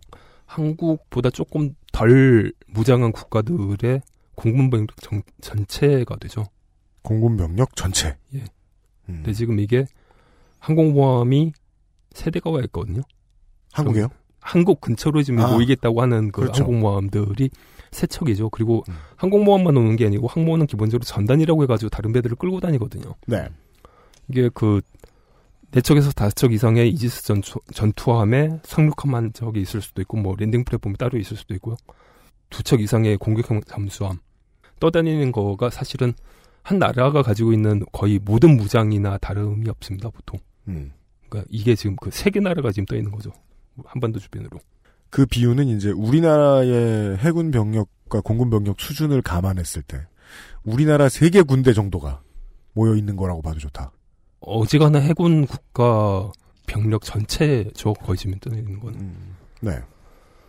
한국보다 0.48 1.30
조금 1.30 1.76
덜 1.92 2.52
무장한 2.68 3.12
국가들의 3.12 4.02
공군 4.36 4.70
병력 4.70 4.96
전- 5.02 5.22
전체가 5.42 6.16
되죠. 6.18 6.46
공군 7.04 7.38
병력 7.38 7.76
전체. 7.76 8.18
예. 8.34 8.40
음. 8.40 8.44
근데 9.24 9.34
지금 9.34 9.60
이게 9.60 9.86
항공모함이 10.60 11.54
세 12.14 12.32
대가 12.32 12.50
와 12.50 12.62
있거든요. 12.64 13.02
한국이요? 13.74 14.08
한국 14.40 14.82
근처로 14.82 15.22
지금 15.24 15.42
아. 15.42 15.52
모이겠다고 15.52 16.02
하는 16.02 16.32
그 16.32 16.42
그렇죠. 16.42 16.64
항공모함들이 16.64 17.50
세 17.92 18.08
척이죠. 18.08 18.50
그리고 18.50 18.84
음. 18.90 18.94
항공모함만 19.18 19.76
오는 19.78 19.96
게 19.96 20.06
아니고 20.06 20.28
항모는 20.28 20.66
기본적으로 20.68 21.04
전단이라고 21.04 21.64
해가지고 21.64 21.90
다른 21.90 22.12
배들을 22.14 22.36
끌고 22.38 22.60
다니거든요. 22.60 23.16
네. 23.28 23.48
이게 24.30 24.50
그, 24.54 24.82
네 25.72 25.82
척에서 25.82 26.12
다섯 26.12 26.34
척 26.36 26.54
이상의 26.54 26.90
이지스 26.90 27.24
전투, 27.24 27.60
전투함에 27.74 28.62
상륙함 28.64 29.19
한 29.19 29.34
척이 29.34 29.62
있을 29.62 29.82
수도 29.82 30.02
있고, 30.02 30.18
뭐, 30.18 30.36
landing 30.38 30.64
플랫폼이 30.64 30.96
따로 30.98 31.18
있을 31.18 31.36
수도 31.38 31.54
있고요. 31.56 31.76
두 32.50 32.64
척 32.64 32.80
이상의 32.82 33.18
공격형 33.18 33.62
잠수함. 33.68 34.20
떠다니는 34.80 35.32
거가 35.34 35.70
사실은 35.70 36.14
한 36.64 36.80
나라가 36.80 37.22
가지고 37.22 37.52
있는 37.54 37.84
거의 37.92 38.20
모든 38.24 38.56
무장이나 38.56 39.18
다름이 39.18 39.70
없습니다, 39.70 40.10
보통. 40.10 40.40
음. 40.68 40.92
그러니까 41.30 41.48
이게 41.52 41.76
지금 41.76 41.96
그 41.98 42.10
세 42.12 42.32
개 42.32 42.40
나라가 42.40 42.72
지금 42.72 42.86
떠 42.86 42.96
있는 42.96 43.12
거죠. 43.12 43.32
한반도 43.86 44.20
주변으로. 44.20 44.60
그 45.10 45.26
비유는 45.26 45.68
이제 45.68 45.92
우리나라의 45.92 47.18
해군 47.18 47.52
병력과 47.52 48.22
공군 48.22 48.50
병력 48.50 48.80
수준을 48.80 49.22
감안했을 49.22 49.82
때 49.84 50.06
우리나라 50.64 51.10
세 51.10 51.30
개 51.30 51.42
군대 51.42 51.74
정도가 51.74 52.22
모여 52.74 52.96
있는 52.96 53.16
거라고 53.18 53.42
봐도 53.42 53.60
좋다. 53.60 53.92
어지간한 54.40 55.02
해군 55.02 55.46
국가 55.46 56.32
병력 56.66 57.04
전체죠, 57.04 57.94
거의 57.96 58.18
지금 58.18 58.38
떠 58.40 58.50
있는 58.56 58.80
건. 58.80 58.94
음. 58.96 59.36
네. 59.62 59.78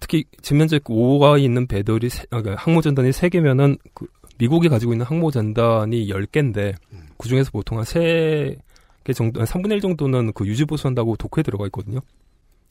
특히 0.01 0.24
지금 0.42 0.61
현재 0.61 0.79
그 0.79 0.92
오가 0.92 1.38
있는 1.38 1.66
배들이 1.66 2.09
세- 2.09 2.24
아, 2.31 2.40
그러니까 2.40 2.62
항모 2.62 2.83
전단이 2.83 3.12
세 3.12 3.29
개면은 3.29 3.77
그 3.94 4.07
미국이 4.38 4.68
가지고 4.68 4.92
있는 4.92 5.05
항모 5.07 5.31
전단이 5.31 6.09
열 6.09 6.27
개인데 6.27 6.74
그 7.16 7.29
중에서 7.29 7.51
보통 7.51 7.79
한세개 7.79 8.57
정도, 9.14 9.40
한 9.40 9.46
3분의 9.46 9.72
1 9.72 9.81
정도는 9.81 10.33
그 10.35 10.46
유지 10.46 10.64
보수한다고 10.64 11.16
도크에 11.16 11.42
들어가 11.42 11.64
있거든요. 11.66 11.98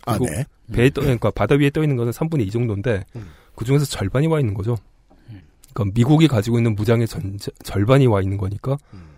아, 0.05 0.17
그리고 0.17 0.33
네. 0.33 0.45
배에 0.73 0.89
떠, 0.89 1.01
그러니까 1.01 1.31
바다 1.31 1.55
위에 1.55 1.69
떠 1.69 1.81
있는 1.83 1.97
거는 1.97 2.11
3분의 2.13 2.47
2 2.47 2.51
정도인데 2.51 3.03
음. 3.17 3.27
그 3.55 3.65
중에서 3.65 3.83
절반이 3.85 4.27
와 4.27 4.39
있는 4.39 4.53
거죠. 4.53 4.77
그러니까 5.73 5.93
미국이 5.93 6.27
가지고 6.27 6.57
있는 6.57 6.75
무장의 6.75 7.07
전 7.07 7.37
절반이 7.63 8.07
와 8.07 8.21
있는 8.21 8.37
거니까 8.37 8.77
음. 8.93 9.16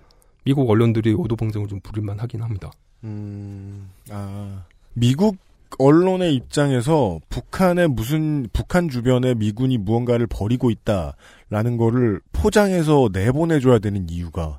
미국 0.50 0.68
언론들이 0.68 1.14
오도방정을 1.14 1.68
좀 1.68 1.80
부릴만 1.82 2.18
하긴 2.22 2.42
합니다. 2.42 2.72
음, 3.04 3.92
아. 4.10 4.66
미국 4.96 5.38
언론의 5.78 6.34
입장에서 6.34 7.20
북한의 7.30 7.88
무슨, 7.90 8.48
북한 8.52 8.90
주변에 8.90 9.36
미군이 9.36 9.78
무언가를 9.78 10.26
벌이고 10.26 10.72
있다라는 10.72 11.78
거를 11.78 12.20
포장해서 12.32 13.10
내보내줘야 13.14 13.78
되는 13.78 14.10
이유가 14.10 14.58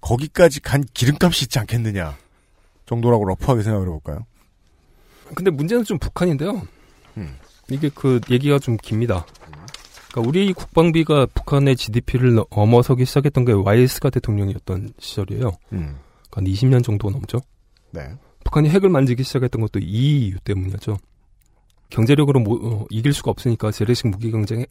거기까지 0.00 0.58
간 0.60 0.82
기름값이 0.92 1.44
있지 1.44 1.60
않겠느냐 1.60 2.16
정도라고 2.86 3.24
러프하게 3.24 3.62
생각을 3.62 3.86
해볼까요? 3.86 4.26
근데 5.36 5.52
문제는 5.52 5.84
좀 5.84 6.00
북한인데요. 6.00 6.66
음. 7.16 7.36
이게 7.70 7.90
그 7.94 8.20
얘기가 8.28 8.58
좀 8.58 8.76
깁니다. 8.76 9.24
그러니까 10.18 10.28
우리 10.28 10.52
국방비가 10.52 11.26
북한의 11.26 11.76
GDP를 11.76 12.34
넘어서기 12.54 13.04
시작했던 13.04 13.44
게 13.44 13.52
YS가 13.52 14.10
대통령이었던 14.10 14.90
시절이에요. 14.98 15.52
음. 15.72 15.96
한 16.32 16.44
20년 16.44 16.82
정도 16.84 17.10
넘죠. 17.10 17.40
네. 17.90 18.08
북한이 18.44 18.68
핵을 18.68 18.88
만지기 18.88 19.22
시작했던 19.22 19.60
것도 19.62 19.78
이 19.80 20.26
이유 20.28 20.38
때문이었죠. 20.40 20.98
경제력으로 21.90 22.40
모- 22.40 22.58
어, 22.62 22.86
이길 22.90 23.12
수가 23.12 23.30
없으니까 23.30 23.70
재래식 23.70 24.08
무기 24.08 24.30
경쟁이 24.30 24.66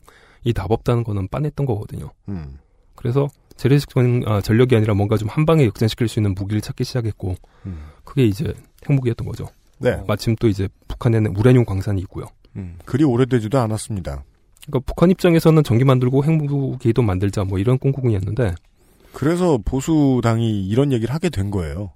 답 0.55 0.71
없다는 0.71 1.03
거는 1.03 1.27
빤했던 1.29 1.65
거거든요. 1.65 2.11
음. 2.29 2.57
그래서 2.95 3.27
재래식 3.55 3.89
전, 3.89 4.21
아, 4.27 4.39
전력이 4.41 4.75
아니라 4.75 4.93
뭔가 4.93 5.17
좀 5.17 5.27
한 5.29 5.45
방에 5.45 5.65
역전시킬 5.65 6.07
수 6.07 6.19
있는 6.19 6.35
무기를 6.35 6.61
찾기 6.61 6.83
시작했고 6.83 7.35
음. 7.65 7.87
그게 8.03 8.23
이제 8.25 8.53
핵무기였던 8.87 9.27
거죠. 9.27 9.47
네. 9.79 10.01
마침 10.07 10.35
또 10.35 10.47
이제 10.47 10.67
북한에는 10.87 11.35
우라늄 11.35 11.65
광산이 11.65 12.01
있고요. 12.01 12.25
음. 12.55 12.77
그리 12.85 13.03
오래되지도 13.03 13.59
않았습니다. 13.59 14.23
그러니까 14.67 14.85
북한 14.85 15.09
입장에서는 15.09 15.63
전기 15.63 15.83
만들고 15.83 16.23
핵무기도 16.23 17.01
만들자 17.01 17.43
뭐 17.43 17.57
이런 17.57 17.79
꿍꿍이었는데 17.79 18.53
그래서 19.13 19.57
보수당이 19.63 20.67
이런 20.67 20.91
얘기를 20.91 21.13
하게 21.13 21.29
된 21.29 21.49
거예요. 21.49 21.91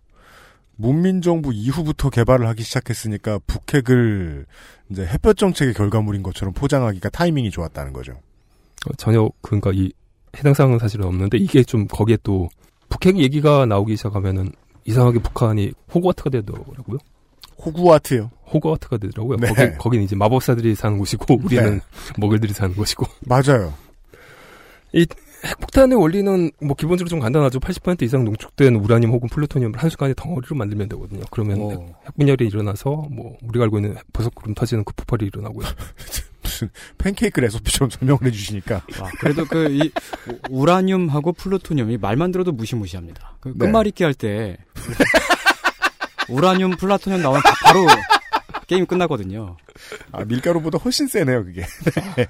문민정부 0.78 1.53
이후부터 1.53 2.09
개발을 2.09 2.47
하기 2.47 2.63
시작했으니까 2.63 3.39
북핵을 3.45 4.45
이제 4.89 5.05
햇볕 5.05 5.38
정책의 5.38 5.76
결과물인 5.76 6.24
것처럼 6.24 6.53
포장하기가 6.53 7.09
타이밍이 7.09 7.51
좋았다는 7.51 7.93
거죠. 7.93 8.13
어, 8.13 8.93
전혀 8.97 9.30
그러니까 9.41 9.72
이 9.74 9.91
해당 10.38 10.53
사항은 10.53 10.80
사실은 10.80 11.05
없는데 11.05 11.38
이게 11.38 11.63
좀 11.63 11.88
거기에 11.88 12.17
또 12.24 12.49
북핵 12.89 13.17
얘기가 13.17 13.65
나오기 13.65 13.95
시작하면은 13.97 14.51
이상하게 14.86 15.19
북한이 15.19 15.74
호그와트가 15.93 16.30
되더라고요. 16.32 16.97
호구와트요. 17.66 18.32
호그와트가 18.53 18.97
되더라고요. 18.97 19.38
네. 19.38 19.47
거기 19.47 19.78
거기는 19.78 20.05
이제 20.05 20.16
마법사들이 20.16 20.76
사는 20.76 20.97
곳이고 20.97 21.39
우리는 21.43 21.80
muggle들이 22.18 22.54
사는 22.53 22.76
곳이고. 22.76 23.05
맞아요. 23.22 23.74
이 24.93 25.05
핵폭탄의 25.45 25.97
원리는 25.99 26.51
뭐 26.62 26.76
기본적으로 26.76 27.09
좀 27.09 27.20
간단하죠. 27.20 27.59
80% 27.59 28.01
이상 28.03 28.24
농축된 28.26 28.76
우라늄 28.76 29.12
혹은 29.12 29.28
플루토늄을 29.30 29.78
한순간에 29.78 30.14
덩어리로 30.16 30.55
만들면 30.55 30.89
되거든요. 30.89 31.22
그러면 31.32 31.62
어. 31.62 31.64
오. 31.64 31.72
핵, 31.72 31.95
핵분열이 32.07 32.45
일어나서 32.47 33.07
뭐 33.09 33.38
우리가 33.41 33.64
알고 33.66 33.78
있는 33.80 33.95
버섯구름 34.14 34.53
터지는 34.53 34.84
그 34.84 34.93
폭발이 34.93 35.26
일어나고요. 35.28 35.66
무슨 36.43 36.70
팬케이크 36.97 37.39
레시피처럼 37.39 37.89
설명을 37.89 38.26
해주시니까. 38.26 38.76
아, 38.99 39.09
그래도 39.20 39.45
그 39.45 39.68
이 39.72 39.89
우라늄하고 40.49 41.34
플루토늄 41.34 41.89
이 41.91 41.97
말만 41.97 42.32
들어도 42.32 42.51
무시무시합니다. 42.51 43.38
그 43.39 43.49
네. 43.49 43.66
끝말잇기 43.66 44.03
할때 44.03 44.57
우라늄, 46.32 46.72
플라토늄 46.78 47.22
나오면 47.22 47.42
바- 47.42 47.54
바로 47.66 47.86
게임 48.68 48.86
끝나거든요. 48.86 49.58
아, 50.12 50.24
밀가루보다 50.26 50.78
훨씬 50.78 51.08
세네요, 51.08 51.44
그게. 51.46 51.62
네. 52.16 52.28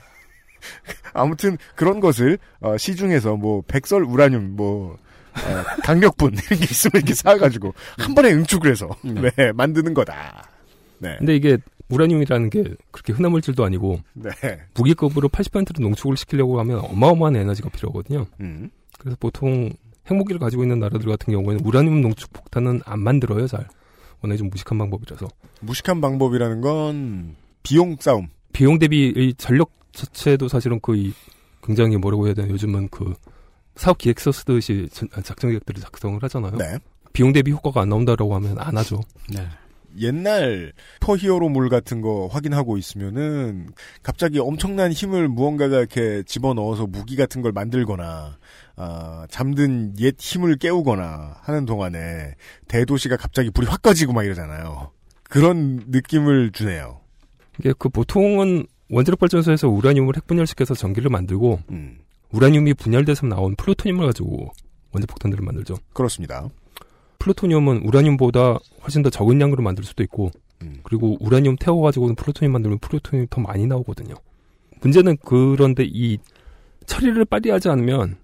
아무튼 1.14 1.58
그런 1.76 2.00
것을 2.00 2.38
어, 2.60 2.78
시중에서 2.78 3.36
뭐 3.36 3.64
백설 3.68 4.04
우라늄 4.04 4.56
뭐 4.56 4.94
어, 5.34 5.64
강력분 5.84 6.34
이런 6.36 6.60
게 6.60 6.64
있으면 6.70 6.92
이렇게 6.96 7.14
사가지고 7.14 7.74
한 7.98 8.14
번에 8.16 8.32
응축을 8.32 8.70
해서 8.72 8.90
네, 9.04 9.52
만드는 9.54 9.94
거다. 9.94 10.48
네. 11.00 11.16
근데 11.18 11.36
이게 11.36 11.58
우라늄이라는 11.90 12.50
게 12.50 12.64
그렇게 12.92 13.12
흔한 13.14 13.32
물질도 13.32 13.66
아니고 13.66 14.00
네. 14.14 14.30
무기급으로 14.76 15.30
80%로 15.30 15.82
농축을 15.84 16.16
시키려고 16.16 16.60
하면 16.60 16.80
어마어마한 16.80 17.36
에너지가 17.36 17.70
필요하거든요. 17.70 18.28
음. 18.40 18.70
그래서 19.00 19.18
보통 19.20 19.70
핵무기를 20.10 20.40
가지고 20.40 20.64
있는 20.64 20.80
나라들 20.80 21.08
같은 21.10 21.34
경우에는 21.34 21.66
우라늄 21.66 22.02
농축 22.02 22.32
폭탄은 22.34 22.82
안 22.86 23.00
만들어요, 23.02 23.48
잘. 23.48 23.68
워낙 24.22 24.38
좀 24.38 24.50
무식한 24.50 24.78
방법이라서. 24.78 25.28
무식한 25.62 26.02
방법이라는 26.02 26.62
건 26.62 27.36
비용 27.64 27.96
싸움. 28.00 28.28
비용 28.54 28.80
대비 28.80 29.14
이 29.16 29.34
전력 29.38 29.72
자체도 29.94 30.48
사실은 30.48 30.80
거의 30.82 31.14
굉장히 31.64 31.98
뭐라고 31.98 32.26
해야 32.28 32.34
되나 32.34 32.50
요즘은 32.50 32.90
그 32.90 33.14
사업 33.76 33.98
기획서 33.98 34.32
쓰듯이 34.32 34.88
전- 34.92 35.10
작전 35.24 35.50
계획들을 35.52 35.82
작성을 35.82 36.22
하잖아요. 36.24 36.58
네. 36.58 36.78
비용 37.14 37.34
대비 37.34 37.52
효과가 37.52 37.82
안 37.82 37.90
나온다라고 37.90 38.36
하면 38.36 38.58
안 38.60 38.78
하죠. 38.78 39.02
네. 39.34 39.46
옛날 40.00 40.72
슈퍼히어로물 41.02 41.68
같은 41.68 42.00
거 42.00 42.28
확인하고 42.32 42.78
있으면은 42.78 43.68
갑자기 44.02 44.40
엄청난 44.40 44.92
힘을 44.94 45.28
무언가가 45.28 45.80
이렇게 45.80 46.24
집어넣어서 46.26 46.88
무기 46.88 47.18
같은 47.18 47.42
걸 47.42 47.52
만들거나 47.52 48.38
아, 48.84 49.28
잠든 49.30 49.94
옛 50.00 50.16
힘을 50.18 50.56
깨우거나 50.56 51.36
하는 51.42 51.68
동안에 51.68 52.34
대도시가 52.68 53.16
갑자기 53.16 53.52
불이 53.52 53.68
확 53.68 53.84
꺼지고 53.84 54.12
막 54.14 54.24
이러잖아요. 54.24 54.90
그런 55.22 55.84
느낌을 55.90 56.52
주네요. 56.52 57.00
이게 57.60 57.74
그 57.78 57.90
보통은 57.90 58.66
원자력 58.90 59.20
발전소에서 59.20 59.70
우라늄을 59.70 60.16
핵분열시켜서 60.18 60.74
전기를 60.74 61.12
만들고 61.12 61.60
음. 61.70 62.00
우라늄이 62.32 62.74
분열돼서 62.74 63.28
나온 63.28 63.56
플루토늄을 63.56 64.08
가지고 64.08 64.52
원자 64.94 65.06
폭탄들을 65.06 65.46
만들죠. 65.46 65.76
그렇습니다. 65.94 66.50
플루토늄은 67.20 67.84
우라늄보다 67.86 68.58
훨씬 68.82 69.04
더 69.04 69.12
적은 69.12 69.40
양으로 69.40 69.62
만들 69.62 69.84
수도 69.84 70.02
있고 70.02 70.32
음. 70.64 70.78
그리고 70.82 71.18
우라늄 71.20 71.56
태워가지고는 71.56 72.16
플루토늄 72.16 72.52
만들면 72.52 72.80
플루토늄이 72.80 73.28
더 73.30 73.42
많이 73.42 73.68
나오거든요. 73.68 74.16
문제는 74.82 75.18
그런데 75.24 75.86
이 75.88 76.18
처리를 76.88 77.26
빨리 77.26 77.52
하지 77.52 77.70
않으면 77.70 78.18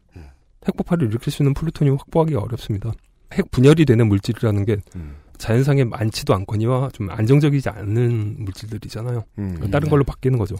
핵폭발을 0.68 1.08
일으킬 1.08 1.32
수 1.32 1.44
있는 1.44 1.54
플루토늄 1.54 1.96
확보하기가 1.96 2.42
어렵습니다. 2.42 2.94
핵 3.34 3.52
분열이 3.52 3.86
되는 3.86 4.08
물질이라는 4.08 4.66
게 4.66 4.78
음. 4.96 5.18
자연상에 5.38 5.84
많지도 5.84 6.34
않거니와 6.34 6.90
좀 6.94 7.10
안정적이지 7.10 7.70
않은 7.70 8.38
물질들이잖아요. 8.40 9.24
음. 9.38 9.70
다른 9.72 9.90
걸로 9.90 10.04
바뀌는 10.04 10.38
거죠. 10.38 10.56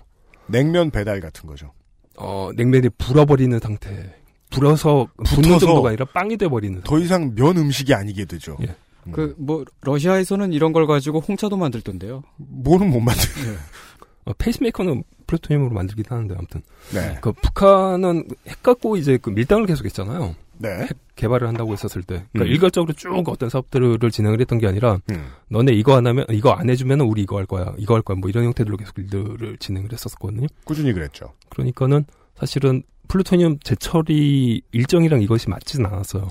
냉면 0.48 0.92
배달 0.92 1.20
같은 1.20 1.48
거죠. 1.48 1.74
어, 2.18 2.52
냉면이 2.56 2.90
불어버리는 2.98 3.58
상태. 3.60 4.16
불어서 4.50 5.08
붙는 5.26 5.60
정도가 5.60 5.90
아니라 5.90 6.06
빵이 6.06 6.38
돼버리는. 6.38 6.82
더 6.84 7.00
이상 7.00 7.34
면 7.36 7.58
음식이 7.58 7.94
아니게 7.94 8.26
되죠. 8.26 8.58
예. 8.62 8.76
그 9.12 9.35
뭐 9.35 9.66
러시아에서는 9.82 10.52
이런 10.54 10.74
걸 10.74 10.86
가지고 10.88 11.20
홍차도 11.20 11.58
만들던데요. 11.58 12.24
뭐는 12.38 12.90
못 12.90 13.00
만들. 13.00 13.24
어, 13.24 13.58
페이스메이커는 14.34 15.04
플루토늄으로 15.28 15.74
만들긴 15.74 16.06
하는데 16.08 16.36
아무튼. 16.38 16.62
네. 16.94 17.18
그 17.22 17.32
북한은 17.34 18.28
핵 18.48 18.64
갖고 18.64 18.98
이제 18.98 19.18
그 19.18 19.30
밀당을 19.30 19.66
계속했잖아요. 19.66 20.36
네. 20.60 20.70
핵 20.70 20.98
개발을 21.16 21.48
한다고 21.48 21.74
했었을 21.74 22.02
때. 22.04 22.26
그러니까 22.32 22.44
음. 22.44 22.48
일괄적으로 22.48 22.94
쭉 22.94 23.28
어떤 23.28 23.50
사업들을 23.50 24.00
진행을 24.10 24.40
했던 24.40 24.58
게 24.58 24.68
아니라 24.68 25.00
음. 25.12 25.28
너네 25.50 25.74
이거 25.74 25.96
안 25.96 26.08
하면 26.08 26.26
이거 26.32 26.52
안 26.52 26.70
해주면 26.70 27.02
우리 27.02 27.24
이거 27.24 27.38
할 27.38 27.46
거야. 27.46 27.74
이거 27.78 27.96
할 27.96 28.02
거야. 28.02 28.18
뭐 28.18 28.30
이런 28.30 28.46
형태들로 28.46 28.78
계속 28.78 28.98
일들을 28.98 29.58
진행을 29.58 29.92
했었거든요. 29.92 30.48
꾸준히 30.64 30.94
그랬죠. 30.94 31.34
그러니까는 31.50 32.06
사실은 32.36 32.84
플루토늄 33.08 33.60
재처리 33.60 34.62
일정이랑 34.72 35.22
이것이 35.22 35.50
맞지는 35.50 35.86
않았어요. 35.86 36.30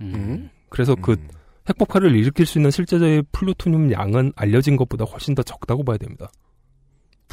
음. 0.00 0.50
그래서 0.68 0.94
그 0.94 1.16
핵폭발을 1.68 2.14
일으킬 2.14 2.46
수 2.46 2.58
있는 2.58 2.70
실제적인 2.70 3.24
플루토늄 3.32 3.92
양은 3.92 4.32
알려진 4.36 4.76
것보다 4.76 5.04
훨씬 5.04 5.34
더 5.34 5.42
적다고 5.42 5.84
봐야 5.84 5.96
됩니다. 5.96 6.28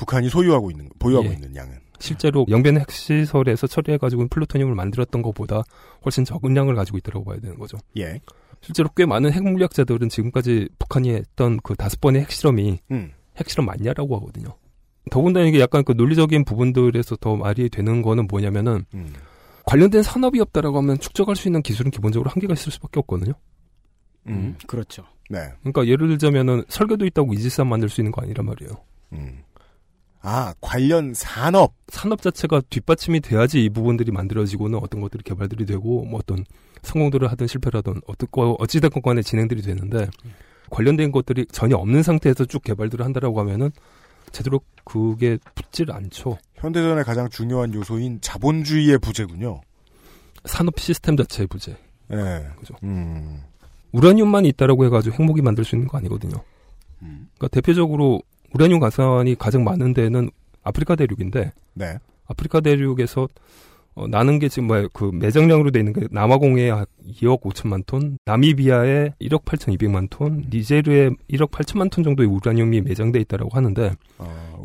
북한이 0.02 0.30
소유하고 0.30 0.72
있는 0.72 0.90
보유하고 0.98 1.30
예. 1.30 1.34
있는 1.34 1.56
양은. 1.56 1.78
실제로 2.00 2.48
영변 2.50 2.80
핵시설에서 2.80 3.68
처리해가지고 3.68 4.30
플루토늄을 4.30 4.74
만들었던 4.74 5.22
것보다 5.22 5.62
훨씬 6.04 6.26
적은 6.26 6.58
양을 6.58 6.74
가지고 6.74 6.98
있다고 6.98 7.24
봐야 7.24 7.40
되는 7.40 7.60
거죠. 7.60 7.78
예. 7.98 8.20
실제로 8.62 8.90
꽤 8.96 9.06
많은 9.06 9.32
핵물리학자들은 9.32 10.10
지금까지 10.10 10.70
북한이 10.80 11.12
했던 11.12 11.60
그 11.62 11.76
다섯 11.76 12.02
번의 12.02 12.22
핵실험이 12.22 12.80
음. 12.90 13.12
핵실험 13.38 13.68
맞냐라고 13.68 14.16
하거든요. 14.18 14.58
더군다나 15.12 15.46
이게 15.46 15.60
약간 15.60 15.84
그 15.84 15.92
논리적인 15.92 16.46
부분들에서 16.46 17.18
더 17.18 17.36
말이 17.36 17.70
되는 17.70 18.02
거는 18.02 18.26
뭐냐면은 18.26 18.86
음. 18.96 19.14
관련된 19.68 20.02
산업이 20.02 20.40
없다라고 20.40 20.80
하면 20.80 20.98
축적할 20.98 21.36
수 21.36 21.48
있는 21.48 21.62
기술은 21.62 21.92
기본적으로 21.92 22.32
한계가 22.32 22.54
있을 22.56 22.72
수밖에 22.72 23.00
없거든요. 23.02 23.34
음. 24.26 24.56
그렇죠. 24.66 25.04
네. 25.30 25.38
그러니까 25.60 25.86
예를 25.86 26.08
들자면은 26.08 26.64
설계도 26.70 27.06
있다고 27.06 27.34
이지스함 27.34 27.70
만들 27.70 27.88
수 27.88 28.02
있는 28.02 28.12
거 28.12 28.24
아니란 28.24 28.48
말이에요. 28.48 28.72
음. 29.14 29.44
아, 30.22 30.54
관련 30.62 31.14
산업. 31.14 31.74
산업 31.88 32.22
자체가 32.22 32.62
뒷받침이 32.70 33.22
돼야지 33.22 33.64
이 33.64 33.70
부분들이 33.70 34.12
만들어지고는 34.12 34.80
어떤 34.80 35.02
것들이 35.02 35.24
개발들이 35.24 35.66
되고 35.66 36.06
뭐 36.06 36.20
어떤 36.20 36.46
성공들을 36.84 37.30
하든 37.32 37.48
실패를 37.48 37.80
하든 37.80 38.02
어떻 38.08 38.30
어찌됐건 38.34 39.02
간에 39.02 39.22
진행들이 39.22 39.62
되는데 39.62 40.08
관련된 40.70 41.12
것들이 41.12 41.46
전혀 41.52 41.76
없는 41.76 42.04
상태에서 42.04 42.46
쭉 42.46 42.64
개발들을 42.64 43.04
한다라고 43.04 43.40
하면은 43.42 43.72
제대로 44.32 44.62
그게 44.84 45.38
붙질 45.56 45.92
않죠. 45.92 46.38
현대전의 46.56 47.04
가장 47.04 47.30
중요한 47.30 47.74
요소인 47.74 48.20
자본주의의 48.22 49.00
부재군요. 49.00 49.62
산업 50.46 50.80
시스템 50.80 51.18
자체의 51.18 51.48
부재. 51.48 51.76
예. 52.12 52.48
그죠. 52.58 52.76
음. 52.84 53.42
우라늄만 53.92 54.46
있다라고 54.46 54.86
해가지고 54.86 55.16
핵무기 55.16 55.42
만들 55.42 55.66
수 55.66 55.76
있는 55.76 55.88
거 55.88 55.98
아니거든요. 55.98 56.42
그러니까 57.00 57.48
대표적으로 57.50 58.22
우라늄 58.54 58.80
가산이 58.80 59.36
가장 59.36 59.64
많은 59.64 59.94
데는 59.94 60.30
아프리카 60.64 60.96
대륙인데 60.96 61.52
네. 61.74 61.98
아프리카 62.28 62.60
대륙에서 62.62 63.28
어, 63.94 64.08
나는 64.08 64.40
게 64.40 64.48
지금 64.48 64.68
뭐야 64.68 64.88
그 64.94 65.12
매장량으로 65.14 65.72
돼 65.72 65.80
있는 65.80 65.92
게 65.92 66.08
남아공에 66.12 66.70
한 66.70 66.86
2억 67.06 67.42
5천만 67.42 67.86
톤, 67.86 68.18
나미비아에 68.26 69.14
1억 69.20 69.44
8천 69.44 69.78
2백만 69.78 70.08
톤, 70.10 70.46
니제르에 70.50 71.10
1억 71.30 71.52
8천만 71.52 71.92
톤 71.92 72.04
정도의 72.04 72.30
우라늄이 72.30 72.82
매장돼 72.82 73.20
있다라고 73.20 73.50
하는데 73.52 73.94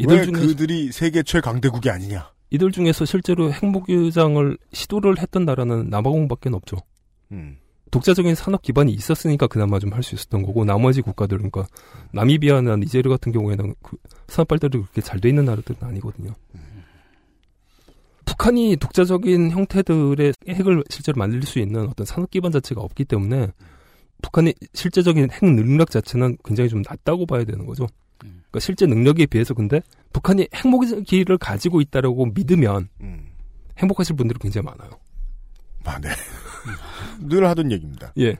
왜 0.06 0.26
그들이 0.26 0.92
세계 0.92 1.24
최강대국이 1.24 1.90
아니냐? 1.90 2.30
이들 2.50 2.70
중에서 2.70 3.04
실제로 3.04 3.52
핵무기장을 3.52 4.56
시도를 4.72 5.18
했던 5.18 5.44
나라는 5.44 5.90
남아공밖에 5.90 6.48
없죠. 6.52 6.76
음. 7.32 7.58
독자적인 7.90 8.34
산업 8.34 8.62
기반이 8.62 8.92
있었으니까 8.92 9.46
그나마 9.46 9.78
좀 9.78 9.92
할 9.92 10.02
수 10.02 10.14
있었던 10.14 10.42
거고 10.42 10.64
나머지 10.64 11.00
국가들 11.02 11.38
그러니까 11.38 11.66
나미비아나 12.12 12.76
니제르 12.76 13.08
같은 13.08 13.32
경우에는 13.32 13.74
그 13.82 13.96
산업 14.28 14.48
발달이 14.48 14.72
그렇게 14.78 15.00
잘 15.00 15.20
돼 15.20 15.28
있는 15.28 15.44
나라들은 15.44 15.78
아니거든요. 15.80 16.34
북한이 18.24 18.76
독자적인 18.76 19.50
형태들의 19.52 20.34
핵을 20.48 20.82
실제로 20.90 21.16
만들 21.18 21.42
수 21.42 21.58
있는 21.60 21.88
어떤 21.88 22.04
산업 22.04 22.30
기반 22.30 22.50
자체가 22.52 22.80
없기 22.80 23.04
때문에 23.04 23.48
북한의 24.20 24.54
실제적인 24.74 25.30
핵 25.30 25.44
능력 25.44 25.90
자체는 25.90 26.38
굉장히 26.44 26.68
좀 26.68 26.82
낮다고 26.86 27.26
봐야 27.26 27.44
되는 27.44 27.66
거죠. 27.66 27.86
그러니까 28.18 28.60
실제 28.60 28.86
능력에 28.86 29.26
비해서 29.26 29.54
근데 29.54 29.80
북한이 30.12 30.48
핵무기를 30.54 31.38
가지고 31.38 31.80
있다라고 31.80 32.26
믿으면 32.26 32.88
행복하실 33.78 34.16
분들이 34.16 34.38
굉장히 34.40 34.64
많아요. 34.64 34.90
아, 35.86 35.98
네. 36.00 36.08
늘 37.20 37.46
하던 37.48 37.72
얘기입니다. 37.72 38.12
예. 38.18 38.36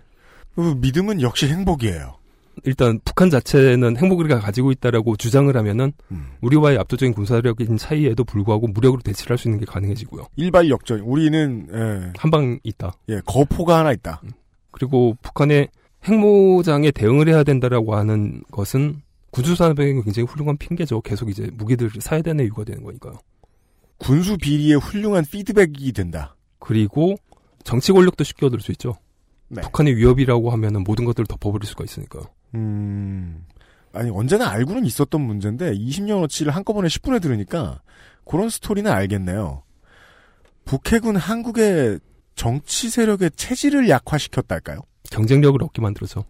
그 0.55 0.74
믿음은 0.80 1.22
역시 1.22 1.47
행복이에요. 1.49 2.16
일단 2.64 2.99
북한 3.05 3.28
자체는 3.28 3.99
핵무기를 3.99 4.40
가지고 4.40 4.72
있다라고 4.72 5.16
주장을 5.16 5.55
하면은 5.55 5.92
음. 6.11 6.28
우리와의 6.40 6.78
압도적인 6.78 7.12
군사력인 7.14 7.76
차이에도 7.76 8.24
불구하고 8.24 8.66
무력으로 8.68 9.03
대치를 9.03 9.32
할 9.32 9.38
수 9.38 9.49
있는 9.49 9.61
게 9.61 9.66
가능해지고요. 9.66 10.26
일발 10.36 10.70
역전. 10.70 11.01
우리는 11.01 11.68
예. 11.72 12.12
한방 12.16 12.59
있다. 12.64 12.94
예, 13.11 13.20
거포가 13.26 13.78
하나 13.78 13.92
있다. 13.92 14.22
그리고 14.70 15.16
북한의 15.22 15.68
핵무장에 16.05 16.90
대응을 16.90 17.28
해야 17.28 17.42
된다라고 17.44 17.94
하는 17.94 18.42
것은 18.51 19.03
군수산업의 19.30 20.03
굉장히 20.03 20.26
훌륭한 20.26 20.57
핑계죠. 20.57 21.03
계속 21.03 21.28
이제 21.28 21.51
무기들을 21.53 21.90
사야 22.01 22.22
되는 22.22 22.42
이유가 22.44 22.64
되는 22.64 22.82
거니까요. 22.82 23.18
군수 23.99 24.38
비리의 24.38 24.78
훌륭한 24.78 25.24
피드백이 25.30 25.92
된다. 25.92 26.36
그리고 26.59 27.16
정치 27.67 27.93
권력도 27.93 28.23
쉽게 28.23 28.47
얻을 28.47 28.61
수 28.61 28.71
있죠. 28.73 28.95
네. 29.49 29.61
북한의 29.61 29.97
위협이라고 29.97 30.51
하면은 30.51 30.85
모든 30.85 31.05
것들을 31.05 31.27
덮어버릴 31.27 31.67
수가 31.67 31.83
있으니까요. 31.85 32.23
음, 32.55 33.45
아니, 33.93 34.09
언제나 34.11 34.49
알고는 34.51 34.87
있었던 34.87 35.21
문제인데, 35.21 35.73
20년어치를 35.75 36.53
한꺼번에 36.53 36.87
10분에 36.87 37.21
들으니까, 37.21 37.83
그런 38.25 38.49
스토리는 38.49 38.91
알겠네요. 38.91 39.64
북핵은 40.64 41.17
한국의 41.17 41.99
정치 42.37 42.89
세력의 42.89 43.33
체질을 43.35 43.89
약화시켰달까요? 43.89 44.81
경쟁력을 45.11 45.61
얻게 45.62 45.83
만들어서. 45.83 46.25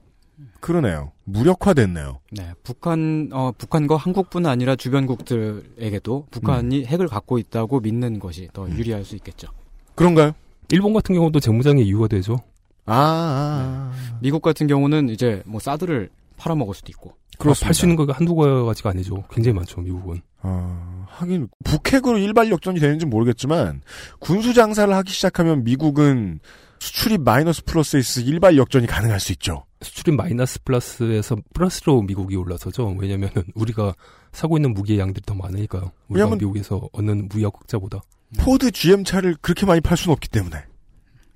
그러네요. 0.61 1.12
무력화됐네요. 1.24 2.20
네, 2.32 2.53
북한 2.62 3.30
어 3.32 3.53
북한과 3.57 3.97
한국뿐 3.97 4.47
아니라 4.47 4.76
주변국들에게도 4.76 6.28
북한이 6.30 6.84
핵을 6.84 7.09
갖고 7.09 7.39
있다고 7.39 7.80
믿는 7.80 8.18
것이 8.18 8.49
더 8.53 8.68
유리할 8.68 9.05
수 9.05 9.16
있겠죠. 9.16 9.49
그런가요? 9.95 10.32
일본 10.70 10.92
같은 10.92 11.14
경우도 11.14 11.40
재무장의 11.40 11.86
이유가 11.86 12.08
되죠. 12.08 12.38
아, 12.86 13.92
미국 14.20 14.42
같은 14.42 14.66
경우는 14.66 15.08
이제 15.08 15.42
뭐 15.46 15.60
사드를 15.60 16.10
팔아먹을 16.36 16.74
수도 16.74 16.88
있고. 16.90 17.14
팔수 17.38 17.84
있는 17.84 17.96
거가 17.96 18.14
한두 18.14 18.34
가지가 18.34 18.90
아니죠. 18.90 19.24
굉장히 19.30 19.54
많죠, 19.56 19.80
미국은. 19.80 20.22
아, 20.40 21.06
하긴 21.08 21.48
북핵으로 21.64 22.18
일발 22.18 22.50
역전이 22.50 22.80
되는지 22.80 23.04
모르겠지만 23.06 23.82
군수 24.20 24.54
장사를 24.54 24.92
하기 24.94 25.12
시작하면 25.12 25.64
미국은 25.64 26.40
수출입 26.78 27.22
마이너스 27.22 27.64
플러스에 27.64 28.00
있어 28.00 28.20
일발 28.20 28.56
역전이 28.56 28.86
가능할 28.86 29.20
수 29.20 29.32
있죠. 29.32 29.64
수출입 29.82 30.14
마이너스 30.14 30.62
플러스에서 30.62 31.36
플러스로 31.52 32.02
미국이 32.02 32.36
올라서죠. 32.36 32.96
왜냐면은 32.98 33.44
우리가 33.54 33.94
사고 34.32 34.56
있는 34.56 34.72
무기의 34.72 34.98
양들이 34.98 35.22
더 35.26 35.34
많으니까요. 35.34 35.90
우리가 36.08 36.36
미국에서 36.36 36.88
얻는 36.92 37.28
무역 37.28 37.60
흑자보다. 37.60 38.02
포드 38.38 38.70
GM 38.72 39.04
차를 39.04 39.36
그렇게 39.40 39.66
많이 39.66 39.80
팔 39.80 39.96
수는 39.96 40.12
없기 40.12 40.28
때문에. 40.28 40.64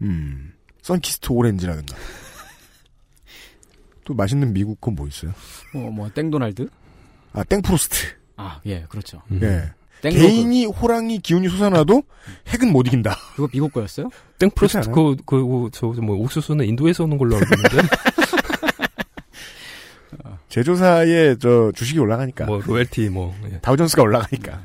음. 0.02 0.52
선키스트 0.82 1.28
오렌지라든가. 1.32 1.96
또 4.04 4.14
맛있는 4.14 4.52
미국 4.52 4.80
건 4.80 4.94
뭐 4.96 5.06
있어요? 5.06 5.32
뭐, 5.72 5.90
뭐 5.90 6.10
땡도날드? 6.10 6.68
아, 7.32 7.44
땡프로스트. 7.44 7.96
아, 8.36 8.60
예, 8.66 8.84
그렇죠. 8.88 9.22
예. 9.42 9.70
땡로그. 10.02 10.20
개인이 10.20 10.64
호랑이 10.66 11.18
기운이 11.20 11.48
솟아나도 11.48 12.02
핵은 12.48 12.72
못 12.72 12.86
이긴다. 12.88 13.14
그거 13.36 13.48
미국 13.52 13.72
거였어요? 13.72 14.08
땡프로스트 14.38 14.90
그, 14.90 15.14
그, 15.26 15.68
저, 15.72 15.86
뭐, 15.88 16.16
옥수수는 16.16 16.64
인도에서 16.66 17.04
오는 17.04 17.18
걸로 17.18 17.36
알고 17.36 17.46
있는데. 17.54 17.88
제조사의 20.48 21.38
저 21.38 21.70
주식이 21.74 21.98
올라가니까. 22.00 22.46
뭐, 22.46 22.60
로열티, 22.60 23.08
뭐. 23.10 23.34
예. 23.52 23.60
다우존스가 23.60 24.02
올라가니까. 24.02 24.64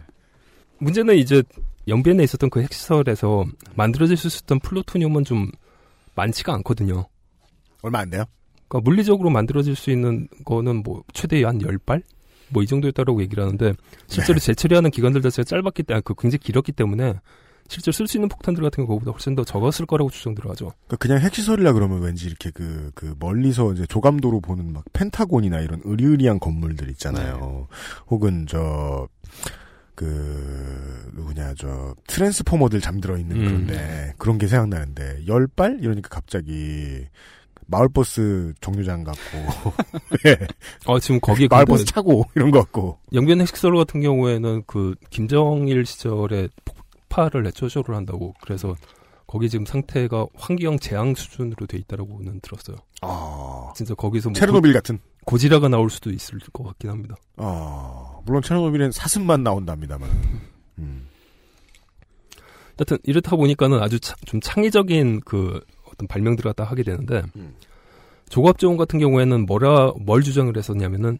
문제는 0.79 1.15
이제 1.17 1.43
영변에 1.87 2.23
있었던 2.23 2.49
그 2.49 2.61
핵시설에서 2.61 3.45
만들어질 3.75 4.17
수 4.17 4.27
있었던 4.27 4.59
플루토늄은 4.59 5.23
좀 5.23 5.51
많지가 6.15 6.53
않거든요. 6.55 7.05
얼마 7.81 7.99
안 7.99 8.09
돼요? 8.09 8.23
그러니까 8.67 8.89
물리적으로 8.89 9.29
만들어질 9.29 9.75
수 9.75 9.91
있는 9.91 10.27
거는 10.45 10.83
뭐 10.83 11.03
최대 11.13 11.43
한 11.43 11.59
10발? 11.59 12.01
뭐 12.49 12.63
이 12.63 12.67
정도였다라고 12.67 13.21
얘기를 13.21 13.43
하는데 13.43 13.73
실제로 14.07 14.39
재처리하는 14.39 14.91
기간들 14.91 15.21
자체가 15.21 15.43
짧았기 15.45 15.83
때문에 15.83 16.01
그 16.05 16.13
굉장히 16.15 16.39
길었기 16.39 16.71
때문에 16.73 17.15
실제로 17.67 17.91
쓸 17.91 18.07
수 18.07 18.17
있는 18.17 18.29
폭탄들 18.29 18.61
같은 18.61 18.83
거 18.85 18.89
그거보다 18.93 19.11
훨씬 19.11 19.33
더 19.35 19.43
적었을 19.43 19.87
거라고 19.87 20.11
추정들어 20.11 20.51
하죠. 20.51 20.71
그러니까 20.85 20.97
그냥 20.97 21.19
핵시설이라 21.19 21.73
그러면 21.73 22.01
왠지 22.01 22.27
이렇게 22.27 22.51
그, 22.51 22.91
그 22.93 23.15
멀리서 23.19 23.73
이제 23.73 23.85
조감도로 23.87 24.41
보는 24.41 24.71
막 24.71 24.83
펜타곤이나 24.93 25.61
이런 25.61 25.81
으리으리한 25.85 26.39
건물들 26.39 26.89
있잖아요. 26.91 27.67
혹은 28.07 28.45
저, 28.47 29.07
그, 29.95 31.09
누구냐, 31.13 31.53
저, 31.57 31.95
트랜스포머들 32.07 32.81
잠들어 32.81 33.17
있는 33.17 33.37
음. 33.37 33.45
그런데, 33.45 34.13
그런 34.17 34.37
게 34.37 34.47
생각나는데, 34.47 35.25
열 35.27 35.47
발? 35.47 35.77
이러니까 35.81 36.09
갑자기, 36.09 37.05
마을버스 37.67 38.53
정류장 38.61 39.03
같고, 39.03 39.73
예. 40.27 40.37
어, 40.85 40.99
지금 40.99 41.19
거기 41.19 41.47
마을버스 41.47 41.85
차고, 41.85 42.25
이런 42.35 42.51
거 42.51 42.59
같고. 42.59 42.99
영변 43.13 43.41
핵시설 43.41 43.75
같은 43.75 44.01
경우에는 44.01 44.63
그 44.67 44.93
김정일 45.09 45.85
시절에 45.85 46.47
폭파를 47.09 47.41
내초쇼를 47.43 47.95
한다고 47.95 48.35
그래서 48.41 48.75
거기 49.25 49.49
지금 49.49 49.65
상태가 49.65 50.27
환경 50.35 50.77
재앙 50.77 51.15
수준으로 51.15 51.65
돼 51.65 51.77
있다라고는 51.79 52.41
들었어요. 52.41 52.77
아. 53.01 53.71
진짜 53.75 53.95
거기서 53.95 54.29
뭐 54.29 54.35
체르노빌 54.35 54.71
고- 54.71 54.77
같은. 54.77 54.99
고지라가 55.25 55.67
나올 55.67 55.89
수도 55.89 56.11
있을 56.11 56.37
것 56.53 56.63
같긴 56.65 56.91
합니다. 56.91 57.15
아, 57.37 58.14
물론 58.25 58.41
체르노빌엔 58.41 58.91
사슴만 58.91 59.43
나온답니다만. 59.43 60.09
음. 60.79 61.07
하여튼 62.77 62.97
이렇다 63.03 63.35
보니까는 63.35 63.81
아주 63.81 63.99
차- 63.99 64.15
좀 64.25 64.41
창의적인 64.41 65.21
그 65.21 65.61
어떤 65.91 66.07
발명들을 66.07 66.49
갖다 66.49 66.69
하게 66.69 66.83
되는데 66.83 67.21
조갑조원 68.29 68.75
같은 68.77 68.99
경우에는 68.99 69.45
뭐라 69.45 69.93
뭘 69.99 70.21
주장을 70.23 70.55
했었냐면은 70.57 71.17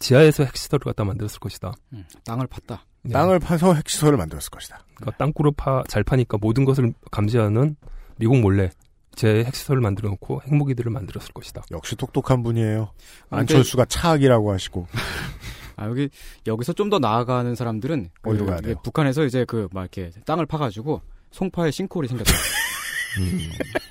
지하에서 0.00 0.44
핵시설을 0.44 0.80
갖다 0.84 1.04
만들었을 1.04 1.38
것이다. 1.40 1.72
음, 1.92 2.04
땅을 2.24 2.46
팠다. 2.46 2.80
네. 3.02 3.12
땅을 3.12 3.38
파서 3.38 3.74
핵시설을 3.74 4.16
만들었을 4.18 4.50
것이다. 4.50 4.84
그러니까 4.94 5.16
땅굴을 5.18 5.52
파, 5.56 5.82
잘 5.88 6.02
파니까 6.04 6.38
모든 6.40 6.64
것을 6.64 6.92
감지하는 7.10 7.76
미국 8.16 8.38
몰래 8.40 8.70
제 9.14 9.44
핵시설을 9.44 9.80
만들어 9.82 10.08
놓고 10.10 10.42
핵무기들을 10.46 10.90
만들었을 10.90 11.32
것이다. 11.32 11.62
역시 11.70 11.96
똑똑한 11.96 12.42
분이에요. 12.42 12.92
아, 13.30 13.38
안철수가 13.38 13.86
차악이라고 13.86 14.52
하시고. 14.52 14.86
아, 15.80 15.86
여기, 15.88 16.08
여기서 16.46 16.72
좀 16.74 16.90
더 16.90 16.98
나아가는 16.98 17.54
사람들은. 17.54 18.10
그 18.20 18.30
어디로 18.30 18.46
가야 18.46 18.58
이게 18.58 18.66
돼요? 18.68 18.80
북한에서 18.82 19.24
이제 19.24 19.44
그, 19.44 19.68
막 19.72 19.82
이렇게 19.82 20.10
땅을 20.26 20.46
파가지고 20.46 21.00
송파에 21.30 21.70
싱크홀이 21.70 22.08
생겼다. 22.08 22.32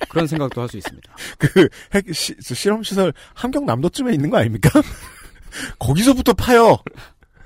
그런 0.08 0.26
생각도 0.26 0.60
할 0.60 0.68
수 0.68 0.76
있습니다. 0.78 1.12
그, 1.38 1.68
핵, 1.94 2.14
시, 2.14 2.34
저 2.42 2.54
실험 2.54 2.82
시설 2.82 3.12
함경남도쯤에 3.34 4.12
있는 4.12 4.30
거 4.30 4.38
아닙니까? 4.38 4.70
거기서부터 5.78 6.32
파요! 6.34 6.78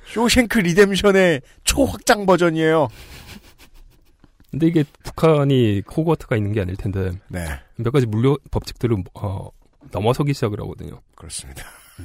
Shawshank 0.07 0.59
Redemption의 0.59 1.41
초확장 1.65 2.27
버전이에요. 2.27 2.89
근데 4.51 4.67
이게 4.69 4.85
북한이 5.03 5.83
호그와트가 5.97 6.37
있는 6.37 6.53
게 6.53 6.61
아닐 6.61 6.77
텐데 6.77 7.11
네. 7.29 7.45
몇 7.77 7.91
가지 7.91 8.07
물리 8.07 8.37
법칙들을 8.53 8.97
어, 9.15 9.49
넘어서기 9.91 10.33
시작을 10.35 10.61
하거든요. 10.61 11.01
그렇습니다. 11.17 11.65
그 11.97 12.03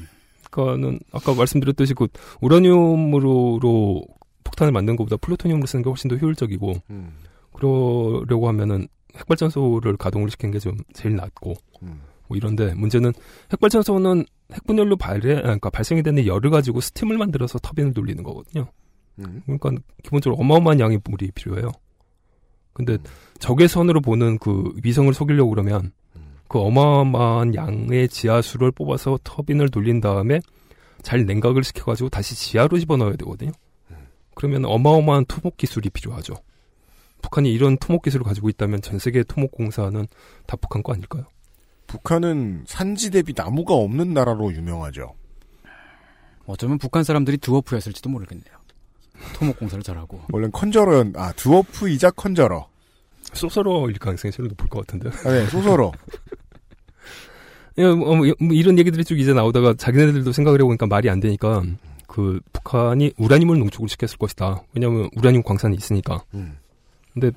러니까는 0.65 0.99
아까 1.11 1.33
말씀드렸듯이 1.33 1.93
그 1.93 2.07
우라늄으로 2.41 4.03
폭탄을 4.43 4.71
만든 4.71 4.95
것보다 4.95 5.17
플루토늄으로 5.17 5.65
쓰는 5.65 5.83
게 5.83 5.89
훨씬 5.89 6.09
더 6.09 6.15
효율적이고 6.15 6.73
음. 6.89 7.11
그러려고 7.53 8.47
하면은 8.47 8.87
핵발전소를 9.15 9.97
가동을 9.97 10.29
시키는 10.29 10.51
게좀 10.53 10.77
제일 10.93 11.15
낫고 11.15 11.55
음. 11.83 12.01
뭐 12.27 12.37
이런데 12.37 12.73
문제는 12.73 13.11
핵발전소는 13.51 14.25
핵분열로 14.53 14.97
발해 14.97 15.37
아, 15.37 15.41
그러니까 15.41 15.69
발생이 15.69 16.03
되는 16.03 16.25
열을 16.25 16.49
가지고 16.49 16.81
스팀을 16.81 17.17
만들어서 17.17 17.59
터빈을 17.59 17.93
돌리는 17.93 18.23
거거든요. 18.23 18.67
음. 19.19 19.41
그러니까 19.45 19.71
기본적으로 20.03 20.39
어마어마한 20.41 20.79
양의 20.79 21.01
물이 21.03 21.31
필요해요. 21.31 21.71
근데 22.73 22.97
적외선으로 23.39 23.99
보는 23.99 24.37
그 24.37 24.71
위성을 24.83 25.13
속이려고 25.13 25.49
그러면 25.49 25.91
그 26.49 26.59
어마어마한 26.59 27.53
양의 27.53 28.09
지하수를 28.09 28.71
뽑아서 28.71 29.19
터빈을 29.23 29.69
돌린 29.69 30.01
다음에 30.01 30.41
잘 31.03 31.25
냉각을 31.25 31.63
시켜가지고 31.63 32.09
다시 32.09 32.35
지하로 32.35 32.79
집어넣어야 32.79 33.15
되거든요. 33.17 33.51
그러면 34.35 34.65
어마어마한 34.65 35.25
토목 35.27 35.57
기술이 35.57 35.89
필요하죠. 35.91 36.33
북한이 37.21 37.53
이런 37.53 37.77
토목 37.77 38.01
기술을 38.01 38.23
가지고 38.23 38.49
있다면 38.49 38.81
전 38.81 38.97
세계 38.97 39.23
토목 39.23 39.51
공사는 39.51 40.07
다 40.47 40.57
북한 40.57 40.81
거 40.81 40.93
아닐까요? 40.93 41.25
북한은 41.85 42.63
산지 42.65 43.11
대비 43.11 43.33
나무가 43.35 43.75
없는 43.75 44.13
나라로 44.13 44.51
유명하죠. 44.53 45.13
어쩌면 46.45 46.79
북한 46.79 47.03
사람들이 47.03 47.37
드워프였을지도 47.37 48.09
모르겠네요. 48.09 48.57
토목 49.35 49.59
공사를 49.59 49.83
잘하고. 49.83 50.21
원래는 50.33 50.51
컨저러연, 50.51 51.13
아, 51.15 51.31
드워프이자 51.33 52.11
컨저러. 52.11 52.67
소설어일 53.33 53.99
가능성이 53.99 54.31
제일 54.31 54.49
높을 54.49 54.67
것 54.67 54.87
같은데. 54.87 55.09
아, 55.27 55.31
네, 55.31 55.45
소설어. 55.47 55.91
예, 57.79 57.85
뭐, 57.85 58.15
뭐, 58.15 58.27
뭐 58.39 58.53
이런 58.53 58.77
얘기들이 58.77 59.03
쭉 59.05 59.19
이제 59.19 59.33
나오다가 59.33 59.73
자기네들도 59.73 60.31
생각을 60.31 60.59
해보니까 60.59 60.85
말이 60.85 61.09
안 61.09 61.19
되니까 61.19 61.63
그 62.07 62.41
북한이 62.51 63.13
우라늄을 63.17 63.57
농축을 63.59 63.87
시켰을 63.87 64.17
것이다. 64.17 64.63
왜냐하면 64.73 65.09
우라늄 65.15 65.41
광산이 65.43 65.77
있으니까. 65.77 66.23
음. 66.33 66.57
근데 67.13 67.31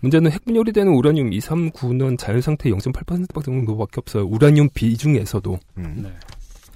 문제는 0.00 0.30
핵분열이 0.30 0.72
되는 0.72 0.92
우라늄 0.92 1.30
239는 1.30 2.18
자연 2.18 2.40
상태 2.42 2.70
0.8% 2.70 3.42
정도밖에 3.42 3.94
없어요. 3.96 4.24
우라늄 4.26 4.68
비중에서도. 4.74 5.58
음. 5.78 6.00
네. 6.02 6.12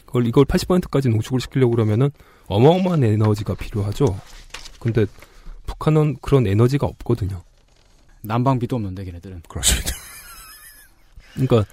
그걸 0.07 0.27
이걸 0.27 0.45
80%까지 0.45 1.09
농축을 1.11 1.41
시키려고 1.41 1.73
그러면 1.73 2.11
어마어마한 2.47 3.05
에너지가 3.05 3.55
필요하죠. 3.55 4.19
근데 4.81 5.07
북한은 5.67 6.17
그런 6.23 6.47
에너지가 6.47 6.87
없거든요. 6.87 7.43
난방비도 8.23 8.77
없는데 8.77 9.05
걔네들은. 9.05 9.43
그렇습니다. 9.49 9.91
그러니까 11.35 11.65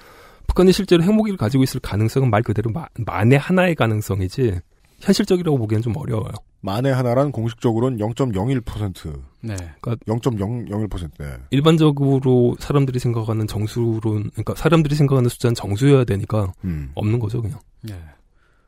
북한이 0.57 0.71
실제로 0.71 1.03
핵무기를 1.03 1.37
가지고 1.37 1.63
있을 1.63 1.79
가능성은 1.79 2.31
말 2.31 2.41
그대로 2.41 2.71
마- 2.71 2.87
만에 3.05 3.35
하나의 3.35 3.75
가능성이지 3.75 4.59
현실적이라고 5.01 5.55
보기엔 5.59 5.83
좀 5.83 5.95
어려워요. 5.95 6.31
만에 6.61 6.89
하나란 6.89 7.31
공식적으로는 7.31 7.99
0.01%. 7.99 9.21
네. 9.41 9.55
그러니까 9.79 9.95
0.001%. 10.07 11.11
네. 11.19 11.25
일반적으로 11.51 12.55
사람들이 12.59 12.97
생각하는 12.97 13.45
정수론, 13.45 14.31
그러니까 14.31 14.55
사람들이 14.55 14.95
생각하는 14.95 15.29
숫자는 15.29 15.53
정수여야 15.53 16.05
되니까 16.05 16.51
음. 16.63 16.89
없는 16.95 17.19
거죠, 17.19 17.39
그냥. 17.43 17.59
네. 17.83 17.93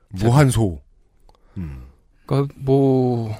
무한소. 0.10 0.80
음. 1.58 1.86
그러니까 2.28 2.54
뭐 2.60 3.36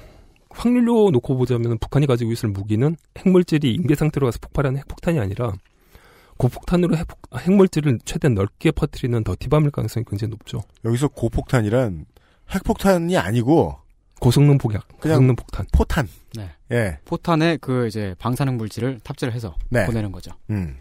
확률로 0.50 1.10
놓고 1.12 1.36
보자면 1.36 1.78
북한이 1.78 2.08
가지고 2.08 2.32
있을 2.32 2.48
무기는 2.48 2.96
핵물질이 3.16 3.72
임계 3.74 3.94
상태로 3.94 4.26
가서 4.26 4.38
폭발하는 4.40 4.80
핵폭탄이 4.80 5.20
아니라 5.20 5.52
고폭탄으로 6.40 6.96
핵, 6.96 7.06
핵물질을 7.36 8.00
최대한 8.06 8.34
넓게 8.34 8.70
퍼뜨리는 8.70 9.22
더티밤일 9.22 9.70
가능성이 9.70 10.04
굉장히 10.08 10.30
높죠. 10.30 10.62
여기서 10.86 11.08
고폭탄이란 11.08 12.06
핵폭탄이 12.50 13.16
아니고 13.18 13.76
고성능 14.20 14.56
폭약, 14.58 14.86
그냥 15.00 15.16
고성능 15.18 15.36
폭탄. 15.36 15.66
포탄. 15.72 16.08
네. 16.34 16.50
예. 16.72 16.98
포탄에 17.04 17.58
그 17.60 17.86
이제 17.86 18.14
방사능 18.18 18.56
물질을 18.56 19.00
탑재를 19.02 19.34
해서 19.34 19.54
네. 19.68 19.84
보내는 19.86 20.12
거죠. 20.12 20.30
음. 20.50 20.76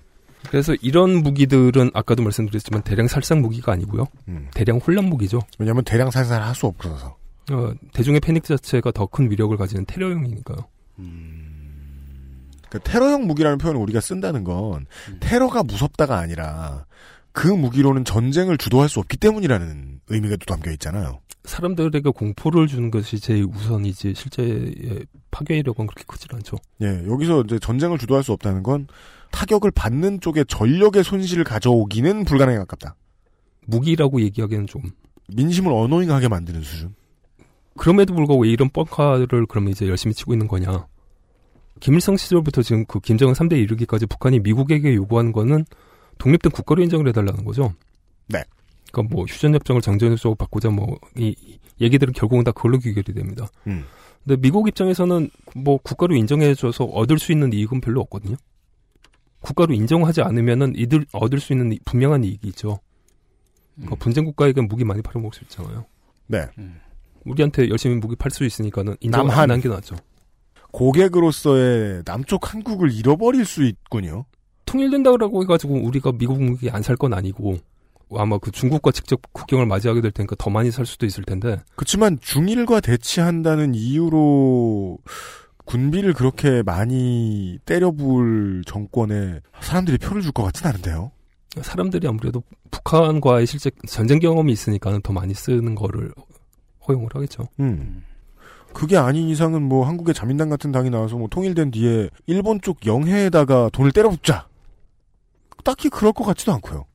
그래서 0.49 0.73
이런 0.81 1.21
무기들은 1.21 1.91
아까도 1.93 2.23
말씀드렸지만 2.23 2.81
대량 2.83 3.07
살상 3.07 3.41
무기가 3.41 3.73
아니고요. 3.73 4.07
음. 4.29 4.47
대량 4.53 4.77
혼란 4.77 5.05
무기죠. 5.05 5.41
왜냐하면 5.57 5.83
대량 5.83 6.09
살상을 6.09 6.41
할 6.45 6.55
수 6.55 6.67
없어서. 6.67 7.17
어, 7.51 7.73
대중의 7.93 8.19
패닉 8.21 8.43
자체가 8.45 8.91
더 8.91 9.07
큰 9.07 9.29
위력을 9.29 9.55
가지는 9.57 9.85
테러용이니까요. 9.85 10.57
그 12.69 12.79
테러형 12.79 13.27
무기라는 13.27 13.57
표현을 13.57 13.81
우리가 13.81 13.99
쓴다는 13.99 14.43
건 14.43 14.85
음. 15.09 15.17
테러가 15.19 15.63
무섭다가 15.63 16.17
아니라 16.17 16.85
그 17.31 17.47
무기로는 17.47 18.05
전쟁을 18.05 18.57
주도할 18.57 18.89
수 18.89 18.99
없기 18.99 19.17
때문이라는 19.17 20.01
의미가 20.07 20.37
또 20.37 20.45
담겨 20.45 20.71
있잖아요. 20.71 21.19
사람들에게 21.45 22.09
공포를 22.09 22.67
주는 22.67 22.91
것이 22.91 23.19
제일 23.19 23.45
우선이지 23.45 24.13
실제의 24.13 25.05
파괴력은 25.31 25.87
그렇게 25.87 26.03
크질 26.05 26.35
않죠. 26.35 26.57
예, 26.81 27.03
여기서 27.07 27.41
이제 27.41 27.59
전쟁을 27.59 27.97
주도할 27.97 28.23
수 28.23 28.33
없다는 28.33 28.61
건 28.61 28.87
타격을 29.31 29.71
받는 29.71 30.21
쪽에 30.21 30.43
전력의 30.43 31.03
손실을 31.03 31.43
가져오기는 31.43 32.25
불가능에 32.25 32.57
가깝다. 32.57 32.95
무기라고 33.67 34.21
얘기하기는 34.21 34.67
좀 34.67 34.81
민심을 35.33 35.71
어노잉하게 35.71 36.27
만드는 36.27 36.61
수준. 36.61 36.95
그럼에도 37.77 38.13
불구하고 38.13 38.43
왜 38.43 38.49
이런 38.49 38.69
뻥카를 38.69 39.45
그러면 39.47 39.71
이제 39.71 39.87
열심히 39.87 40.13
치고 40.13 40.33
있는 40.33 40.47
거냐. 40.47 40.87
김일성 41.79 42.17
시절부터 42.17 42.61
지금 42.61 42.85
그 42.85 42.99
김정은 42.99 43.33
3대 43.33 43.53
이르기까지 43.61 44.05
북한이 44.05 44.39
미국에게 44.39 44.93
요구하는 44.95 45.31
거는 45.31 45.65
독립된 46.17 46.51
국가로 46.51 46.83
인정을 46.83 47.07
해달라는 47.09 47.45
거죠. 47.45 47.73
네. 48.27 48.43
그러니까 48.91 49.15
뭐 49.15 49.25
휴전협정을 49.25 49.81
정전협정으로 49.81 50.35
바꾸자 50.35 50.69
뭐 50.69 50.97
이 51.17 51.35
얘기들은 51.81 52.13
결국은 52.13 52.43
다 52.43 52.51
그걸로 52.51 52.77
귀결이 52.77 53.13
됩니다. 53.13 53.47
음. 53.67 53.85
근데 54.23 54.39
미국 54.41 54.67
입장에서는 54.67 55.29
뭐 55.55 55.77
국가로 55.77 56.15
인정해줘서 56.15 56.83
얻을 56.83 57.19
수 57.19 57.31
있는 57.31 57.53
이익은 57.53 57.81
별로 57.81 58.01
없거든요. 58.01 58.35
국가로 59.41 59.73
인정하지 59.73 60.21
않으면은 60.21 60.73
이들 60.75 61.05
얻을 61.13 61.39
수 61.39 61.53
있는 61.53 61.77
분명한 61.85 62.25
이익이 62.25 62.47
있죠. 62.49 62.79
그러니까 63.75 63.95
분쟁 63.95 64.25
국가에게 64.25 64.59
무기 64.61 64.83
많이 64.83 65.01
팔아먹을 65.01 65.33
수 65.33 65.43
있잖아요. 65.45 65.85
네. 66.27 66.45
우리한테 67.23 67.69
열심히 67.69 67.95
무기 67.95 68.15
팔 68.17 68.29
수 68.29 68.43
있으니까는 68.43 68.97
인정 68.99 69.27
남한. 69.27 69.43
안 69.43 69.49
하는 69.51 69.61
게 69.61 69.69
낫죠. 69.69 69.95
고객으로서의 70.71 72.03
남쪽 72.05 72.53
한국을 72.53 72.91
잃어버릴 72.91 73.45
수 73.45 73.63
있군요. 73.63 74.25
통일된다고 74.65 75.41
해가지고 75.43 75.75
우리가 75.83 76.11
미국 76.13 76.41
무기 76.43 76.69
안 76.69 76.81
살 76.83 76.95
건 76.95 77.13
아니고 77.13 77.57
아마 78.15 78.37
그 78.37 78.51
중국과 78.51 78.91
직접 78.91 79.19
국경을 79.33 79.65
맞이하게 79.65 80.01
될 80.01 80.11
테니까 80.11 80.35
더 80.37 80.49
많이 80.49 80.71
살 80.71 80.85
수도 80.85 81.05
있을 81.05 81.23
텐데 81.23 81.59
그렇지만 81.75 82.17
중일과 82.21 82.79
대치한다는 82.79 83.73
이유로 83.75 84.97
군비를 85.65 86.13
그렇게 86.13 86.63
많이 86.63 87.59
때려부을 87.65 88.63
정권에 88.65 89.39
사람들이 89.61 89.97
표를 89.99 90.21
줄 90.23 90.31
것 90.31 90.43
같진 90.43 90.65
않은데요. 90.67 91.11
사람들이 91.61 92.07
아무래도 92.07 92.41
북한과의 92.71 93.45
실제 93.47 93.69
전쟁 93.87 94.19
경험이 94.19 94.51
있으니까는 94.53 95.01
더 95.01 95.13
많이 95.13 95.33
쓰는 95.33 95.75
거를 95.75 96.11
허용을 96.87 97.09
하겠죠. 97.13 97.47
음. 97.59 98.03
그게 98.73 98.97
아닌 98.97 99.27
이상은 99.29 99.61
뭐 99.63 99.85
한국의 99.87 100.13
자민당 100.13 100.49
같은 100.49 100.71
당이 100.71 100.89
나와서 100.89 101.17
뭐 101.17 101.27
통일된 101.27 101.71
뒤에 101.71 102.09
일본 102.27 102.61
쪽 102.61 102.85
영해에다가 102.85 103.69
돈을 103.73 103.91
때려붓자. 103.91 104.47
딱히 105.63 105.89
그럴 105.89 106.13
것 106.13 106.23
같지도 106.23 106.53
않고요. 106.53 106.85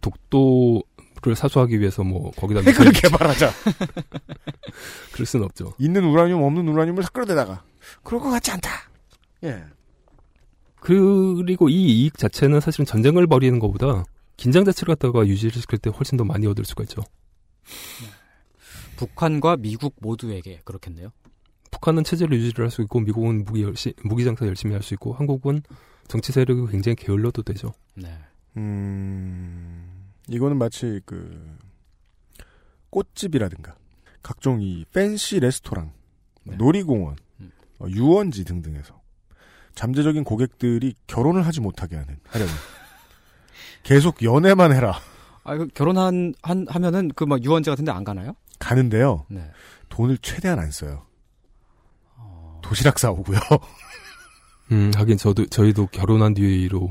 독도를 0.00 1.34
사수하기 1.36 1.80
위해서 1.80 2.04
뭐 2.04 2.30
거기다 2.32 2.60
핵을 2.60 2.72
미사일- 2.72 2.92
개발하자. 2.92 3.50
그럴 5.12 5.26
수는 5.26 5.44
없죠. 5.46 5.72
있는 5.78 6.04
우라늄 6.04 6.42
없는 6.42 6.68
우라늄을 6.68 7.02
끌어대다가 7.12 7.64
그럴 8.02 8.20
것 8.20 8.30
같지 8.30 8.50
않다. 8.52 8.70
예. 9.44 9.64
그리고 10.80 11.68
이 11.68 11.74
이익 12.02 12.18
자체는 12.18 12.60
사실은 12.60 12.84
전쟁을 12.86 13.26
벌이는 13.26 13.58
것보다 13.58 14.04
긴장 14.36 14.64
자체를 14.64 14.94
갖다가 14.96 15.26
유지를 15.26 15.60
시킬 15.60 15.78
때 15.78 15.90
훨씬 15.90 16.16
더 16.18 16.24
많이 16.24 16.46
얻을 16.46 16.64
수가 16.64 16.82
있죠. 16.84 17.02
북한과 18.96 19.56
미국 19.58 19.94
모두에게 20.00 20.60
그렇겠네요. 20.64 21.10
북한은 21.72 22.04
체제를 22.04 22.36
유지를 22.38 22.64
할 22.66 22.70
수 22.70 22.82
있고 22.82 23.00
미국은 23.00 23.44
무기 23.44 23.64
열시, 23.64 23.92
무기 24.04 24.24
장사 24.24 24.46
열심히 24.46 24.72
할 24.74 24.82
수 24.82 24.94
있고 24.94 25.12
한국은 25.14 25.62
정치 26.06 26.30
세력이 26.30 26.70
굉장히 26.70 26.94
게을러도 26.96 27.42
되죠. 27.42 27.72
네. 27.94 28.16
음, 28.56 30.04
이거는 30.28 30.58
마치 30.58 31.00
그 31.04 31.56
꽃집이라든가 32.90 33.74
각종 34.22 34.60
이 34.62 34.84
팬시 34.92 35.40
레스토랑, 35.40 35.92
놀이공원, 36.44 37.16
어, 37.80 37.86
유원지 37.88 38.44
등등에서 38.44 39.00
잠재적인 39.74 40.22
고객들이 40.24 40.94
결혼을 41.06 41.46
하지 41.46 41.60
못하게 41.60 41.96
하는 41.96 42.18
하려면 42.28 42.54
계속 43.82 44.22
연애만 44.22 44.72
해라 44.72 45.00
아, 45.44 45.56
그 45.56 45.66
결혼한 45.68 46.34
한 46.42 46.66
하면은 46.68 47.08
그 47.16 47.24
막 47.24 47.42
유원지 47.42 47.70
같은데 47.70 47.90
안 47.90 48.04
가나요? 48.04 48.36
가는데요. 48.60 49.24
네. 49.28 49.50
돈을 49.88 50.18
최대한 50.18 50.58
안 50.60 50.70
써요. 50.70 51.04
도시락 52.72 52.98
싸오고요. 52.98 53.38
음, 54.72 54.90
하긴 54.96 55.18
저도 55.18 55.44
저희도 55.46 55.88
결혼한 55.88 56.32
뒤로 56.34 56.90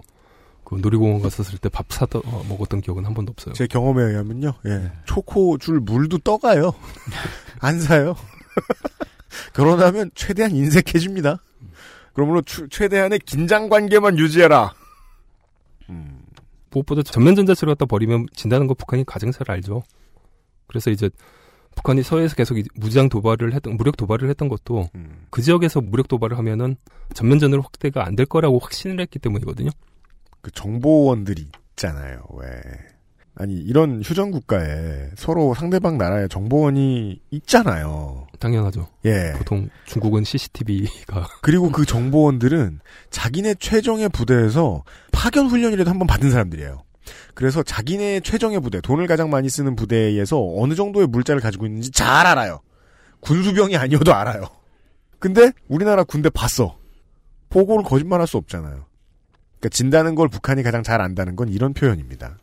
그 0.63 0.75
놀이공원 0.75 1.21
갔었을 1.23 1.57
때 1.57 1.69
밥 1.69 1.91
사다 1.91 2.19
어, 2.23 2.45
먹었던 2.47 2.81
기억은 2.81 3.03
한 3.05 3.13
번도 3.15 3.31
없어요. 3.31 3.53
제 3.55 3.65
경험에 3.65 4.03
의하면요, 4.03 4.53
예. 4.67 4.91
초코 5.05 5.57
줄 5.57 5.79
물도 5.79 6.19
떠가요. 6.19 6.71
안 7.59 7.79
사요. 7.81 8.15
결혼하면 9.55 10.11
최대한 10.13 10.51
인색해집니다. 10.55 11.41
그러므로 12.13 12.41
추- 12.43 12.67
최대한의 12.69 13.19
긴장 13.19 13.67
관계만 13.69 14.17
유지해라. 14.19 14.73
무엇보다 16.69 17.01
전면 17.03 17.35
전자체를 17.35 17.73
갖다 17.73 17.85
버리면 17.85 18.27
진다는 18.33 18.67
거 18.67 18.73
북한이 18.75 19.03
가장 19.05 19.31
잘 19.31 19.49
알죠. 19.49 19.83
그래서 20.67 20.89
이제 20.91 21.09
북한이 21.75 22.03
서해에서 22.03 22.35
계속 22.35 22.57
이 22.57 22.63
무장 22.75 23.09
도발을 23.09 23.53
했던 23.53 23.75
무력 23.77 23.97
도발을 23.97 24.29
했던 24.29 24.49
것도 24.49 24.89
그 25.29 25.41
지역에서 25.41 25.81
무력 25.81 26.07
도발을 26.07 26.37
하면은 26.37 26.75
전면전으로 27.13 27.61
확대가 27.61 28.05
안 28.05 28.15
될 28.15 28.25
거라고 28.25 28.59
확신을 28.59 28.99
했기 28.99 29.19
때문이거든요. 29.19 29.69
그 30.41 30.51
정보원들이 30.51 31.47
있잖아요. 31.71 32.23
왜? 32.35 32.47
아니 33.33 33.53
이런 33.55 34.01
휴전 34.03 34.31
국가에 34.31 35.09
서로 35.15 35.53
상대방 35.53 35.97
나라의 35.97 36.27
정보원이 36.29 37.21
있잖아요. 37.31 38.27
당연하죠. 38.39 38.87
예. 39.05 39.33
보통 39.37 39.69
중국은 39.85 40.23
CCTV가 40.25 41.27
그리고 41.41 41.71
그 41.71 41.85
정보원들은 41.85 42.81
자기네 43.09 43.55
최정의 43.55 44.09
부대에서 44.09 44.83
파견 45.13 45.47
훈련이라도 45.47 45.89
한번 45.89 46.07
받은 46.07 46.29
사람들이에요. 46.31 46.83
그래서 47.33 47.63
자기네 47.63 48.21
최정의 48.21 48.59
부대, 48.61 48.81
돈을 48.81 49.07
가장 49.07 49.29
많이 49.29 49.49
쓰는 49.49 49.75
부대에서 49.75 50.37
어느 50.57 50.73
정도의 50.75 51.07
물자를 51.07 51.41
가지고 51.41 51.65
있는지 51.65 51.91
잘 51.91 52.25
알아요. 52.27 52.59
군수병이 53.21 53.77
아니어도 53.77 54.13
알아요. 54.13 54.45
근데 55.19 55.51
우리나라 55.67 56.03
군대 56.03 56.29
봤어. 56.29 56.77
보고를 57.49 57.83
거짓말할 57.83 58.27
수 58.27 58.37
없잖아요. 58.37 58.85
그러니까 59.59 59.69
진다는 59.69 60.15
걸 60.15 60.27
북한이 60.29 60.63
가장 60.63 60.81
잘 60.83 61.01
안다는 61.01 61.35
건 61.35 61.49
이런 61.49 61.73
표현입니다. 61.73 62.37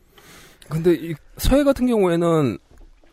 근데 0.69 0.93
이 0.93 1.15
서해 1.37 1.63
같은 1.63 1.87
경우에는 1.87 2.57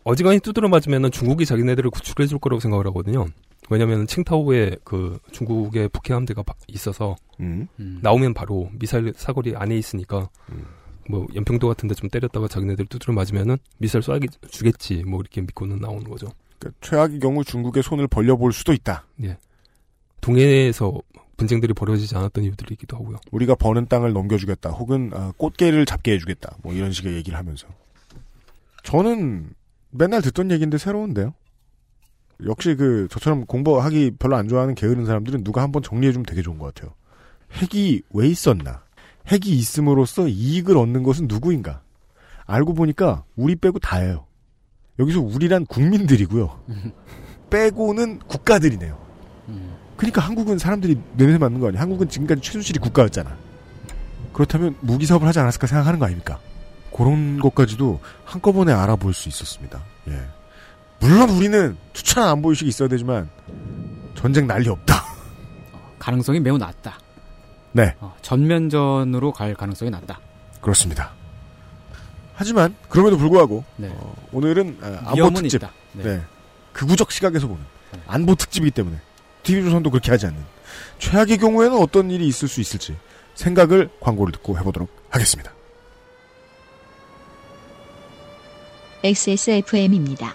어지간히 0.03 0.39
두드려 0.39 0.69
맞으면은 0.69 1.11
중국이 1.11 1.45
자기네들을 1.45 1.89
구출해 1.89 2.27
줄 2.27 2.39
거라고 2.39 2.59
생각을 2.61 2.85
하거든요. 2.87 3.25
왜냐면 3.69 4.07
칭타오에 4.07 4.77
그 4.85 5.19
중국의 5.33 5.89
북해 5.89 6.13
함대가 6.13 6.43
바- 6.43 6.53
있어서 6.67 7.17
음. 7.41 7.67
나오면 8.01 8.33
바로 8.33 8.69
미사일 8.79 9.11
사거리 9.17 9.55
안에 9.57 9.75
있으니까 9.75 10.29
뭐 11.09 11.27
연평도 11.35 11.67
같은 11.67 11.87
데 11.87 11.95
좀 11.95 12.09
때렸다가 12.09 12.47
자기네들 12.47 12.85
두드려 12.87 13.13
맞으면은 13.13 13.57
미사일 13.77 14.03
쏴기 14.03 14.29
주겠지 14.51 15.03
뭐 15.05 15.19
이렇게 15.21 15.41
믿고는 15.41 15.79
나오는 15.79 16.03
거죠. 16.09 16.31
그러니까 16.59 16.77
최악의 16.81 17.19
경우 17.19 17.43
중국의 17.43 17.83
손을 17.83 18.07
벌려볼 18.07 18.51
수도 18.53 18.73
있다. 18.73 19.05
예. 19.23 19.37
동해에서 20.21 20.93
분쟁들이 21.37 21.73
벌어지지 21.73 22.15
않았던 22.17 22.43
이유들이기도 22.43 22.97
하고요. 22.97 23.17
우리가 23.31 23.55
버는 23.55 23.87
땅을 23.87 24.11
넘겨주겠다. 24.13 24.71
혹은 24.71 25.11
아, 25.13 25.31
꽃게를 25.37 25.85
잡게 25.85 26.13
해주겠다. 26.13 26.57
뭐 26.63 26.73
이런 26.73 26.91
식의 26.91 27.13
얘기를 27.13 27.37
하면서. 27.37 27.67
저는 28.83 29.51
맨날 29.91 30.21
듣던 30.21 30.51
얘기인데 30.51 30.77
새로운데요. 30.77 31.33
역시 32.45 32.75
그 32.75 33.07
저처럼 33.09 33.45
공부하기 33.45 34.11
별로 34.19 34.35
안 34.35 34.47
좋아하는 34.47 34.75
게으른 34.75 35.05
사람들은 35.05 35.43
누가 35.43 35.61
한번 35.61 35.81
정리해주면 35.83 36.25
되게 36.25 36.41
좋은 36.41 36.57
것 36.57 36.73
같아요. 36.73 36.93
핵이 37.53 38.01
왜 38.13 38.27
있었나? 38.27 38.83
핵이 39.27 39.49
있음으로써 39.57 40.27
이익을 40.27 40.77
얻는 40.77 41.03
것은 41.03 41.27
누구인가? 41.27 41.81
알고 42.45 42.73
보니까 42.73 43.23
우리 43.35 43.55
빼고 43.55 43.79
다예요. 43.79 44.25
여기서 44.99 45.21
우리란 45.21 45.65
국민들이고요. 45.65 46.63
빼고는 47.49 48.19
국가들이네요. 48.19 48.97
그러니까 49.97 50.21
한국은 50.21 50.57
사람들이 50.59 50.99
냄새 51.15 51.37
맡는 51.37 51.59
거 51.59 51.67
아니야? 51.69 51.81
한국은 51.81 52.07
지금까지 52.07 52.41
최순실이 52.41 52.79
국가였잖아. 52.79 53.35
그렇다면 54.31 54.75
무기 54.81 55.05
사업을 55.05 55.27
하지 55.27 55.39
않았을까 55.39 55.65
생각하는 55.67 55.99
거 55.99 56.05
아닙니까? 56.05 56.39
그런 56.95 57.39
것까지도 57.39 57.99
한꺼번에 58.23 58.71
알아볼 58.71 59.13
수 59.13 59.27
있었습니다. 59.29 59.83
예. 60.09 60.21
물론 60.99 61.29
우리는 61.31 61.75
투철한 61.93 62.29
안보의식이 62.29 62.69
있어야 62.69 62.87
되지만 62.87 63.29
전쟁 64.15 64.47
난리 64.47 64.69
없다. 64.69 65.03
가능성이 65.99 66.39
매우 66.39 66.57
낮다. 66.57 66.99
네. 67.77 67.93
어, 67.99 68.15
전면전으로 68.23 69.31
갈 69.33 69.53
가능성이 69.53 69.91
낮다. 69.91 70.19
그렇습니다. 70.61 71.11
하지만 72.33 72.75
그럼에도 72.89 73.17
불구하고 73.17 73.63
네. 73.75 73.89
어, 73.91 74.15
오늘은 74.31 74.79
어, 74.81 74.99
안보 75.05 75.29
특집, 75.29 75.57
있다. 75.57 75.71
네. 75.93 76.03
네. 76.03 76.21
극우적 76.73 77.11
시각에서 77.11 77.47
보는 77.47 77.61
안보 78.07 78.33
특집이기 78.33 78.71
때문에 78.71 78.97
TV조선도 79.43 79.91
그렇게 79.91 80.09
하지 80.09 80.25
않는 80.25 80.43
최악의 80.97 81.37
경우에는 81.37 81.77
어떤 81.77 82.09
일이 82.09 82.27
있을 82.27 82.47
수 82.47 82.61
있을지 82.61 82.97
생각을 83.35 83.89
광고를 83.99 84.31
듣고 84.33 84.57
해보도록 84.57 84.89
하겠습니다. 85.09 85.53
XSFM입니다. 89.03 90.33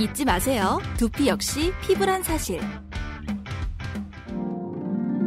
잊지 0.00 0.24
마세요. 0.24 0.78
두피 0.96 1.28
역시 1.28 1.74
피부란 1.82 2.22
사실. 2.22 2.58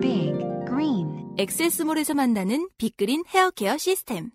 Big 0.02 0.34
Green 0.68 1.36
엑세스몰에서 1.38 2.16
만나는 2.16 2.68
빅그린 2.80 3.24
헤어케어 3.28 3.78
시스템. 3.78 4.32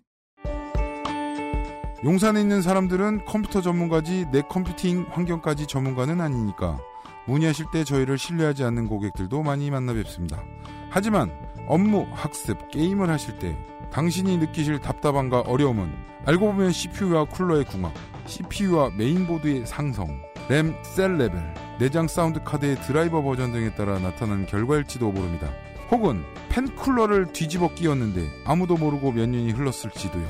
용산에 2.05 2.39
있는 2.39 2.61
사람들은 2.61 3.25
컴퓨터 3.25 3.61
전문가지 3.61 4.27
내 4.31 4.41
컴퓨팅 4.41 5.07
환경까지 5.09 5.67
전문가는 5.67 6.21
아니니까 6.21 6.79
문의하실 7.27 7.65
때 7.73 7.83
저희를 7.83 8.17
신뢰하지 8.17 8.63
않는 8.63 8.87
고객들도 8.87 9.43
많이 9.43 9.69
만나 9.69 9.93
뵙습니다. 9.93 10.41
하지만 10.89 11.29
업무, 11.67 12.07
학습, 12.13 12.71
게임을 12.71 13.09
하실 13.09 13.37
때 13.39 13.57
당신이 13.91 14.37
느끼실 14.37 14.79
답답함과 14.79 15.41
어려움은 15.41 15.93
알고 16.25 16.53
보면 16.53 16.71
CPU와 16.71 17.25
쿨러의 17.25 17.65
궁합, 17.65 17.93
CPU와 18.25 18.91
메인보드의 18.91 19.65
상성, 19.65 20.28
램, 20.49 20.75
셀 20.81 21.17
레벨, 21.19 21.53
내장 21.77 22.07
사운드 22.07 22.43
카드의 22.43 22.77
드라이버 22.77 23.21
버전 23.21 23.51
등에 23.51 23.75
따라 23.75 23.99
나타나는 23.99 24.47
결과일지도 24.47 25.11
모릅니다. 25.11 25.47
혹은 25.91 26.23
팬 26.49 26.65
쿨러를 26.75 27.31
뒤집어 27.31 27.71
끼웠는데 27.75 28.27
아무도 28.45 28.75
모르고 28.75 29.11
몇 29.11 29.29
년이 29.29 29.51
흘렀을지도요. 29.51 30.27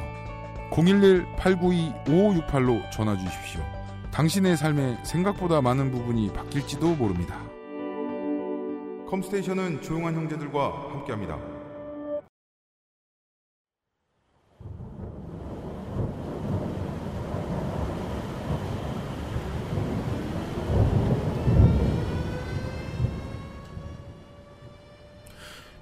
011-892-5568로 0.72 2.92
전화 2.92 3.18
주십시오. 3.18 3.62
당신의 4.12 4.58
삶에 4.58 4.98
생각보다 5.04 5.62
많은 5.62 5.90
부분이 5.90 6.34
바뀔지도 6.34 6.96
모릅니다. 6.96 7.40
컴스테이션은 9.10 9.82
조용한 9.82 10.16
형제들과 10.16 10.90
함께합니다. 10.92 11.59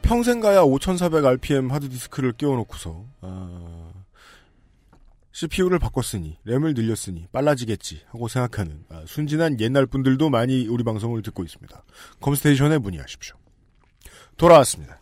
평생 0.07 0.39
가야 0.39 0.61
5400rpm 0.61 1.69
하드디스크를 1.69 2.31
끼워놓고서 2.31 3.05
아, 3.19 3.91
CPU를 5.33 5.79
바꿨으니 5.79 6.37
램을 6.45 6.75
늘렸으니 6.75 7.27
빨라지겠지 7.33 8.03
하고 8.07 8.29
생각하는 8.29 8.85
아, 8.87 9.03
순진한 9.05 9.59
옛날 9.59 9.85
분들도 9.85 10.29
많이 10.29 10.65
우리 10.65 10.85
방송을 10.85 11.21
듣고 11.23 11.43
있습니다. 11.43 11.83
컴스테이션에 12.21 12.77
문의하십시오. 12.77 13.35
돌아왔습니다. 14.37 15.01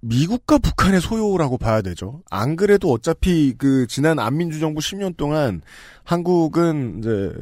미국과 0.00 0.56
북한의 0.56 1.02
소요라고 1.02 1.58
봐야 1.58 1.82
되죠. 1.82 2.22
안 2.30 2.56
그래도 2.56 2.90
어차피 2.90 3.54
그 3.58 3.86
지난 3.86 4.18
안민주 4.18 4.60
정부 4.60 4.80
10년 4.80 5.14
동안 5.18 5.60
한국은 6.04 7.00
이제 7.00 7.32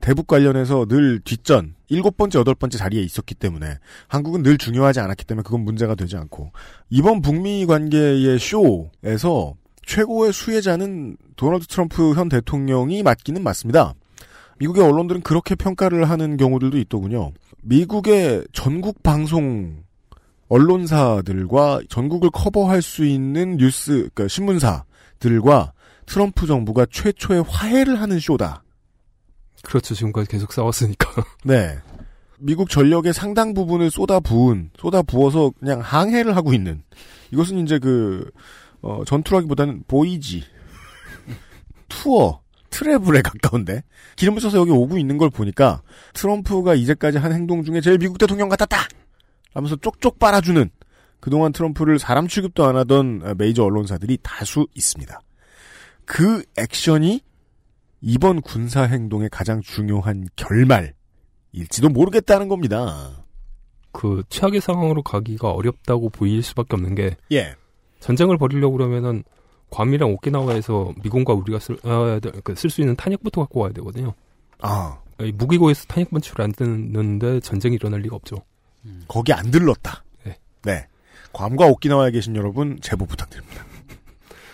대북 0.00 0.26
관련해서 0.26 0.86
늘 0.86 1.20
뒷전 1.20 1.74
일곱 1.88 2.16
번째 2.16 2.38
여덟 2.38 2.54
번째 2.54 2.78
자리에 2.78 3.02
있었기 3.02 3.34
때문에 3.34 3.78
한국은 4.08 4.42
늘 4.42 4.56
중요하지 4.58 5.00
않았기 5.00 5.24
때문에 5.26 5.42
그건 5.42 5.60
문제가 5.60 5.94
되지 5.94 6.16
않고 6.16 6.52
이번 6.88 7.20
북미 7.20 7.66
관계의 7.66 8.38
쇼에서 8.38 9.54
최고의 9.84 10.32
수혜자는 10.32 11.16
도널드 11.36 11.66
트럼프 11.66 12.14
현 12.14 12.28
대통령이 12.28 13.02
맞기는 13.02 13.42
맞습니다. 13.42 13.94
미국의 14.58 14.84
언론들은 14.84 15.22
그렇게 15.22 15.54
평가를 15.54 16.08
하는 16.08 16.36
경우들도 16.36 16.78
있더군요. 16.78 17.32
미국의 17.62 18.46
전국 18.52 19.02
방송 19.02 19.82
언론사들과 20.48 21.80
전국을 21.88 22.30
커버할 22.30 22.82
수 22.82 23.04
있는 23.04 23.56
뉴스, 23.56 24.08
그러니까 24.12 24.28
신문사들과 24.28 25.72
트럼프 26.06 26.46
정부가 26.46 26.86
최초의 26.90 27.44
화해를 27.46 28.00
하는 28.00 28.18
쇼다. 28.18 28.62
그렇죠. 29.62 29.94
지금까지 29.94 30.28
계속 30.28 30.52
싸웠으니까. 30.52 31.24
네. 31.44 31.78
미국 32.38 32.70
전력의 32.70 33.12
상당 33.12 33.52
부분을 33.52 33.90
쏟아 33.90 34.18
부은, 34.18 34.70
쏟아 34.78 35.02
부어서 35.02 35.52
그냥 35.58 35.80
항해를 35.80 36.34
하고 36.36 36.54
있는. 36.54 36.82
이것은 37.32 37.58
이제 37.58 37.78
그, 37.78 38.30
어, 38.80 39.04
전투라기보다는 39.04 39.84
보이지. 39.86 40.42
투어, 41.88 42.40
트래블에 42.70 43.20
가까운데. 43.20 43.82
기름을 44.16 44.40
써서 44.40 44.58
여기 44.58 44.70
오고 44.70 44.96
있는 44.96 45.18
걸 45.18 45.28
보니까 45.28 45.82
트럼프가 46.14 46.74
이제까지 46.74 47.18
한 47.18 47.32
행동 47.32 47.62
중에 47.62 47.80
제일 47.80 47.98
미국 47.98 48.16
대통령 48.18 48.48
같았다! 48.48 48.88
하면서 49.52 49.76
쪽쪽 49.76 50.18
빨아주는 50.18 50.70
그동안 51.18 51.52
트럼프를 51.52 51.98
사람 51.98 52.28
취급도 52.28 52.64
안 52.64 52.76
하던 52.76 53.34
메이저 53.36 53.64
언론사들이 53.64 54.18
다수 54.22 54.66
있습니다. 54.74 55.20
그 56.06 56.42
액션이 56.56 57.20
이번 58.00 58.40
군사 58.40 58.82
행동의 58.82 59.28
가장 59.30 59.60
중요한 59.60 60.26
결말일지도 60.36 61.88
모르겠다는 61.90 62.48
겁니다. 62.48 63.24
그 63.92 64.22
최악의 64.28 64.60
상황으로 64.60 65.02
가기가 65.02 65.50
어렵다고 65.50 66.10
보일 66.10 66.42
수밖에 66.42 66.76
없는 66.76 66.94
게 66.94 67.16
예. 67.32 67.54
전쟁을 68.00 68.38
벌이려고 68.38 68.76
그러면은 68.76 69.24
괌이랑 69.70 70.12
오키나와에서 70.12 70.94
미군과 71.02 71.34
우리가 71.34 71.58
쓸, 71.58 71.76
아, 71.84 72.20
쓸수 72.54 72.80
있는 72.80 72.96
탄약부터 72.96 73.42
갖고 73.42 73.60
와야 73.60 73.72
되거든요. 73.72 74.14
아. 74.60 74.98
이 75.20 75.32
무기고에서 75.32 75.84
탄약 75.86 76.10
반출을 76.10 76.44
안 76.44 76.52
듣는데 76.52 77.40
전쟁이 77.40 77.74
일어날 77.76 78.00
리가 78.00 78.16
없죠. 78.16 78.36
거기 79.06 79.32
안 79.32 79.50
들렀다. 79.50 80.02
네. 80.24 80.38
네. 80.62 80.86
괌과 81.32 81.66
오키나와에 81.66 82.10
계신 82.10 82.34
여러분 82.36 82.78
제보 82.80 83.06
부탁드립니다. 83.06 83.64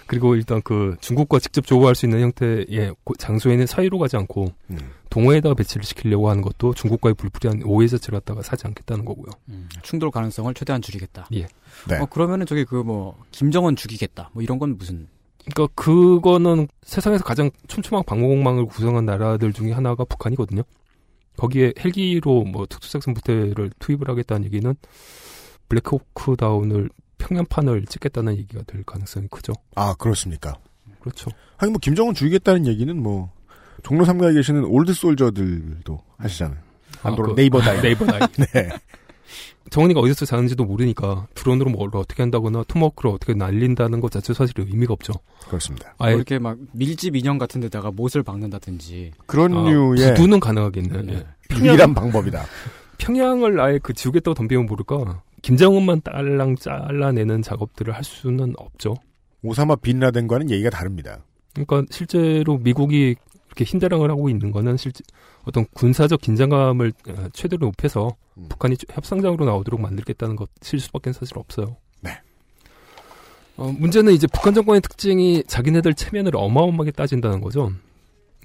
그리고 0.06 0.34
일단 0.36 0.62
그 0.62 0.96
중국과 1.00 1.38
직접 1.40 1.66
조우할 1.66 1.94
수 1.94 2.06
있는 2.06 2.20
형태의 2.20 2.94
고- 3.04 3.14
장소에는 3.16 3.66
사이로 3.66 3.98
가지 3.98 4.16
않고 4.16 4.52
음. 4.70 4.78
동호에다가 5.10 5.54
배치를 5.54 5.82
시키려고 5.84 6.28
하는 6.30 6.42
것도 6.42 6.74
중국과의 6.74 7.14
불필요한 7.14 7.62
오해 7.64 7.86
자체를 7.88 8.20
갖다가 8.20 8.42
사지 8.42 8.66
않겠다는 8.66 9.04
거고요. 9.04 9.30
음, 9.48 9.68
충돌 9.82 10.10
가능성을 10.10 10.52
최대한 10.54 10.82
줄이겠다. 10.82 11.26
예. 11.34 11.46
네. 11.88 11.96
어, 11.98 12.06
그러면은 12.06 12.46
저기 12.46 12.64
그 12.64 12.82
뭐 12.82 13.16
김정은 13.32 13.74
죽이겠다. 13.76 14.30
뭐 14.32 14.42
이런 14.42 14.58
건 14.58 14.76
무슨 14.78 15.08
그러니까 15.48 15.72
그거는 15.74 16.68
세상에서 16.82 17.24
가장 17.24 17.50
촘촘한 17.68 18.04
방공망을 18.04 18.66
구성한 18.66 19.04
나라들 19.06 19.52
중에 19.52 19.72
하나가 19.72 20.04
북한이거든요. 20.04 20.62
거기에 21.36 21.72
헬기로 21.78 22.44
뭐 22.44 22.66
특수작전 22.66 23.14
부대를 23.14 23.70
투입을 23.78 24.08
하겠다는 24.08 24.44
얘기는 24.46 24.74
Black 25.68 26.06
Hawk 26.06 26.36
Down을 26.36 26.88
평양판을 27.18 27.86
찍겠다는 27.86 28.36
얘기가 28.38 28.62
될 28.66 28.82
가능성이 28.84 29.28
크죠. 29.28 29.52
아, 29.74 29.94
그렇습니까? 29.94 30.54
그렇죠. 31.00 31.30
하긴 31.56 31.72
뭐 31.72 31.78
김정은 31.78 32.14
죽이겠다는 32.14 32.66
얘기는 32.66 33.00
뭐 33.00 33.32
종로 33.82 34.04
3가에 34.04 34.34
계시는 34.34 34.64
old 34.64 34.92
soldier들도 34.92 36.00
하시잖아요. 36.18 36.58
안도로 37.02 37.34
그 37.34 37.34
never 37.36 37.60
die. 37.60 37.80
never 37.82 38.04
die. 38.06 38.20
네. 38.52 38.68
정은이가 39.70 40.00
어디서 40.00 40.26
자는지도 40.26 40.64
모르니까 40.64 41.26
드론으로 41.34 41.70
뭘 41.70 41.90
어떻게 41.94 42.22
한다거나 42.22 42.62
토마호크를 42.64 43.10
어떻게 43.10 43.34
날린다는 43.34 44.00
것 44.00 44.10
자체 44.10 44.32
사실 44.32 44.54
의미가 44.58 44.92
없죠. 44.92 45.14
그렇습니다. 45.48 45.94
뭐 45.98 46.06
아예 46.06 46.14
이렇게 46.14 46.38
막 46.38 46.56
밀짚 46.72 47.16
인형 47.16 47.38
같은 47.38 47.60
데다가 47.60 47.90
못을 47.90 48.22
박는다든지 48.22 49.12
그런 49.26 49.54
아, 49.56 49.68
류의 49.68 50.14
부두는 50.14 50.40
가능하겠네. 50.40 51.12
예. 51.14 51.26
유일한 51.56 51.94
방법이다. 51.94 52.44
평양을 52.98 53.60
아예 53.60 53.78
그 53.82 53.92
지우겠다고 53.92 54.34
덤비면 54.34 54.66
모를까 54.66 55.22
김정은만 55.46 56.00
딸랑 56.02 56.56
잘라내는 56.56 57.40
작업들을 57.40 57.94
할 57.94 58.02
수는 58.02 58.54
없죠. 58.56 58.96
오사마 59.44 59.76
빈라덴과는 59.76 60.50
얘기가 60.50 60.70
다릅니다. 60.70 61.20
그러니까 61.54 61.84
실제로 61.88 62.58
미국이 62.58 63.14
이렇게 63.46 63.64
흰자랑을 63.64 64.10
하고 64.10 64.28
있는 64.28 64.50
거는 64.50 64.76
실제 64.76 65.04
어떤 65.44 65.64
군사적 65.72 66.20
긴장감을 66.20 66.92
어, 67.10 67.28
최대로 67.32 67.66
높여서 67.66 68.16
음. 68.38 68.46
북한이 68.48 68.74
협상장으로 68.90 69.44
나오도록 69.44 69.80
만들겠다는 69.80 70.34
것일 70.34 70.80
수밖에 70.80 71.12
사실 71.12 71.38
없어요. 71.38 71.76
네. 72.00 72.18
어, 73.56 73.72
문제는 73.78 74.14
이제 74.14 74.26
북한 74.26 74.52
정권의 74.52 74.80
특징이 74.80 75.44
자기네들 75.46 75.94
체면을 75.94 76.32
어마어마하게 76.34 76.90
따진다는 76.90 77.40
거죠. 77.40 77.70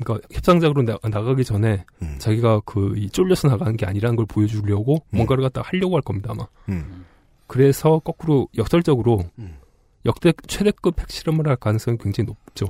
그러니까 0.02 0.28
협상장으로 0.32 0.84
나, 0.84 0.98
나가기 1.02 1.44
전에 1.46 1.86
음. 2.02 2.16
자기가 2.20 2.62
그 2.66 2.94
이 2.98 3.10
쫄려서 3.10 3.48
나가는 3.48 3.76
게 3.78 3.86
아니라는 3.86 4.16
걸 4.16 4.26
보여주려고 4.26 5.04
뭔가를 5.12 5.44
갖다 5.44 5.62
하려고 5.64 5.96
할 5.96 6.02
겁니다 6.02 6.32
아마. 6.32 6.46
음. 6.70 7.06
그래서 7.48 8.00
거꾸로 8.00 8.48
역설적으로 8.58 9.24
음. 9.40 9.58
역대 10.06 10.34
최대급 10.48 11.00
핵실험을 11.00 11.48
할 11.48 11.56
가능성이 11.56 11.98
굉장히 11.98 12.28
높죠. 12.28 12.66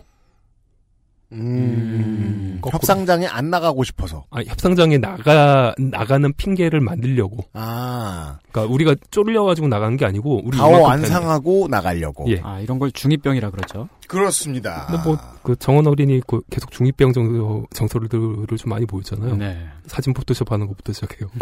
음, 1.32 2.60
거꾸로. 2.62 2.76
협상장에 2.78 3.26
안 3.28 3.50
나가고 3.50 3.84
싶어서. 3.84 4.26
아, 4.30 4.42
협상장에 4.42 4.98
나가 4.98 5.74
나가는 5.78 6.32
핑계를 6.34 6.82
만들려고. 6.82 7.46
아, 7.54 8.40
그러니까 8.52 8.74
우리가 8.74 8.96
쫄려가지고 9.12 9.68
나가는 9.68 9.96
게 9.98 10.06
아니고 10.06 10.42
우리 10.46 10.58
가오 10.58 10.70
이만큼 10.70 10.90
안 10.92 11.02
되는데. 11.02 11.14
상하고 11.14 11.68
나가려고. 11.70 12.26
예. 12.30 12.40
아, 12.44 12.60
이런 12.60 12.80
걸 12.80 12.92
중이병이라 12.92 13.52
그러죠. 13.52 13.88
그렇습니다. 14.08 14.88
근데 14.88 15.04
뭐 15.04 15.18
그 15.44 15.56
정원 15.58 15.88
어린이 15.88 16.22
그 16.28 16.42
계속 16.50 16.72
중이병 16.72 17.14
정도 17.14 17.66
정서를 17.74 18.08
좀 18.10 18.48
많이 18.66 18.86
보였잖아요. 18.86 19.36
네. 19.38 19.68
사진 19.88 20.14
포토샵하는 20.14 20.68
것부터 20.68 20.94
시작해갖고 20.94 21.40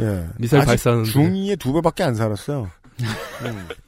예. 0.00 0.26
미사일 0.38 0.62
아직 0.62 0.68
발사하는 0.68 1.04
중위의 1.04 1.56
두 1.56 1.72
배밖에 1.72 2.02
안 2.02 2.14
살았어요. 2.14 2.70
음. 3.44 3.68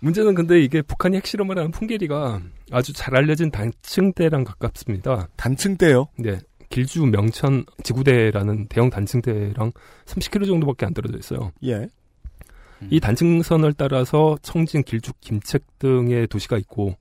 문제는 0.00 0.34
근데 0.34 0.60
이게 0.60 0.82
북한이 0.82 1.16
핵실험을 1.16 1.58
하는 1.58 1.70
풍계리가 1.70 2.40
아주 2.70 2.92
잘 2.92 3.16
알려진 3.16 3.50
단층대랑 3.50 4.44
가깝습니다. 4.44 5.28
단층대요? 5.36 6.08
네. 6.18 6.38
길주 6.68 7.06
명천 7.06 7.64
지구대라는 7.82 8.68
대형 8.68 8.90
단층대랑 8.90 9.72
30km 10.04 10.46
정도밖에 10.46 10.86
안 10.86 10.94
떨어져 10.94 11.16
있어요. 11.18 11.52
예. 11.64 11.88
이 12.90 13.00
단층선을 13.00 13.72
따라서 13.74 14.36
청진, 14.42 14.82
길주, 14.82 15.12
김책 15.20 15.78
등의 15.78 16.26
도시가 16.26 16.58
있고 16.58 16.96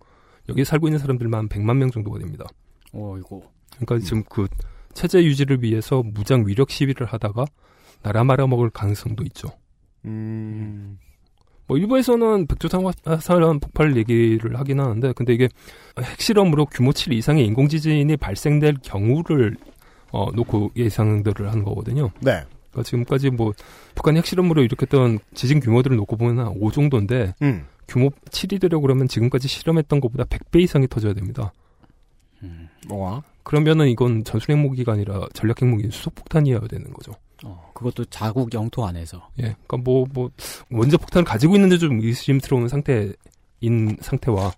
여기 0.47 0.63
살고 0.63 0.87
있는 0.87 0.99
사람들만 0.99 1.49
100만 1.49 1.77
명 1.77 1.91
정도가 1.91 2.19
됩니다. 2.19 2.45
어, 2.93 3.17
이거. 3.17 3.41
그러니까 3.77 3.99
지금 3.99 4.23
그 4.29 4.47
체제 4.93 5.23
유지를 5.23 5.61
위해서 5.63 6.01
무장 6.01 6.47
위력 6.47 6.69
시위를 6.69 7.05
하다가 7.07 7.45
나라 8.01 8.23
말아먹을 8.23 8.69
가능성도 8.69 9.23
있죠. 9.25 9.49
음. 10.05 10.97
뭐 11.67 11.77
일부에서는 11.77 12.47
백두산화산 12.47 13.59
폭발 13.59 13.97
얘기를 13.97 14.59
하긴 14.59 14.79
하는데 14.79 15.13
근데 15.13 15.33
이게 15.33 15.49
핵실험으로 15.99 16.65
규모 16.65 16.93
7 16.93 17.13
이상의 17.13 17.45
인공 17.45 17.67
지진이 17.67 18.17
발생될 18.17 18.75
경우를 18.83 19.55
어, 20.11 20.31
놓고 20.31 20.71
예상들을 20.75 21.49
하는 21.49 21.63
거거든요. 21.63 22.11
네. 22.21 22.43
그러니까 22.71 22.83
지금까지 22.83 23.31
뭐 23.31 23.53
북한이 23.95 24.17
핵실험으로 24.19 24.61
일으켰던 24.63 25.19
지진 25.33 25.59
규모들을 25.59 25.97
놓고 25.97 26.17
보면 26.17 26.39
한 26.39 26.53
5 26.59 26.71
정도인데 26.71 27.33
음. 27.41 27.65
규모 27.87 28.09
7이 28.29 28.59
되려고 28.61 28.81
그러면 28.83 29.07
지금까지 29.07 29.47
실험했던 29.47 29.99
것보다 29.99 30.23
100배 30.25 30.61
이상이 30.61 30.87
터져야 30.87 31.13
됩니다. 31.13 31.51
뭐가? 32.87 33.23
그러면은 33.43 33.87
이건 33.87 34.23
전술 34.23 34.51
핵무기가 34.51 34.93
아니라 34.93 35.27
전략 35.33 35.61
핵무기 35.61 35.89
수소폭탄이어야 35.91 36.61
되는 36.67 36.91
거죠. 36.93 37.13
어, 37.43 37.71
그것도 37.73 38.05
자국 38.05 38.53
영토 38.53 38.85
안에서. 38.85 39.29
예. 39.39 39.55
그러니까 39.67 39.77
뭐, 39.77 40.05
뭐, 40.13 40.31
원자 40.71 40.97
폭탄을 40.97 41.25
가지고 41.25 41.55
있는데 41.55 41.77
좀 41.77 41.99
의심스러운 41.99 42.67
상태인 42.67 43.13
상태와 43.99 44.53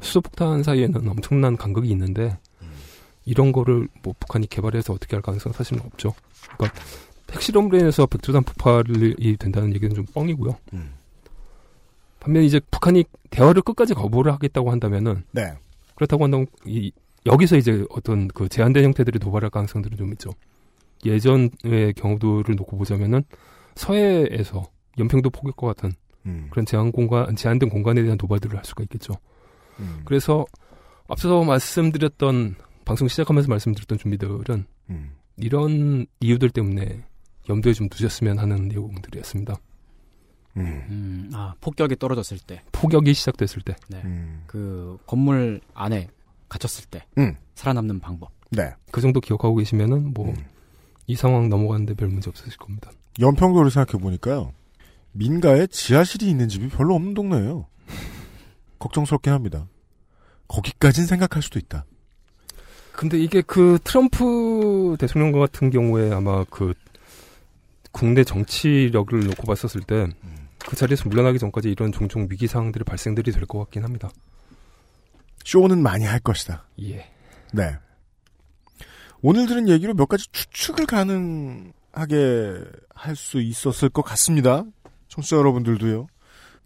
수소폭탄 0.00 0.62
사이에는 0.62 1.08
엄청난 1.08 1.56
간극이 1.56 1.88
있는데, 1.90 2.38
이런 3.24 3.52
거를 3.52 3.88
뭐 4.02 4.14
북한이 4.18 4.46
개발해서 4.48 4.92
어떻게 4.92 5.16
할 5.16 5.22
가능성은 5.22 5.54
사실은 5.54 5.82
없죠. 5.86 6.14
그러니까 6.58 6.78
핵실험으로 7.32 7.78
인해서 7.78 8.04
백두산 8.04 8.42
폭발이 8.42 9.36
된다는 9.38 9.74
얘기는 9.74 9.94
좀 9.94 10.04
뻥이고요. 10.12 10.56
음. 10.74 10.92
반면 12.20 12.42
이제 12.42 12.60
북한이 12.70 13.04
대화를 13.30 13.62
끝까지 13.62 13.94
거부를 13.94 14.32
하겠다고 14.32 14.70
한다면은, 14.70 15.24
네. 15.32 15.54
그렇다고 15.94 16.24
한다면 16.24 16.46
이, 16.66 16.92
여기서 17.26 17.56
이제 17.56 17.84
어떤 17.90 18.28
그 18.28 18.48
제한된 18.48 18.84
형태들이 18.84 19.18
도발할 19.18 19.48
가능성들은 19.48 19.96
좀 19.96 20.12
있죠. 20.12 20.30
예전의 21.04 21.94
경우들을 21.96 22.54
놓고 22.56 22.76
보자면은 22.78 23.24
서해에서 23.74 24.64
연평도 24.98 25.30
포격과 25.30 25.68
같은 25.68 25.92
음. 26.26 26.46
그런 26.50 26.64
제한 26.64 26.92
공간, 26.92 27.34
제한된 27.36 27.68
공간에 27.68 28.02
대한 28.02 28.16
도발들을 28.16 28.56
할 28.56 28.64
수가 28.64 28.82
있겠죠. 28.84 29.14
음. 29.80 30.02
그래서 30.04 30.46
앞서 31.08 31.44
말씀드렸던 31.44 32.56
방송 32.84 33.08
시작하면서 33.08 33.48
말씀드렸던 33.48 33.98
준비들은 33.98 34.66
음. 34.90 35.12
이런 35.36 36.06
이유들 36.20 36.50
때문에 36.50 37.04
염두에 37.48 37.72
좀 37.72 37.88
두셨으면 37.88 38.38
하는 38.38 38.68
내용들이었습니다. 38.68 39.56
음, 40.56 41.30
아, 41.34 41.54
폭격이 41.60 41.96
떨어졌을 41.96 42.38
때. 42.38 42.62
폭격이 42.72 43.12
시작됐을 43.12 43.62
때. 43.62 43.74
네. 43.88 44.00
음. 44.04 44.44
그 44.46 44.96
건물 45.04 45.60
안에 45.74 46.08
갇혔을 46.48 46.84
때. 46.86 47.04
음. 47.18 47.36
살아남는 47.54 47.98
방법. 47.98 48.30
네. 48.50 48.72
그 48.92 49.00
정도 49.00 49.20
기억하고 49.20 49.56
계시면은 49.56 50.14
뭐 50.14 50.32
이 51.06 51.16
상황 51.16 51.48
넘어가는데 51.48 51.94
별 51.94 52.08
문제 52.08 52.30
없으실 52.30 52.56
겁니다. 52.58 52.90
연평도를 53.20 53.70
생각해 53.70 54.02
보니까요. 54.02 54.52
민가에 55.12 55.66
지하실이 55.68 56.28
있는 56.28 56.48
집이 56.48 56.68
별로 56.68 56.94
없는 56.94 57.14
동네예요. 57.14 57.66
걱정스럽긴 58.78 59.32
합니다. 59.32 59.68
거기까진 60.48 61.06
생각할 61.06 61.42
수도 61.42 61.58
있다. 61.58 61.84
근데 62.92 63.18
이게 63.18 63.42
그 63.42 63.78
트럼프 63.82 64.96
대통령 64.98 65.32
같은 65.32 65.70
경우에 65.70 66.12
아마 66.12 66.44
그 66.44 66.74
국내 67.92 68.24
정치력을 68.24 69.18
놓고 69.24 69.42
봤었을 69.46 69.80
때 69.82 70.06
그 70.66 70.76
자리에서 70.76 71.08
물러나기 71.08 71.38
전까지 71.38 71.70
이런 71.70 71.92
종종 71.92 72.26
위기 72.30 72.46
상황들이 72.46 72.84
발생들이 72.84 73.32
될 73.32 73.44
것 73.46 73.58
같긴 73.58 73.84
합니다. 73.84 74.10
쇼는 75.44 75.82
많이 75.82 76.04
할 76.04 76.18
것이다. 76.20 76.64
예. 76.82 77.06
네. 77.52 77.76
오늘 79.26 79.46
들은 79.46 79.70
얘기로 79.70 79.94
몇 79.94 80.06
가지 80.06 80.30
추측을 80.32 80.84
가능하게 80.84 82.62
할 82.94 83.16
수 83.16 83.40
있었을 83.40 83.88
것 83.88 84.02
같습니다. 84.02 84.64
청취자 85.08 85.36
여러분들도요. 85.36 86.08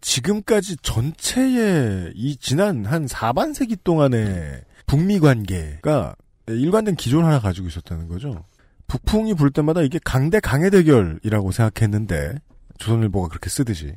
지금까지 0.01 0.75
전체의 0.81 2.11
이 2.15 2.35
지난 2.35 2.83
한 2.83 3.05
4반세기 3.05 3.81
동안의 3.85 4.61
북미 4.87 5.19
관계가 5.21 6.15
일관된 6.47 6.97
기존 6.97 7.23
하나 7.23 7.39
가지고 7.39 7.69
있었다는 7.69 8.09
거죠. 8.09 8.43
북풍이 8.87 9.35
불 9.35 9.51
때마다 9.51 9.81
이게 9.81 9.97
강대 10.03 10.41
강의 10.41 10.69
대결이라고 10.69 11.53
생각했는데 11.53 12.39
조선일보가 12.77 13.29
그렇게 13.29 13.49
쓰듯이 13.49 13.93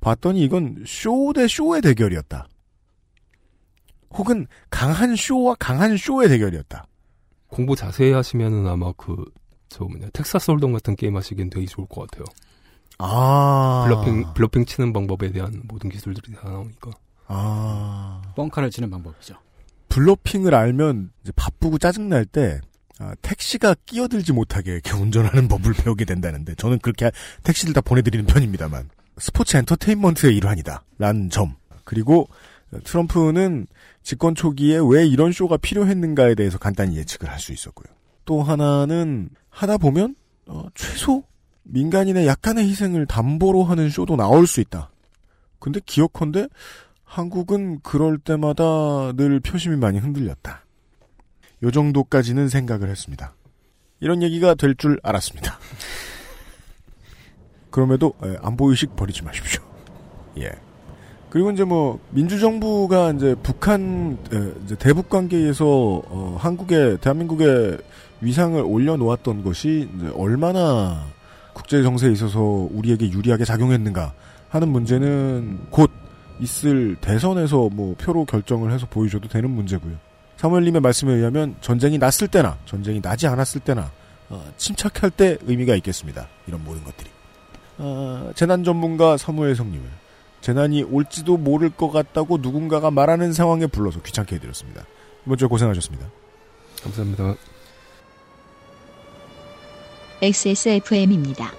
봤더니 0.00 0.40
이건 0.44 0.84
쇼 0.86 1.32
대 1.32 1.48
쇼의 1.48 1.82
대결이었다. 1.82 2.46
혹은 4.10 4.46
강한 4.70 5.16
쇼와 5.16 5.56
강한 5.58 5.96
쇼의 5.96 6.28
대결이었다. 6.28 6.86
공부 7.54 7.76
자세히 7.76 8.10
하시면은 8.10 8.66
아마 8.66 8.92
그, 8.96 9.24
저 9.68 9.84
뭐냐, 9.84 10.08
텍사스 10.12 10.50
홀덤 10.50 10.72
같은 10.72 10.96
게임 10.96 11.16
하시기엔 11.16 11.50
되게 11.50 11.66
좋을 11.66 11.86
것 11.86 12.10
같아요. 12.10 12.24
아. 12.98 13.84
bluffing, 13.86 14.34
bluffing 14.34 14.64
치는 14.64 14.92
방법에 14.92 15.30
대한 15.30 15.62
모든 15.64 15.88
기술들이 15.88 16.34
다 16.34 16.48
나오니까. 16.48 16.90
아. 17.28 18.20
뻥카를 18.34 18.70
치는 18.70 18.90
방법이죠. 18.90 19.36
bluffing을 19.88 20.52
알면 20.52 21.12
이제 21.22 21.32
바쁘고 21.36 21.78
짜증 21.78 22.08
날 22.08 22.24
때 22.26 22.60
아, 22.98 23.14
택시가 23.22 23.74
끼어들지 23.86 24.32
못하게 24.32 24.72
이렇게 24.72 24.92
운전하는 24.92 25.46
법을 25.48 25.72
배우게 25.74 26.04
된다는데 26.04 26.54
저는 26.56 26.78
그렇게 26.80 27.10
택시를 27.44 27.72
다 27.74 27.80
보내드리는 27.80 28.24
편입니다만 28.26 28.88
스포츠 29.18 29.56
엔터테인먼트의 29.56 30.36
일환이다 30.36 30.82
라는 30.98 31.28
점 31.30 31.54
그리고 31.84 32.28
트럼프는 32.80 33.66
집권 34.02 34.34
초기에 34.34 34.78
왜 34.88 35.06
이런 35.06 35.32
쇼가 35.32 35.56
필요했는가에 35.58 36.34
대해서 36.34 36.58
간단히 36.58 36.96
예측을 36.96 37.30
할 37.30 37.38
수 37.38 37.52
있었고요 37.52 37.86
또 38.24 38.42
하나는 38.42 39.28
하다 39.50 39.78
보면 39.78 40.16
어, 40.46 40.66
최소 40.74 41.24
민간인의 41.64 42.26
약간의 42.26 42.66
희생을 42.68 43.06
담보로 43.06 43.64
하는 43.64 43.90
쇼도 43.90 44.16
나올 44.16 44.46
수 44.46 44.60
있다 44.60 44.90
근데 45.58 45.80
기억컨대 45.84 46.48
한국은 47.04 47.80
그럴 47.82 48.18
때마다 48.18 49.12
늘 49.12 49.38
표심이 49.38 49.76
많이 49.76 49.98
흔들렸다. 50.00 50.64
요 51.62 51.70
정도까지는 51.70 52.48
생각을 52.48 52.90
했습니다. 52.90 53.34
이런 54.00 54.20
얘기가 54.22 54.54
될 54.56 54.74
줄 54.74 54.98
알았습니다. 55.02 55.58
그럼에도 57.70 58.14
에, 58.22 58.36
안보의식 58.42 58.96
버리지 58.96 59.22
마십시오. 59.22 59.62
예. 60.38 60.50
그리고 61.34 61.50
이제 61.50 61.64
뭐 61.64 61.98
민주정부가 62.10 63.10
이제 63.10 63.34
북한 63.42 64.16
에, 64.32 64.52
이제 64.64 64.76
대북 64.76 65.08
관계에서 65.08 65.66
어, 65.66 66.36
한국의 66.38 66.98
대한민국의 66.98 67.78
위상을 68.20 68.62
올려놓았던 68.64 69.42
것이 69.42 69.88
이제 69.96 70.12
얼마나 70.14 71.04
국제 71.52 71.82
정세에 71.82 72.12
있어서 72.12 72.40
우리에게 72.40 73.10
유리하게 73.10 73.44
작용했는가 73.44 74.12
하는 74.48 74.68
문제는 74.68 75.58
곧 75.70 75.90
있을 76.38 76.94
대선에서 77.00 77.68
뭐 77.72 77.96
표로 77.98 78.26
결정을 78.26 78.70
해서 78.70 78.86
보여줘도 78.88 79.28
되는 79.28 79.50
문제고요. 79.50 79.96
사무엘님의 80.36 80.82
말씀에 80.82 81.14
의하면 81.14 81.56
전쟁이 81.60 81.98
났을 81.98 82.28
때나 82.28 82.58
전쟁이 82.64 83.02
나지 83.02 83.26
않았을 83.26 83.60
때나 83.62 83.90
어, 84.28 84.40
침착할 84.56 85.10
때 85.10 85.36
의미가 85.42 85.74
있겠습니다. 85.74 86.28
이런 86.46 86.62
모든 86.62 86.84
것들이. 86.84 87.10
어, 87.78 88.30
재난 88.36 88.62
전문가 88.62 89.16
사무엘 89.16 89.56
성님을 89.56 90.03
재난이 90.44 90.82
올지도 90.82 91.38
모를 91.38 91.70
것 91.70 91.90
같다고 91.90 92.36
누군가가 92.36 92.90
말하는 92.90 93.32
상황에 93.32 93.66
불러서 93.66 94.02
귀찮게 94.02 94.36
해드렸습니다. 94.36 94.84
이번 95.24 95.38
주에 95.38 95.48
고생하셨습니다. 95.48 96.06
감사합니다. 96.82 97.34
XSFM입니다. 100.20 101.50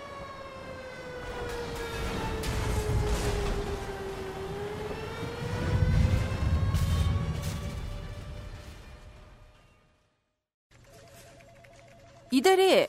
이 12.29 12.39
대리 12.39 12.85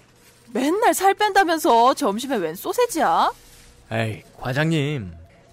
맨날 0.53 0.92
살 0.92 1.14
뺀다면서 1.14 1.94
점심에 1.94 2.36
웬 2.36 2.55
소세지야? 2.55 3.32
에이, 3.92 4.22
과장님. 4.38 5.26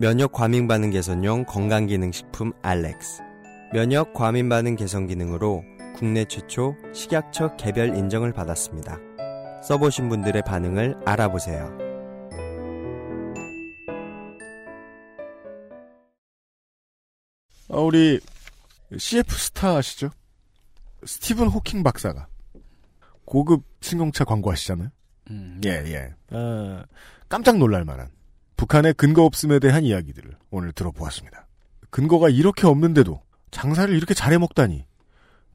면역 0.00 0.32
과민 0.32 0.66
반응 0.66 0.88
개선용 0.92 1.44
건강 1.44 1.84
기능 1.84 2.10
식품 2.10 2.54
알렉스 2.62 3.20
면역 3.74 4.14
과민 4.14 4.48
반응 4.48 4.74
개선 4.74 5.06
기능으로 5.06 5.62
국내 5.94 6.24
최초 6.24 6.74
식약처 6.94 7.56
개별 7.56 7.94
인정을 7.94 8.32
받았습니다. 8.32 8.98
써보신 9.62 10.08
분들의 10.08 10.40
반응을 10.40 11.02
알아보세요. 11.04 11.76
어, 17.68 17.82
우리 17.82 18.20
CF 18.96 19.36
스타 19.36 19.76
아시죠? 19.76 20.08
스티븐 21.04 21.48
호킹 21.48 21.82
박사가 21.82 22.26
고급 23.26 23.64
승용차 23.82 24.24
광고하시잖아요. 24.24 24.88
음, 25.28 25.60
예, 25.66 25.70
예. 25.92 26.14
어, 26.34 26.84
깜짝 27.28 27.58
놀랄 27.58 27.84
만한 27.84 28.08
북한의 28.60 28.92
근거 28.92 29.24
없음에 29.24 29.58
대한 29.58 29.84
이야기들을 29.84 30.36
오늘 30.50 30.72
들어보았습니다. 30.72 31.46
근거가 31.88 32.28
이렇게 32.28 32.66
없는데도 32.66 33.22
장사를 33.50 33.94
이렇게 33.96 34.12
잘해 34.12 34.36
먹다니 34.36 34.84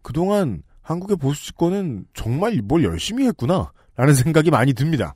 그동안 0.01 0.63
한국의 0.81 1.17
보수 1.17 1.45
집권은 1.45 2.05
정말 2.15 2.59
뭘 2.63 2.83
열심히 2.83 3.27
했구나 3.27 3.71
라는 3.95 4.15
생각이 4.15 4.49
많이 4.49 4.73
듭니다. 4.73 5.13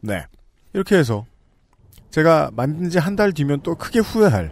네. 0.00 0.24
이렇게 0.72 0.96
해서 0.96 1.26
제가 2.10 2.50
만든 2.54 2.88
지 2.88 2.98
한 2.98 3.16
달 3.16 3.32
뒤면 3.32 3.60
또 3.62 3.74
크게 3.74 3.98
후회할 3.98 4.50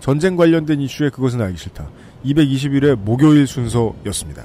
전쟁 0.00 0.34
관련된 0.34 0.80
이슈에 0.80 1.10
그것은 1.10 1.40
알기 1.40 1.56
싫다. 1.56 1.88
221회 2.24 2.96
목요일 2.96 3.46
순서였습니다. 3.46 4.44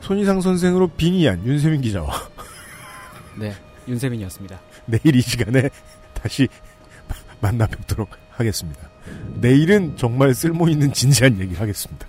손희상 0.00 0.40
선생으로 0.40 0.88
빙의한 0.88 1.44
윤세민 1.44 1.82
기자와 1.82 2.10
네, 3.38 3.52
윤세민이었습니다. 3.86 4.58
내일 4.86 5.14
이 5.14 5.20
시간에 5.20 5.68
다시 6.14 6.48
만나 7.40 7.66
뵙도록 7.66 8.10
하겠습니다. 8.30 8.88
내일은 9.34 9.96
정말 9.96 10.34
쓸모있는 10.34 10.92
진지한 10.92 11.38
얘기를 11.38 11.60
하겠습니다. 11.60 12.06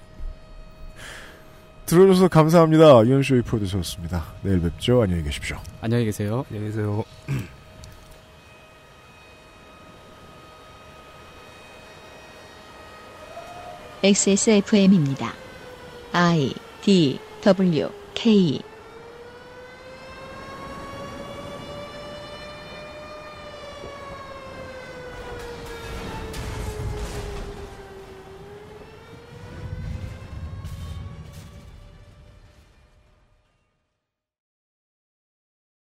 들어줘서 1.86 2.28
감사합니다. 2.28 3.06
유현쇼의 3.06 3.44
프로듀서였습니다. 3.44 4.26
내일 4.42 4.60
뵙죠. 4.60 5.02
안녕히 5.02 5.24
계십시오. 5.24 5.58
안녕히 5.80 6.06
계세요. 6.06 6.46
안녕히 6.50 6.68
계세요. 6.68 7.04
XSFM입니다. 14.04 15.34
I 16.12 16.54
D 16.82 17.20
W 17.42 17.90
K 18.14 18.62